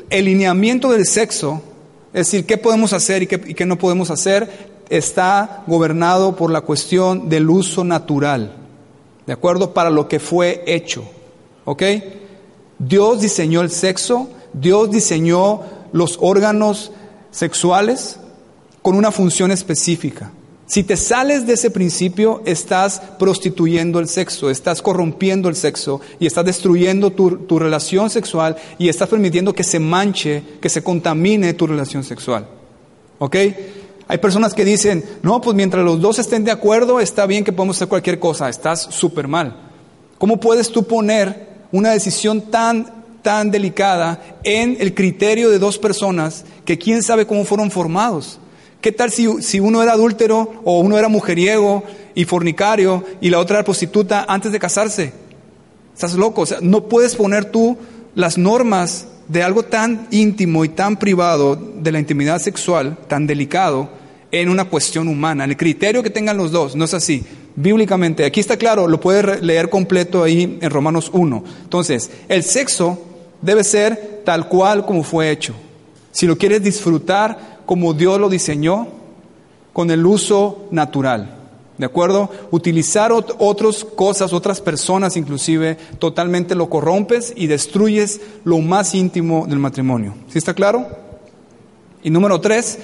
el 0.10 0.26
lineamiento 0.26 0.92
del 0.92 1.06
sexo, 1.06 1.62
es 2.08 2.28
decir, 2.28 2.46
qué 2.46 2.58
podemos 2.58 2.92
hacer 2.92 3.24
y 3.24 3.28
qué, 3.28 3.42
y 3.48 3.54
qué 3.54 3.66
no 3.66 3.78
podemos 3.78 4.12
hacer, 4.12 4.50
está 4.90 5.64
gobernado 5.66 6.36
por 6.36 6.52
la 6.52 6.60
cuestión 6.60 7.30
del 7.30 7.50
uso 7.50 7.86
natural, 7.86 8.54
¿de 9.26 9.32
acuerdo? 9.32 9.74
Para 9.74 9.90
lo 9.90 10.10
que 10.10 10.20
fue 10.20 10.62
hecho, 10.68 11.06
¿ok? 11.64 11.84
Dios 12.80 13.20
diseñó 13.22 13.62
el 13.62 13.70
sexo, 13.70 14.30
Dios 14.54 14.90
diseñó 14.90 15.62
los 15.92 16.18
órganos 16.22 16.92
sexuales 17.32 18.20
con 18.82 18.96
una 18.96 19.12
función 19.12 19.52
específica. 19.52 20.32
Si 20.66 20.84
te 20.84 20.98
sales 20.98 21.48
de 21.48 21.54
ese 21.54 21.72
principio, 21.72 22.44
estás 22.46 23.02
prostituyendo 23.18 24.00
el 24.00 24.08
sexo, 24.08 24.52
estás 24.52 24.84
corrompiendo 24.84 25.50
el 25.50 25.56
sexo 25.56 26.00
y 26.20 26.28
estás 26.28 26.46
destruyendo 26.46 27.12
tu, 27.12 27.60
relación 27.60 28.12
sexual 28.12 28.56
y 28.78 28.88
estás 28.88 29.10
permitiendo 29.10 29.54
que 29.54 29.64
se 29.64 29.80
manche, 29.80 30.44
que 30.62 30.70
se 30.70 30.84
contamine 30.84 31.56
tu 31.56 31.66
relación 31.66 32.04
sexual. 32.04 32.48
¿Ok? 33.18 33.36
Hay 34.08 34.18
personas 34.20 34.54
que 34.54 34.64
dicen, 34.64 35.04
no, 35.24 35.42
pues 35.42 35.56
mientras 35.56 35.84
los 35.84 36.00
dos 36.00 36.20
estén 36.20 36.44
de 36.44 36.52
acuerdo, 36.52 37.00
está 37.00 37.26
bien 37.26 37.44
que 37.44 37.52
podemos 37.52 37.78
hacer 37.78 37.88
cualquier 37.88 38.20
cosa, 38.20 38.48
estás 38.48 38.82
súper 38.92 39.28
mal. 39.28 39.72
¿Cómo 40.20 40.40
puedes 40.40 40.72
tú 40.72 40.84
poner 40.84 41.49
una 41.72 41.92
decisión 41.92 42.42
tan, 42.50 43.06
tan 43.22 43.52
delicada 43.52 44.40
en 44.44 44.78
el 44.80 44.94
criterio 44.94 45.50
de 45.50 45.60
dos 45.60 45.78
personas 45.78 46.46
que 46.66 46.78
quién 46.78 47.04
sabe 47.04 47.28
cómo 47.28 47.46
fueron 47.46 47.72
formados. 47.72 48.40
¿Qué 48.82 48.92
tal 48.92 49.12
si, 49.12 49.42
si 49.42 49.60
uno 49.60 49.84
era 49.84 49.94
adúltero 49.94 50.62
o 50.64 50.80
uno 50.80 50.98
era 50.98 51.10
mujeriego 51.10 51.84
y 52.16 52.26
fornicario 52.26 53.04
y 53.20 53.30
la 53.30 53.40
otra 53.40 53.58
era 53.58 53.66
prostituta 53.66 54.26
antes 54.28 54.52
de 54.52 54.60
casarse? 54.60 55.14
Estás 55.94 56.14
loco. 56.14 56.42
O 56.42 56.46
sea, 56.46 56.60
no 56.62 56.86
puedes 56.86 57.16
poner 57.16 57.46
tú 57.46 57.78
las 58.16 58.38
normas 58.38 59.08
de 59.28 59.44
algo 59.44 59.64
tan 59.64 60.08
íntimo 60.12 60.64
y 60.64 60.70
tan 60.70 60.98
privado 60.98 61.56
de 61.56 61.92
la 61.92 62.00
intimidad 62.00 62.40
sexual, 62.40 62.98
tan 63.08 63.28
delicado, 63.28 63.90
en 64.32 64.50
una 64.50 64.66
cuestión 64.66 65.08
humana. 65.08 65.44
El 65.44 65.58
criterio 65.58 66.02
que 66.02 66.10
tengan 66.10 66.38
los 66.38 66.52
dos 66.52 66.76
no 66.76 66.86
es 66.86 66.94
así 66.94 67.26
bíblicamente. 67.60 68.26
Aquí 68.26 68.40
está 68.40 68.58
claro, 68.58 68.88
lo 68.88 69.00
puede 69.00 69.42
leer 69.42 69.70
completo 69.70 70.24
ahí 70.24 70.58
en 70.62 70.70
Romanos 70.70 71.10
1. 71.14 71.44
Entonces, 71.64 72.10
el 72.30 72.44
sexo 72.44 72.98
debe 73.42 73.64
ser 73.64 74.22
tal 74.24 74.48
cual 74.48 74.86
como 74.86 75.04
fue 75.04 75.30
hecho. 75.30 75.54
Si 76.12 76.26
lo 76.26 76.38
quieres 76.38 76.64
disfrutar 76.64 77.60
como 77.66 77.94
Dios 77.94 78.20
lo 78.20 78.30
diseñó, 78.30 78.88
con 79.74 79.92
el 79.92 80.06
uso 80.06 80.68
natural. 80.72 81.36
¿De 81.78 81.86
acuerdo? 81.86 82.30
Utilizar 82.52 83.12
otras 83.14 83.84
cosas, 83.84 84.34
otras 84.34 84.60
personas 84.60 85.16
inclusive, 85.16 85.78
totalmente 86.00 86.56
lo 86.56 86.70
corrompes 86.70 87.32
y 87.36 87.48
destruyes 87.48 88.20
lo 88.44 88.60
más 88.60 88.96
íntimo 88.96 89.46
del 89.48 89.60
matrimonio. 89.60 90.16
¿Sí 90.28 90.38
está 90.38 90.54
claro? 90.54 90.88
Y 92.04 92.10
número 92.10 92.42
tres, 92.42 92.80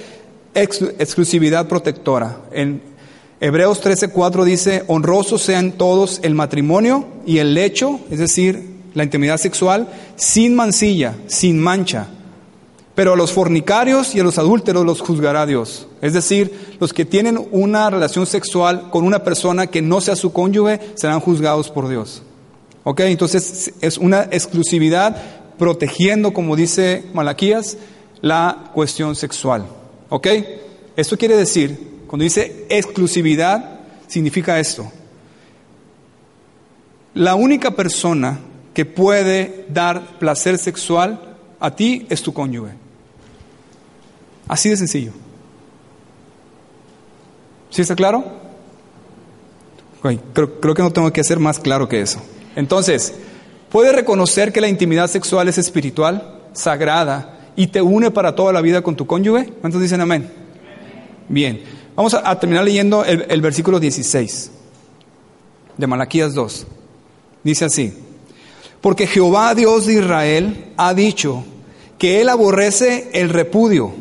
exclusividad 0.54 1.66
protectora. 1.66 2.38
En 2.52 2.95
Hebreos 3.38 3.82
13:4 3.82 4.44
dice, 4.44 4.84
honrosos 4.86 5.42
sean 5.42 5.72
todos 5.72 6.20
el 6.22 6.34
matrimonio 6.34 7.06
y 7.26 7.38
el 7.38 7.52
lecho, 7.52 8.00
es 8.10 8.18
decir, 8.18 8.76
la 8.94 9.04
intimidad 9.04 9.36
sexual, 9.36 9.88
sin 10.16 10.54
mancilla, 10.54 11.14
sin 11.26 11.60
mancha. 11.60 12.06
Pero 12.94 13.12
a 13.12 13.16
los 13.16 13.32
fornicarios 13.32 14.14
y 14.14 14.20
a 14.20 14.24
los 14.24 14.38
adúlteros 14.38 14.86
los 14.86 15.02
juzgará 15.02 15.44
Dios. 15.44 15.86
Es 16.00 16.14
decir, 16.14 16.76
los 16.80 16.94
que 16.94 17.04
tienen 17.04 17.38
una 17.50 17.90
relación 17.90 18.24
sexual 18.24 18.88
con 18.90 19.04
una 19.04 19.22
persona 19.22 19.66
que 19.66 19.82
no 19.82 20.00
sea 20.00 20.16
su 20.16 20.32
cónyuge 20.32 20.80
serán 20.94 21.20
juzgados 21.20 21.68
por 21.68 21.88
Dios. 21.88 22.22
¿Ok? 22.84 23.00
Entonces 23.00 23.74
es 23.82 23.98
una 23.98 24.22
exclusividad 24.30 25.14
protegiendo, 25.58 26.32
como 26.32 26.56
dice 26.56 27.04
Malaquías, 27.12 27.76
la 28.22 28.70
cuestión 28.72 29.14
sexual. 29.14 29.66
¿Ok? 30.08 30.28
Esto 30.96 31.18
quiere 31.18 31.36
decir 31.36 31.95
cuando 32.06 32.24
dice 32.24 32.66
exclusividad, 32.68 33.80
significa 34.06 34.58
esto. 34.58 34.90
La 37.14 37.34
única 37.34 37.70
persona 37.72 38.38
que 38.74 38.84
puede 38.84 39.64
dar 39.68 40.18
placer 40.18 40.58
sexual 40.58 41.36
a 41.58 41.74
ti 41.74 42.06
es 42.10 42.22
tu 42.22 42.32
cónyuge. 42.32 42.72
Así 44.48 44.68
de 44.68 44.76
sencillo. 44.76 45.12
¿Sí 47.70 47.82
está 47.82 47.96
claro? 47.96 48.46
creo, 50.32 50.60
creo 50.60 50.74
que 50.74 50.82
no 50.82 50.92
tengo 50.92 51.12
que 51.12 51.24
ser 51.24 51.40
más 51.40 51.58
claro 51.58 51.88
que 51.88 52.00
eso. 52.00 52.20
Entonces, 52.54 53.14
¿puedes 53.70 53.94
reconocer 53.94 54.52
que 54.52 54.60
la 54.60 54.68
intimidad 54.68 55.08
sexual 55.08 55.48
es 55.48 55.58
espiritual, 55.58 56.42
sagrada 56.52 57.38
y 57.56 57.68
te 57.68 57.82
une 57.82 58.10
para 58.10 58.34
toda 58.34 58.52
la 58.52 58.60
vida 58.60 58.82
con 58.82 58.94
tu 58.94 59.06
cónyuge? 59.06 59.46
¿Cuántos 59.60 59.80
dicen 59.80 60.00
amén? 60.00 60.30
Bien, 61.28 61.60
vamos 61.96 62.14
a, 62.14 62.38
terminar 62.38 62.64
leyendo 62.64 63.04
el, 63.04 63.26
el 63.28 63.40
versículo 63.40 63.80
16 63.80 64.50
de 65.76 65.86
Malaquías 65.86 66.34
2. 66.34 66.66
Dice 67.42 67.64
así, 67.64 67.92
porque 68.80 69.06
Jehová 69.06 69.54
Dios 69.54 69.86
de 69.86 69.94
Israel 69.94 70.72
ha 70.76 70.94
dicho 70.94 71.44
que 71.98 72.20
él 72.20 72.28
aborrece 72.28 73.10
el 73.14 73.30
repudio 73.30 73.92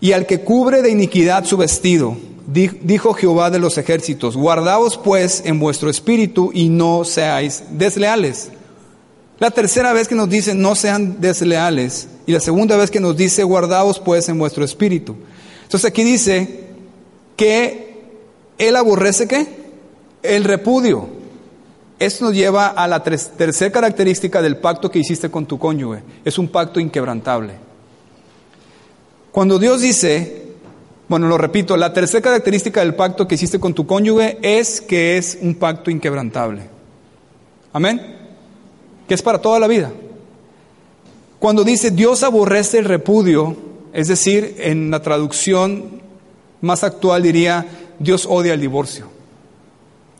y 0.00 0.12
al 0.12 0.26
que 0.26 0.40
cubre 0.40 0.82
de 0.82 0.90
iniquidad 0.90 1.44
su 1.44 1.56
vestido. 1.56 2.16
Dijo 2.46 3.12
Jehová 3.12 3.50
de 3.50 3.58
los 3.58 3.76
ejércitos, 3.76 4.36
guardaos 4.36 4.96
pues 4.98 5.42
en 5.44 5.58
vuestro 5.58 5.90
espíritu 5.90 6.52
y 6.54 6.68
no 6.68 7.04
seáis 7.04 7.64
desleales. 7.70 8.50
La 9.38 9.50
tercera 9.50 9.92
vez 9.92 10.06
que 10.06 10.14
nos 10.14 10.30
dice 10.30 10.54
no 10.54 10.76
sean 10.76 11.20
desleales 11.20 12.08
y 12.26 12.32
la 12.32 12.40
segunda 12.40 12.76
vez 12.76 12.90
que 12.90 13.00
nos 13.00 13.16
dice 13.16 13.42
guardaos 13.42 13.98
pues 13.98 14.28
en 14.28 14.38
vuestro 14.38 14.64
espíritu. 14.64 15.16
Entonces 15.64 15.90
aquí 15.90 16.04
dice 16.04 16.65
que 17.36 17.96
él 18.58 18.76
aborrece 18.76 19.28
qué? 19.28 19.46
El 20.22 20.44
repudio. 20.44 21.08
Esto 21.98 22.26
nos 22.26 22.34
lleva 22.34 22.68
a 22.68 22.86
la 22.88 23.02
tercera 23.02 23.72
característica 23.72 24.42
del 24.42 24.58
pacto 24.58 24.90
que 24.90 24.98
hiciste 24.98 25.30
con 25.30 25.46
tu 25.46 25.58
cónyuge. 25.58 26.02
Es 26.24 26.38
un 26.38 26.48
pacto 26.48 26.80
inquebrantable. 26.80 27.54
Cuando 29.32 29.58
Dios 29.58 29.80
dice, 29.80 30.46
bueno, 31.08 31.28
lo 31.28 31.38
repito, 31.38 31.76
la 31.76 31.92
tercera 31.92 32.22
característica 32.22 32.80
del 32.80 32.94
pacto 32.94 33.26
que 33.26 33.36
hiciste 33.36 33.60
con 33.60 33.74
tu 33.74 33.86
cónyuge 33.86 34.38
es 34.42 34.80
que 34.80 35.16
es 35.16 35.38
un 35.40 35.54
pacto 35.54 35.90
inquebrantable. 35.90 36.62
Amén. 37.72 38.16
Que 39.06 39.14
es 39.14 39.22
para 39.22 39.40
toda 39.40 39.58
la 39.58 39.66
vida. 39.66 39.92
Cuando 41.38 41.64
dice 41.64 41.90
Dios 41.90 42.22
aborrece 42.22 42.78
el 42.78 42.86
repudio, 42.86 43.56
es 43.92 44.08
decir, 44.08 44.56
en 44.58 44.90
la 44.90 45.00
traducción 45.00 46.02
más 46.60 46.84
actual 46.84 47.22
diría 47.22 47.66
Dios 47.98 48.26
odia 48.28 48.54
el 48.54 48.60
divorcio. 48.60 49.08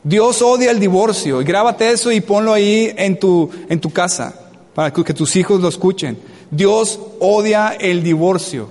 Dios 0.03 0.41
odia 0.41 0.71
el 0.71 0.79
divorcio. 0.79 1.41
Y 1.41 1.45
grábate 1.45 1.91
eso 1.91 2.11
y 2.11 2.21
ponlo 2.21 2.53
ahí 2.53 2.93
en 2.95 3.19
tu, 3.19 3.49
en 3.69 3.79
tu 3.79 3.89
casa 3.91 4.33
para 4.77 4.93
que, 4.93 5.13
tus 5.13 5.35
hijos 5.35 5.59
lo 5.59 5.69
escuchen. 5.69 6.19
Dios 6.51 6.99
odia 7.19 7.75
el 7.79 8.03
divorcio. 8.03 8.69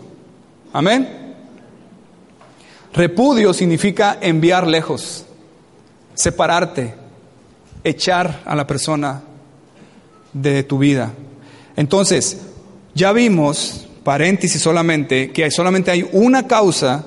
Amén. 0.72 1.34
Repudio 2.92 3.52
significa 3.52 4.16
enviar 4.20 4.68
lejos, 4.68 5.24
separarte, 6.14 6.94
echar 7.82 8.42
a 8.46 8.54
la 8.54 8.66
persona 8.66 9.20
de 10.32 10.62
tu 10.62 10.78
vida. 10.78 11.12
Entonces, 11.76 12.38
ya 12.94 13.12
vimos, 13.12 13.86
paréntesis 14.04 14.62
solamente, 14.62 15.32
que 15.32 15.50
solamente 15.50 15.90
hay 15.90 16.08
una 16.12 16.46
causa 16.46 17.04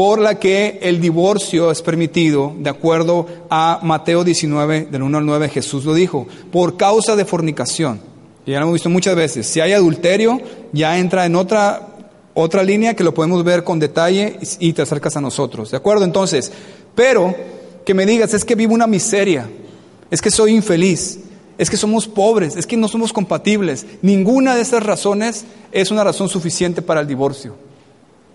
por 0.00 0.18
la 0.18 0.38
que 0.38 0.78
el 0.80 0.98
divorcio 0.98 1.70
es 1.70 1.82
permitido, 1.82 2.54
de 2.58 2.70
acuerdo 2.70 3.26
a 3.50 3.80
Mateo 3.82 4.24
19, 4.24 4.88
del 4.90 5.02
1 5.02 5.18
al 5.18 5.26
9, 5.26 5.50
Jesús 5.50 5.84
lo 5.84 5.92
dijo, 5.92 6.26
por 6.50 6.78
causa 6.78 7.16
de 7.16 7.26
fornicación. 7.26 8.00
Ya 8.46 8.54
lo 8.54 8.62
hemos 8.62 8.72
visto 8.76 8.88
muchas 8.88 9.14
veces. 9.14 9.46
Si 9.46 9.60
hay 9.60 9.74
adulterio, 9.74 10.40
ya 10.72 10.96
entra 10.96 11.26
en 11.26 11.36
otra, 11.36 11.86
otra 12.32 12.62
línea 12.62 12.94
que 12.94 13.04
lo 13.04 13.12
podemos 13.12 13.44
ver 13.44 13.62
con 13.62 13.78
detalle 13.78 14.38
y 14.58 14.72
te 14.72 14.80
acercas 14.80 15.18
a 15.18 15.20
nosotros. 15.20 15.70
¿De 15.70 15.76
acuerdo? 15.76 16.06
Entonces, 16.06 16.50
pero 16.94 17.34
que 17.84 17.92
me 17.92 18.06
digas, 18.06 18.32
es 18.32 18.46
que 18.46 18.54
vivo 18.54 18.72
una 18.72 18.86
miseria, 18.86 19.50
es 20.10 20.22
que 20.22 20.30
soy 20.30 20.54
infeliz, 20.54 21.18
es 21.58 21.68
que 21.68 21.76
somos 21.76 22.08
pobres, 22.08 22.56
es 22.56 22.66
que 22.66 22.78
no 22.78 22.88
somos 22.88 23.12
compatibles. 23.12 23.84
Ninguna 24.00 24.54
de 24.56 24.62
esas 24.62 24.82
razones 24.82 25.44
es 25.72 25.90
una 25.90 26.04
razón 26.04 26.30
suficiente 26.30 26.80
para 26.80 27.02
el 27.02 27.06
divorcio. 27.06 27.54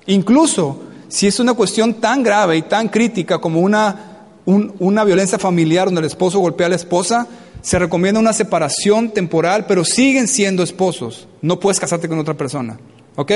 Incluso 0.05 0.93
si 1.15 1.27
es 1.27 1.39
una 1.39 1.53
cuestión 1.53 1.93
tan 1.93 2.23
grave 2.23 2.57
y 2.57 2.63
tan 2.63 2.89
crítica 2.89 3.37
como 3.37 3.61
una, 3.61 4.17
una 4.45 5.05
violencia 5.05 5.39
familiar 5.39 5.85
donde 5.85 6.01
el 6.01 6.07
esposo 6.07 6.39
golpea 6.39 6.67
a 6.67 6.71
la 6.71 6.75
esposa, 6.75 7.25
se 7.61 7.79
recomienda 7.79 8.19
una 8.19 8.33
separación 8.33 9.11
temporal, 9.11 9.65
pero 9.65 9.85
siguen 9.85 10.27
siendo 10.27 10.61
esposos. 10.61 11.29
No 11.41 11.57
puedes 11.57 11.79
casarte 11.79 12.09
con 12.09 12.19
otra 12.19 12.33
persona. 12.33 12.77
¿Ok? 13.15 13.31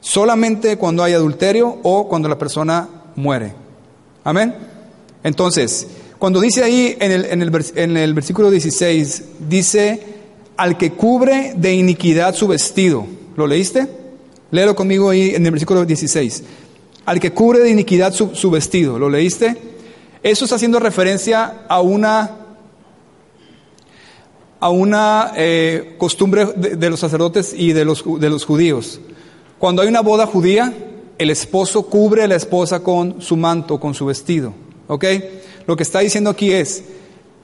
Solamente 0.00 0.76
cuando 0.76 1.04
hay 1.04 1.12
adulterio 1.12 1.78
o 1.84 2.08
cuando 2.08 2.28
la 2.28 2.36
persona 2.36 2.88
muere. 3.14 3.52
Amén. 4.24 4.56
Entonces, 5.22 5.86
cuando 6.18 6.40
dice 6.40 6.64
ahí 6.64 6.96
en 6.98 7.12
el, 7.12 7.24
en 7.26 7.42
el, 7.42 7.64
en 7.76 7.96
el 7.96 8.12
versículo 8.12 8.50
16, 8.50 9.24
dice, 9.48 10.02
al 10.56 10.76
que 10.76 10.94
cubre 10.94 11.52
de 11.54 11.74
iniquidad 11.74 12.34
su 12.34 12.48
vestido. 12.48 13.06
¿Lo 13.36 13.46
leíste? 13.46 13.86
Léelo 14.50 14.74
conmigo 14.74 15.10
ahí 15.10 15.36
en 15.36 15.46
el 15.46 15.52
versículo 15.52 15.84
16 15.84 16.42
al 17.08 17.20
que 17.20 17.32
cubre 17.32 17.60
de 17.60 17.70
iniquidad 17.70 18.12
su, 18.12 18.50
vestido. 18.50 18.98
¿Lo 18.98 19.08
leíste? 19.08 19.56
Eso 20.22 20.44
está 20.44 20.56
haciendo 20.56 20.78
referencia 20.78 21.62
a 21.66 21.80
una, 21.80 22.36
a 24.60 24.68
una 24.68 25.32
eh, 25.34 25.94
costumbre 25.96 26.44
de, 26.54 26.90
los 26.90 27.00
sacerdotes 27.00 27.54
y 27.56 27.72
de 27.72 27.86
los, 27.86 28.04
de 28.20 28.28
los 28.28 28.44
judíos. 28.44 29.00
Cuando 29.58 29.80
hay 29.80 29.88
una 29.88 30.02
boda 30.02 30.26
judía, 30.26 30.74
el 31.16 31.30
esposo 31.30 31.86
cubre 31.86 32.24
a 32.24 32.28
la 32.28 32.36
esposa 32.36 32.80
con 32.80 33.22
su 33.22 33.38
manto, 33.38 33.80
con 33.80 33.94
su 33.94 34.04
vestido. 34.04 34.52
¿Ok? 34.86 35.06
Lo 35.66 35.76
que 35.76 35.84
está 35.84 36.00
diciendo 36.00 36.28
aquí 36.28 36.52
es, 36.52 36.84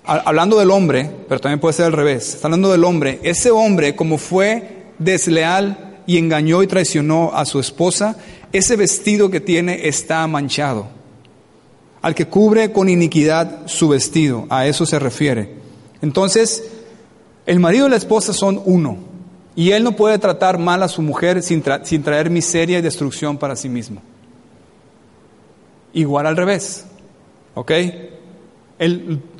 hablando 0.05 0.59
del 0.59 0.73
hombre, 0.73 1.11
pero 1.27 1.41
también 1.41 1.59
puede 1.59 1.73
ser 1.73 1.87
al 1.87 1.93
revés, 1.93 2.35
está 2.35 2.49
hablando 2.49 2.71
del 2.71 2.85
hombre, 2.85 3.19
ese 3.23 3.51
hombre 3.51 3.97
como 3.97 4.19
fue 4.19 4.85
desleal 4.99 5.94
y 6.07 6.19
engañó 6.19 6.63
y 6.63 6.67
traicionó 6.67 7.33
a 7.35 7.45
su 7.45 7.61
esposa, 7.61 8.17
ese 8.53 8.77
vestido 8.77 9.31
que 9.31 9.41
tiene 9.41 9.89
está 9.89 10.27
manchado. 10.27 10.87
Al 12.03 12.15
que 12.15 12.27
cubre 12.27 12.73
con 12.73 12.89
iniquidad 12.89 13.67
su 13.67 13.89
vestido, 13.89 14.47
a 14.51 14.67
eso 14.67 14.85
se 14.85 14.99
refiere. 14.99 15.55
Entonces, 16.03 16.63
el 17.47 17.61
marido 17.61 17.87
y 17.87 17.91
la 17.91 17.97
esposa 17.97 18.33
son 18.33 18.61
uno, 18.65 18.99
y 19.57 19.71
él 19.71 19.85
no 19.85 19.93
puede 19.93 20.19
tratar 20.19 20.59
mal 20.59 20.83
a 20.83 20.89
su 20.89 21.01
mujer 21.01 21.43
sin, 21.43 21.63
traer 21.63 22.31
miseria 22.31 22.79
y 22.79 22.83
destrucción 22.83 23.39
para 23.39 23.57
sí 23.57 23.69
mismo. 23.69 24.03
Igual 25.93 26.27
al 26.27 26.37
revés, 26.37 26.85
¿ok? 27.55 27.73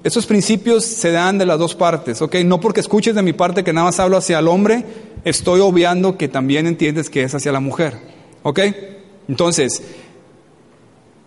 Esos 0.03 0.27
principios 0.27 0.85
se 0.85 1.11
dan 1.11 1.39
de 1.39 1.47
las 1.47 1.59
dos 1.59 1.75
partes, 1.75 2.23
¿ok? 2.23 2.37
No 2.45 2.61
porque 2.61 2.81
escuches 2.81 3.15
de 3.15 3.23
mi 3.23 3.33
parte 3.33 3.65
que 3.65 3.73
nada 3.73 3.87
más 3.87 4.01
hablo 4.01 4.17
hacia 4.17 4.39
el 4.39 4.49
hombre, 4.49 4.85
estoy 5.25 5.61
obviando 5.61 6.17
que 6.17 6.29
también 6.29 6.67
entiendes 6.67 7.11
que 7.11 7.23
es 7.23 7.35
hacia 7.35 7.53
la 7.53 7.61
mujer, 7.61 7.99
¿ok? 8.43 8.61
Entonces, 9.29 9.83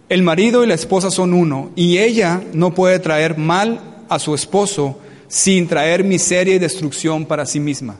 el 0.10 0.24
marido 0.24 0.64
y 0.64 0.68
la 0.68 0.76
esposa 0.76 1.12
son 1.12 1.34
uno 1.34 1.72
y 1.76 1.98
ella 1.98 2.42
no 2.54 2.74
puede 2.74 3.00
traer 3.00 3.38
mal 3.38 4.06
a 4.10 4.20
su 4.20 4.34
esposo 4.34 4.98
sin 5.28 5.68
traer 5.68 6.04
miseria 6.04 6.56
y 6.56 6.60
destrucción 6.60 7.26
para 7.26 7.46
sí 7.46 7.60
misma. 7.60 7.98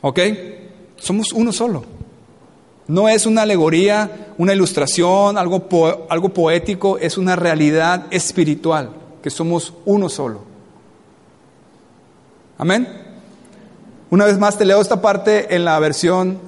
¿Ok? 0.00 0.20
Somos 0.96 1.32
uno 1.32 1.52
solo. 1.52 1.84
No 2.88 3.08
es 3.08 3.26
una 3.26 3.42
alegoría, 3.42 4.32
una 4.38 4.54
ilustración, 4.54 5.38
algo, 5.38 5.66
algo 6.08 6.28
poético, 6.28 6.98
es 6.98 7.18
una 7.18 7.34
realidad 7.34 8.06
espiritual, 8.10 8.90
que 9.22 9.30
somos 9.30 9.74
uno 9.84 10.08
solo. 10.08 10.42
Amén. 12.58 12.88
Una 14.10 14.24
vez 14.24 14.38
más 14.38 14.56
te 14.56 14.64
leo 14.64 14.80
esta 14.80 15.00
parte 15.00 15.54
en 15.54 15.64
la 15.64 15.78
versión 15.80 16.38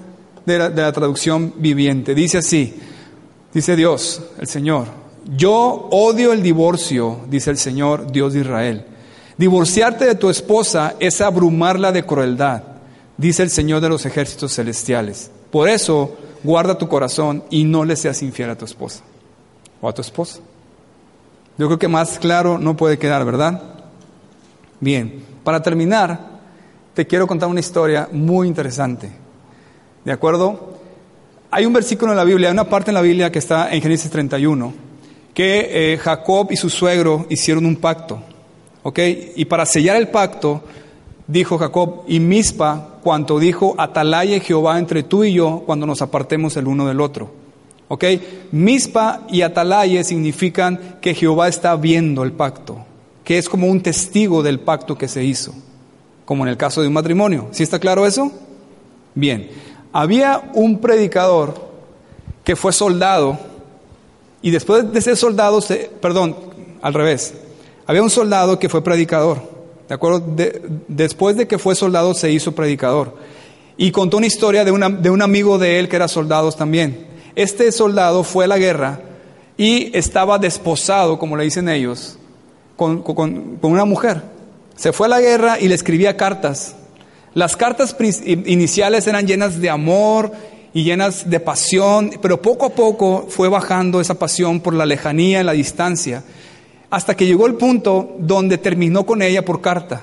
de 0.46 0.58
la, 0.58 0.92
traducción 0.92 1.54
viviente. 1.56 2.14
Dice 2.14 2.38
así, 2.38 2.74
dice 3.52 3.76
Dios, 3.76 4.22
el 4.38 4.46
Señor, 4.46 4.86
yo 5.36 5.88
odio 5.90 6.32
el 6.32 6.42
divorcio, 6.42 7.20
dice 7.28 7.50
el 7.50 7.58
Señor, 7.58 8.10
Dios 8.10 8.32
de 8.32 8.40
Israel. 8.40 8.86
Divorciarte 9.36 10.06
de 10.06 10.14
tu 10.14 10.30
esposa 10.30 10.94
es 11.00 11.20
abrumarla 11.20 11.92
de 11.92 12.04
crueldad, 12.04 12.62
dice 13.16 13.42
el 13.42 13.50
Señor 13.50 13.80
de 13.80 13.88
los 13.88 14.06
ejércitos 14.06 14.54
celestiales. 14.54 15.30
Por 15.50 15.68
eso, 15.68 16.16
guarda 16.42 16.78
tu 16.78 16.88
corazón 16.88 17.44
y 17.50 17.64
no 17.64 17.84
le 17.84 17.96
seas 17.96 18.22
infiel 18.22 18.50
a 18.50 18.56
tu 18.56 18.64
esposa 18.64 19.02
o 19.80 19.88
a 19.88 19.92
tu 19.92 20.02
esposa. 20.02 20.40
Yo 21.56 21.66
creo 21.66 21.78
que 21.78 21.88
más 21.88 22.18
claro 22.18 22.58
no 22.58 22.76
puede 22.76 22.98
quedar, 22.98 23.24
¿verdad? 23.24 23.62
Bien, 24.80 25.24
para 25.42 25.62
terminar, 25.62 26.38
te 26.94 27.06
quiero 27.06 27.26
contar 27.26 27.48
una 27.48 27.60
historia 27.60 28.08
muy 28.12 28.46
interesante. 28.46 29.10
¿De 30.04 30.12
acuerdo? 30.12 30.78
Hay 31.50 31.66
un 31.66 31.72
versículo 31.72 32.12
en 32.12 32.16
la 32.16 32.24
Biblia, 32.24 32.48
hay 32.48 32.52
una 32.52 32.68
parte 32.68 32.90
en 32.90 32.94
la 32.94 33.02
Biblia 33.02 33.32
que 33.32 33.38
está 33.38 33.72
en 33.72 33.82
Génesis 33.82 34.10
31, 34.10 34.72
que 35.34 35.92
eh, 35.92 35.98
Jacob 35.98 36.48
y 36.50 36.56
su 36.56 36.70
suegro 36.70 37.26
hicieron 37.28 37.66
un 37.66 37.76
pacto. 37.76 38.20
¿Ok? 38.82 38.98
Y 39.36 39.44
para 39.46 39.66
sellar 39.66 39.96
el 39.96 40.08
pacto, 40.08 40.62
dijo 41.26 41.58
Jacob, 41.58 42.04
y 42.06 42.20
Mispa, 42.20 42.97
cuanto 43.08 43.38
dijo, 43.38 43.74
Atalaya 43.78 44.38
Jehová 44.38 44.78
entre 44.78 45.02
tú 45.02 45.24
y 45.24 45.32
yo 45.32 45.62
cuando 45.64 45.86
nos 45.86 46.02
apartemos 46.02 46.58
el 46.58 46.66
uno 46.66 46.86
del 46.86 47.00
otro. 47.00 47.30
¿Ok? 47.88 48.04
Mispa 48.52 49.22
y 49.30 49.40
Atalaye 49.40 50.04
significan 50.04 50.98
que 51.00 51.14
Jehová 51.14 51.48
está 51.48 51.74
viendo 51.76 52.22
el 52.22 52.32
pacto, 52.32 52.84
que 53.24 53.38
es 53.38 53.48
como 53.48 53.66
un 53.66 53.80
testigo 53.80 54.42
del 54.42 54.60
pacto 54.60 54.98
que 54.98 55.08
se 55.08 55.24
hizo, 55.24 55.54
como 56.26 56.44
en 56.44 56.50
el 56.50 56.58
caso 56.58 56.82
de 56.82 56.88
un 56.88 56.92
matrimonio. 56.92 57.48
¿Sí 57.50 57.62
está 57.62 57.78
claro 57.78 58.04
eso? 58.04 58.30
Bien, 59.14 59.48
había 59.90 60.50
un 60.52 60.78
predicador 60.78 61.54
que 62.44 62.56
fue 62.56 62.74
soldado 62.74 63.38
y 64.42 64.50
después 64.50 64.92
de 64.92 65.00
ser 65.00 65.16
soldado, 65.16 65.60
perdón, 66.02 66.36
al 66.82 66.92
revés, 66.92 67.32
había 67.86 68.02
un 68.02 68.10
soldado 68.10 68.58
que 68.58 68.68
fue 68.68 68.84
predicador, 68.84 69.40
¿de 69.88 69.94
acuerdo? 69.94 70.22
después 70.86 71.36
de 71.36 71.46
que 71.48 71.58
fue 71.58 71.74
soldado 71.74 72.14
se 72.14 72.30
hizo 72.30 72.52
predicador 72.52 73.16
y 73.76 73.90
contó 73.90 74.18
una 74.18 74.26
historia 74.26 74.64
de, 74.64 74.96
de 75.00 75.10
un 75.10 75.22
amigo 75.22 75.58
de 75.58 75.78
él 75.78 75.88
que 75.88 75.96
era 75.96 76.08
soldado 76.08 76.50
también. 76.52 77.06
Este 77.36 77.70
soldado 77.70 78.24
fue 78.24 78.44
a 78.44 78.48
la 78.48 78.58
guerra 78.58 79.00
y 79.56 79.96
estaba 79.96 80.38
desposado, 80.38 81.18
como 81.18 81.36
le 81.36 81.44
dicen 81.44 81.68
ellos, 81.68 82.18
con, 82.76 83.58
una 83.62 83.84
mujer. 83.84 84.22
Se 84.76 84.92
fue 84.92 85.06
a 85.06 85.10
la 85.10 85.20
guerra 85.20 85.58
y 85.60 85.68
le 85.68 85.74
escribía 85.74 86.16
cartas. 86.16 86.76
Las 87.34 87.56
cartas 87.56 87.94
iniciales 88.24 89.06
eran 89.06 89.26
llenas 89.26 89.60
de 89.60 89.68
amor 89.68 90.32
y 90.72 90.84
llenas 90.84 91.28
de 91.28 91.40
pasión, 91.40 92.12
pero 92.22 92.40
poco 92.40 92.66
a 92.66 92.70
poco 92.70 93.26
fue 93.28 93.48
bajando 93.48 94.00
esa 94.00 94.14
pasión 94.14 94.60
por 94.60 94.74
la 94.74 94.86
lejanía, 94.86 95.42
la 95.42 95.52
distancia, 95.52 96.22
hasta 96.90 97.16
que 97.16 97.26
llegó 97.26 97.46
el 97.46 97.54
punto 97.54 98.16
donde 98.18 98.58
terminó 98.58 99.04
con 99.04 99.22
ella 99.22 99.44
por 99.44 99.60
carta. 99.60 100.02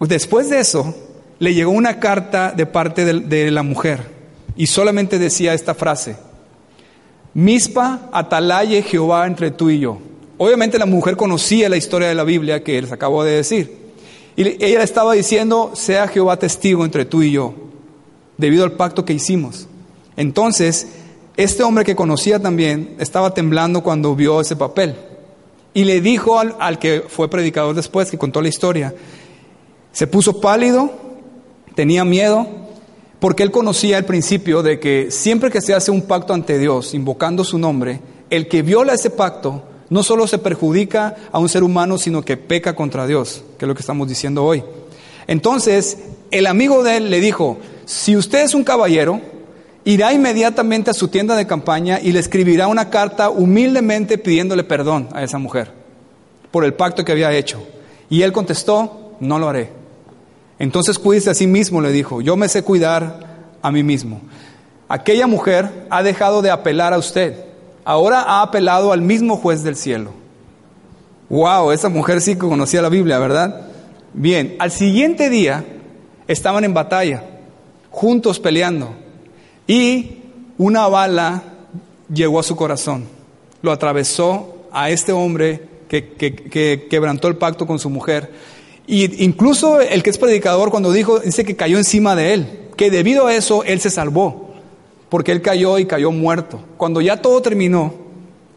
Después 0.00 0.48
de 0.48 0.60
eso, 0.60 0.94
le 1.38 1.54
llegó 1.54 1.70
una 1.70 2.00
carta 2.00 2.52
de 2.52 2.66
parte 2.66 3.04
de 3.04 3.50
la 3.50 3.62
mujer 3.62 4.10
y 4.56 4.66
solamente 4.66 5.18
decía 5.18 5.54
esta 5.54 5.74
frase, 5.74 6.16
Mispa, 7.34 8.08
atalaye 8.12 8.82
Jehová 8.82 9.26
entre 9.26 9.50
tú 9.50 9.70
y 9.70 9.78
yo. 9.78 9.98
Obviamente 10.38 10.78
la 10.78 10.86
mujer 10.86 11.16
conocía 11.16 11.68
la 11.68 11.76
historia 11.76 12.08
de 12.08 12.14
la 12.14 12.24
Biblia 12.24 12.64
que 12.64 12.80
les 12.80 12.90
acabo 12.90 13.22
de 13.22 13.32
decir. 13.32 13.76
Y 14.36 14.64
ella 14.64 14.82
estaba 14.82 15.12
diciendo, 15.12 15.72
sea 15.74 16.08
Jehová 16.08 16.38
testigo 16.38 16.84
entre 16.84 17.04
tú 17.04 17.22
y 17.22 17.32
yo, 17.32 17.54
debido 18.36 18.64
al 18.64 18.72
pacto 18.72 19.04
que 19.04 19.12
hicimos. 19.12 19.68
Entonces, 20.16 20.88
este 21.38 21.62
hombre 21.62 21.84
que 21.84 21.94
conocía 21.94 22.40
también 22.40 22.96
estaba 22.98 23.32
temblando 23.32 23.84
cuando 23.84 24.16
vio 24.16 24.40
ese 24.40 24.56
papel. 24.56 24.96
Y 25.72 25.84
le 25.84 26.00
dijo 26.00 26.40
al, 26.40 26.56
al 26.58 26.80
que 26.80 27.04
fue 27.06 27.30
predicador 27.30 27.76
después, 27.76 28.10
que 28.10 28.18
contó 28.18 28.42
la 28.42 28.48
historia, 28.48 28.92
se 29.92 30.08
puso 30.08 30.40
pálido, 30.40 30.90
tenía 31.76 32.04
miedo, 32.04 32.44
porque 33.20 33.44
él 33.44 33.52
conocía 33.52 33.98
el 33.98 34.04
principio 34.04 34.64
de 34.64 34.80
que 34.80 35.12
siempre 35.12 35.52
que 35.52 35.60
se 35.60 35.74
hace 35.74 35.92
un 35.92 36.02
pacto 36.02 36.34
ante 36.34 36.58
Dios, 36.58 36.92
invocando 36.92 37.44
su 37.44 37.56
nombre, 37.56 38.00
el 38.30 38.48
que 38.48 38.62
viola 38.62 38.94
ese 38.94 39.10
pacto 39.10 39.62
no 39.90 40.02
solo 40.02 40.26
se 40.26 40.38
perjudica 40.38 41.14
a 41.30 41.38
un 41.38 41.48
ser 41.48 41.62
humano, 41.62 41.98
sino 41.98 42.22
que 42.22 42.36
peca 42.36 42.74
contra 42.74 43.06
Dios, 43.06 43.44
que 43.56 43.64
es 43.64 43.68
lo 43.68 43.76
que 43.76 43.82
estamos 43.82 44.08
diciendo 44.08 44.44
hoy. 44.44 44.64
Entonces, 45.28 45.98
el 46.32 46.48
amigo 46.48 46.82
de 46.82 46.96
él 46.96 47.10
le 47.10 47.20
dijo, 47.20 47.58
si 47.84 48.16
usted 48.16 48.42
es 48.42 48.54
un 48.54 48.64
caballero, 48.64 49.20
irá 49.88 50.12
inmediatamente 50.12 50.90
a 50.90 50.94
su 50.94 51.08
tienda 51.08 51.34
de 51.34 51.46
campaña 51.46 51.98
y 51.98 52.12
le 52.12 52.20
escribirá 52.20 52.66
una 52.66 52.90
carta 52.90 53.30
humildemente 53.30 54.18
pidiéndole 54.18 54.62
perdón 54.62 55.08
a 55.14 55.22
esa 55.22 55.38
mujer 55.38 55.72
por 56.50 56.66
el 56.66 56.74
pacto 56.74 57.06
que 57.06 57.12
había 57.12 57.32
hecho. 57.32 57.66
Y 58.10 58.20
él 58.20 58.30
contestó, 58.30 59.14
no 59.18 59.38
lo 59.38 59.48
haré. 59.48 59.70
Entonces 60.58 60.98
cuídese 60.98 61.30
a 61.30 61.34
sí 61.34 61.46
mismo, 61.46 61.80
le 61.80 61.90
dijo, 61.90 62.20
yo 62.20 62.36
me 62.36 62.50
sé 62.50 62.62
cuidar 62.62 63.46
a 63.62 63.72
mí 63.72 63.82
mismo. 63.82 64.20
Aquella 64.90 65.26
mujer 65.26 65.86
ha 65.88 66.02
dejado 66.02 66.42
de 66.42 66.50
apelar 66.50 66.92
a 66.92 66.98
usted, 66.98 67.46
ahora 67.82 68.20
ha 68.20 68.42
apelado 68.42 68.92
al 68.92 69.00
mismo 69.00 69.38
juez 69.38 69.62
del 69.62 69.76
cielo. 69.76 70.10
Wow, 71.30 71.72
esa 71.72 71.88
mujer 71.88 72.20
sí 72.20 72.36
conocía 72.36 72.82
la 72.82 72.90
Biblia, 72.90 73.18
¿verdad? 73.18 73.68
Bien, 74.12 74.54
al 74.58 74.70
siguiente 74.70 75.30
día 75.30 75.64
estaban 76.26 76.64
en 76.64 76.74
batalla, 76.74 77.22
juntos 77.90 78.38
peleando, 78.38 78.94
y 79.68 80.18
una 80.58 80.88
bala 80.88 81.44
llegó 82.12 82.40
a 82.40 82.42
su 82.42 82.56
corazón, 82.56 83.04
lo 83.62 83.70
atravesó 83.70 84.66
a 84.72 84.90
este 84.90 85.12
hombre 85.12 85.62
que, 85.88 86.14
que 86.14 86.88
quebrantó 86.90 87.28
el 87.28 87.36
pacto 87.36 87.66
con 87.66 87.78
su 87.78 87.88
mujer 87.88 88.32
y 88.88 89.22
incluso 89.22 89.82
el 89.82 90.02
que 90.02 90.08
es 90.08 90.16
predicador 90.16 90.70
cuando 90.70 90.90
dijo, 90.90 91.20
dice 91.20 91.44
que 91.44 91.54
cayó 91.56 91.76
encima 91.76 92.16
de 92.16 92.32
él, 92.32 92.48
que 92.74 92.90
debido 92.90 93.26
a 93.26 93.34
eso 93.34 93.62
él 93.64 93.80
se 93.80 93.90
salvó, 93.90 94.54
porque 95.10 95.30
él 95.30 95.42
cayó 95.42 95.78
y 95.78 95.84
cayó 95.84 96.10
muerto. 96.10 96.64
Cuando 96.78 97.02
ya 97.02 97.20
todo 97.20 97.42
terminó, 97.42 97.92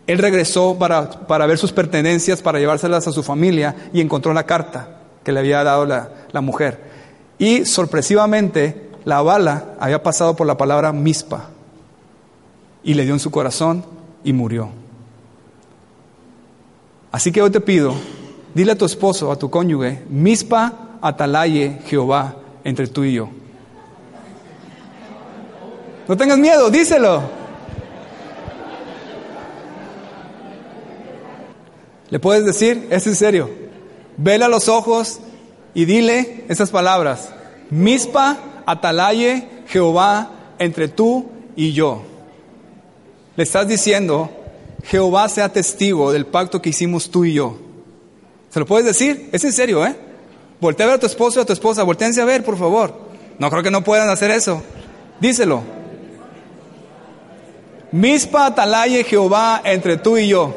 él 0.07 0.20
regresó 0.20 0.78
para, 0.80 1.28
para 1.28 1.45
ver 1.47 1.57
sus 1.57 1.74
pertenencias, 1.74 2.41
para 2.41 2.59
llevárselas 2.59 3.05
a 3.09 3.12
su 3.12 3.24
familia 3.24 3.76
y 3.91 3.99
encontró 3.99 4.34
la 4.34 4.45
carta 4.45 5.01
que 5.22 5.34
le 5.34 5.39
había 5.41 5.66
dado 5.66 5.86
la, 5.86 6.09
la 6.32 6.39
mujer. 6.39 6.80
Y 7.38 7.66
sorpresivamente 7.66 8.91
la 9.06 9.22
bala 9.22 9.76
había 9.80 10.04
pasado 10.04 10.36
por 10.36 10.47
la 10.47 10.58
palabra 10.58 10.91
mispa 10.91 11.49
y 12.84 12.93
le 12.93 13.04
dio 13.04 13.14
en 13.14 13.20
su 13.20 13.32
corazón 13.32 13.86
y 14.24 14.34
murió. 14.34 14.70
Así 17.12 17.32
que 17.32 17.41
hoy 17.41 17.52
te 17.52 17.62
pido 17.62 17.93
Dile 18.54 18.74
a 18.74 18.78
tu 18.78 18.86
esposo, 18.86 19.32
a 19.32 19.39
tu 19.39 19.49
cónyuge, 19.49 20.04
mispa 20.10 20.74
atalaye 21.02 21.80
Jehová 21.86 22.36
entre 22.64 22.88
tú 22.88 23.04
y 23.04 23.14
yo. 23.14 23.30
No 26.08 26.18
tengas 26.18 26.38
miedo, 26.38 26.70
díselo. 26.70 27.22
Le 32.10 32.20
puedes 32.20 32.43
decir, 32.43 32.88
es 32.91 33.08
en 33.08 33.16
serio. 33.16 33.49
Vele 34.18 34.43
a 34.43 34.49
los 34.49 34.68
ojos 34.68 35.22
y 35.74 35.86
dile 35.86 36.43
esas 36.49 36.70
palabras. 36.72 37.30
Mispa 37.70 38.38
atalaye 38.72 39.47
Jehová 39.67 40.32
entre 40.59 40.88
tú 40.88 41.30
y 41.55 41.74
yo. 41.74 42.01
Le 43.36 43.43
estás 43.43 43.67
diciendo, 43.67 44.30
Jehová 44.84 45.30
sea 45.30 45.49
testigo 45.49 46.11
del 46.11 46.26
pacto 46.26 46.61
que 46.61 46.69
hicimos 46.69 47.09
tú 47.09 47.26
y 47.26 47.34
yo. 47.34 47.57
¿Se 48.49 48.59
lo 48.59 48.65
puedes 48.65 48.86
decir? 48.86 49.30
Es 49.32 49.43
en 49.43 49.53
serio, 49.53 49.86
¿eh? 49.86 49.95
Voltea 50.59 50.86
a 50.86 50.89
ver 50.89 50.95
a 50.97 50.99
tu 50.99 51.05
esposo 51.05 51.39
y 51.39 51.43
a 51.43 51.45
tu 51.45 51.53
esposa, 51.53 51.84
volteense 51.84 52.22
a 52.22 52.26
ver, 52.26 52.43
por 52.43 52.57
favor. 52.57 52.93
No 53.39 53.49
creo 53.49 53.63
que 53.63 53.72
no 53.72 53.84
puedan 53.84 54.09
hacer 54.09 54.32
eso. 54.32 54.61
Díselo. 55.19 55.63
Mispa 57.91 58.45
atalaye 58.45 59.03
Jehová 59.03 59.61
entre 59.63 59.97
tú 59.97 60.17
y 60.17 60.28
yo. 60.28 60.55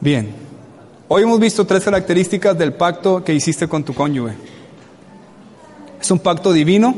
Bien. 0.00 0.39
Hoy 1.12 1.24
hemos 1.24 1.40
visto 1.40 1.66
tres 1.66 1.82
características 1.82 2.56
del 2.56 2.72
pacto 2.72 3.24
que 3.24 3.34
hiciste 3.34 3.66
con 3.66 3.82
tu 3.82 3.92
cónyuge. 3.92 4.34
Es 6.00 6.08
un 6.12 6.20
pacto 6.20 6.52
divino, 6.52 6.94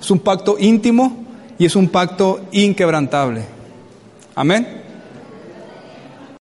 es 0.00 0.10
un 0.10 0.18
pacto 0.18 0.56
íntimo 0.58 1.24
y 1.56 1.64
es 1.64 1.76
un 1.76 1.88
pacto 1.88 2.40
inquebrantable. 2.50 3.44
Amén. 4.34 4.85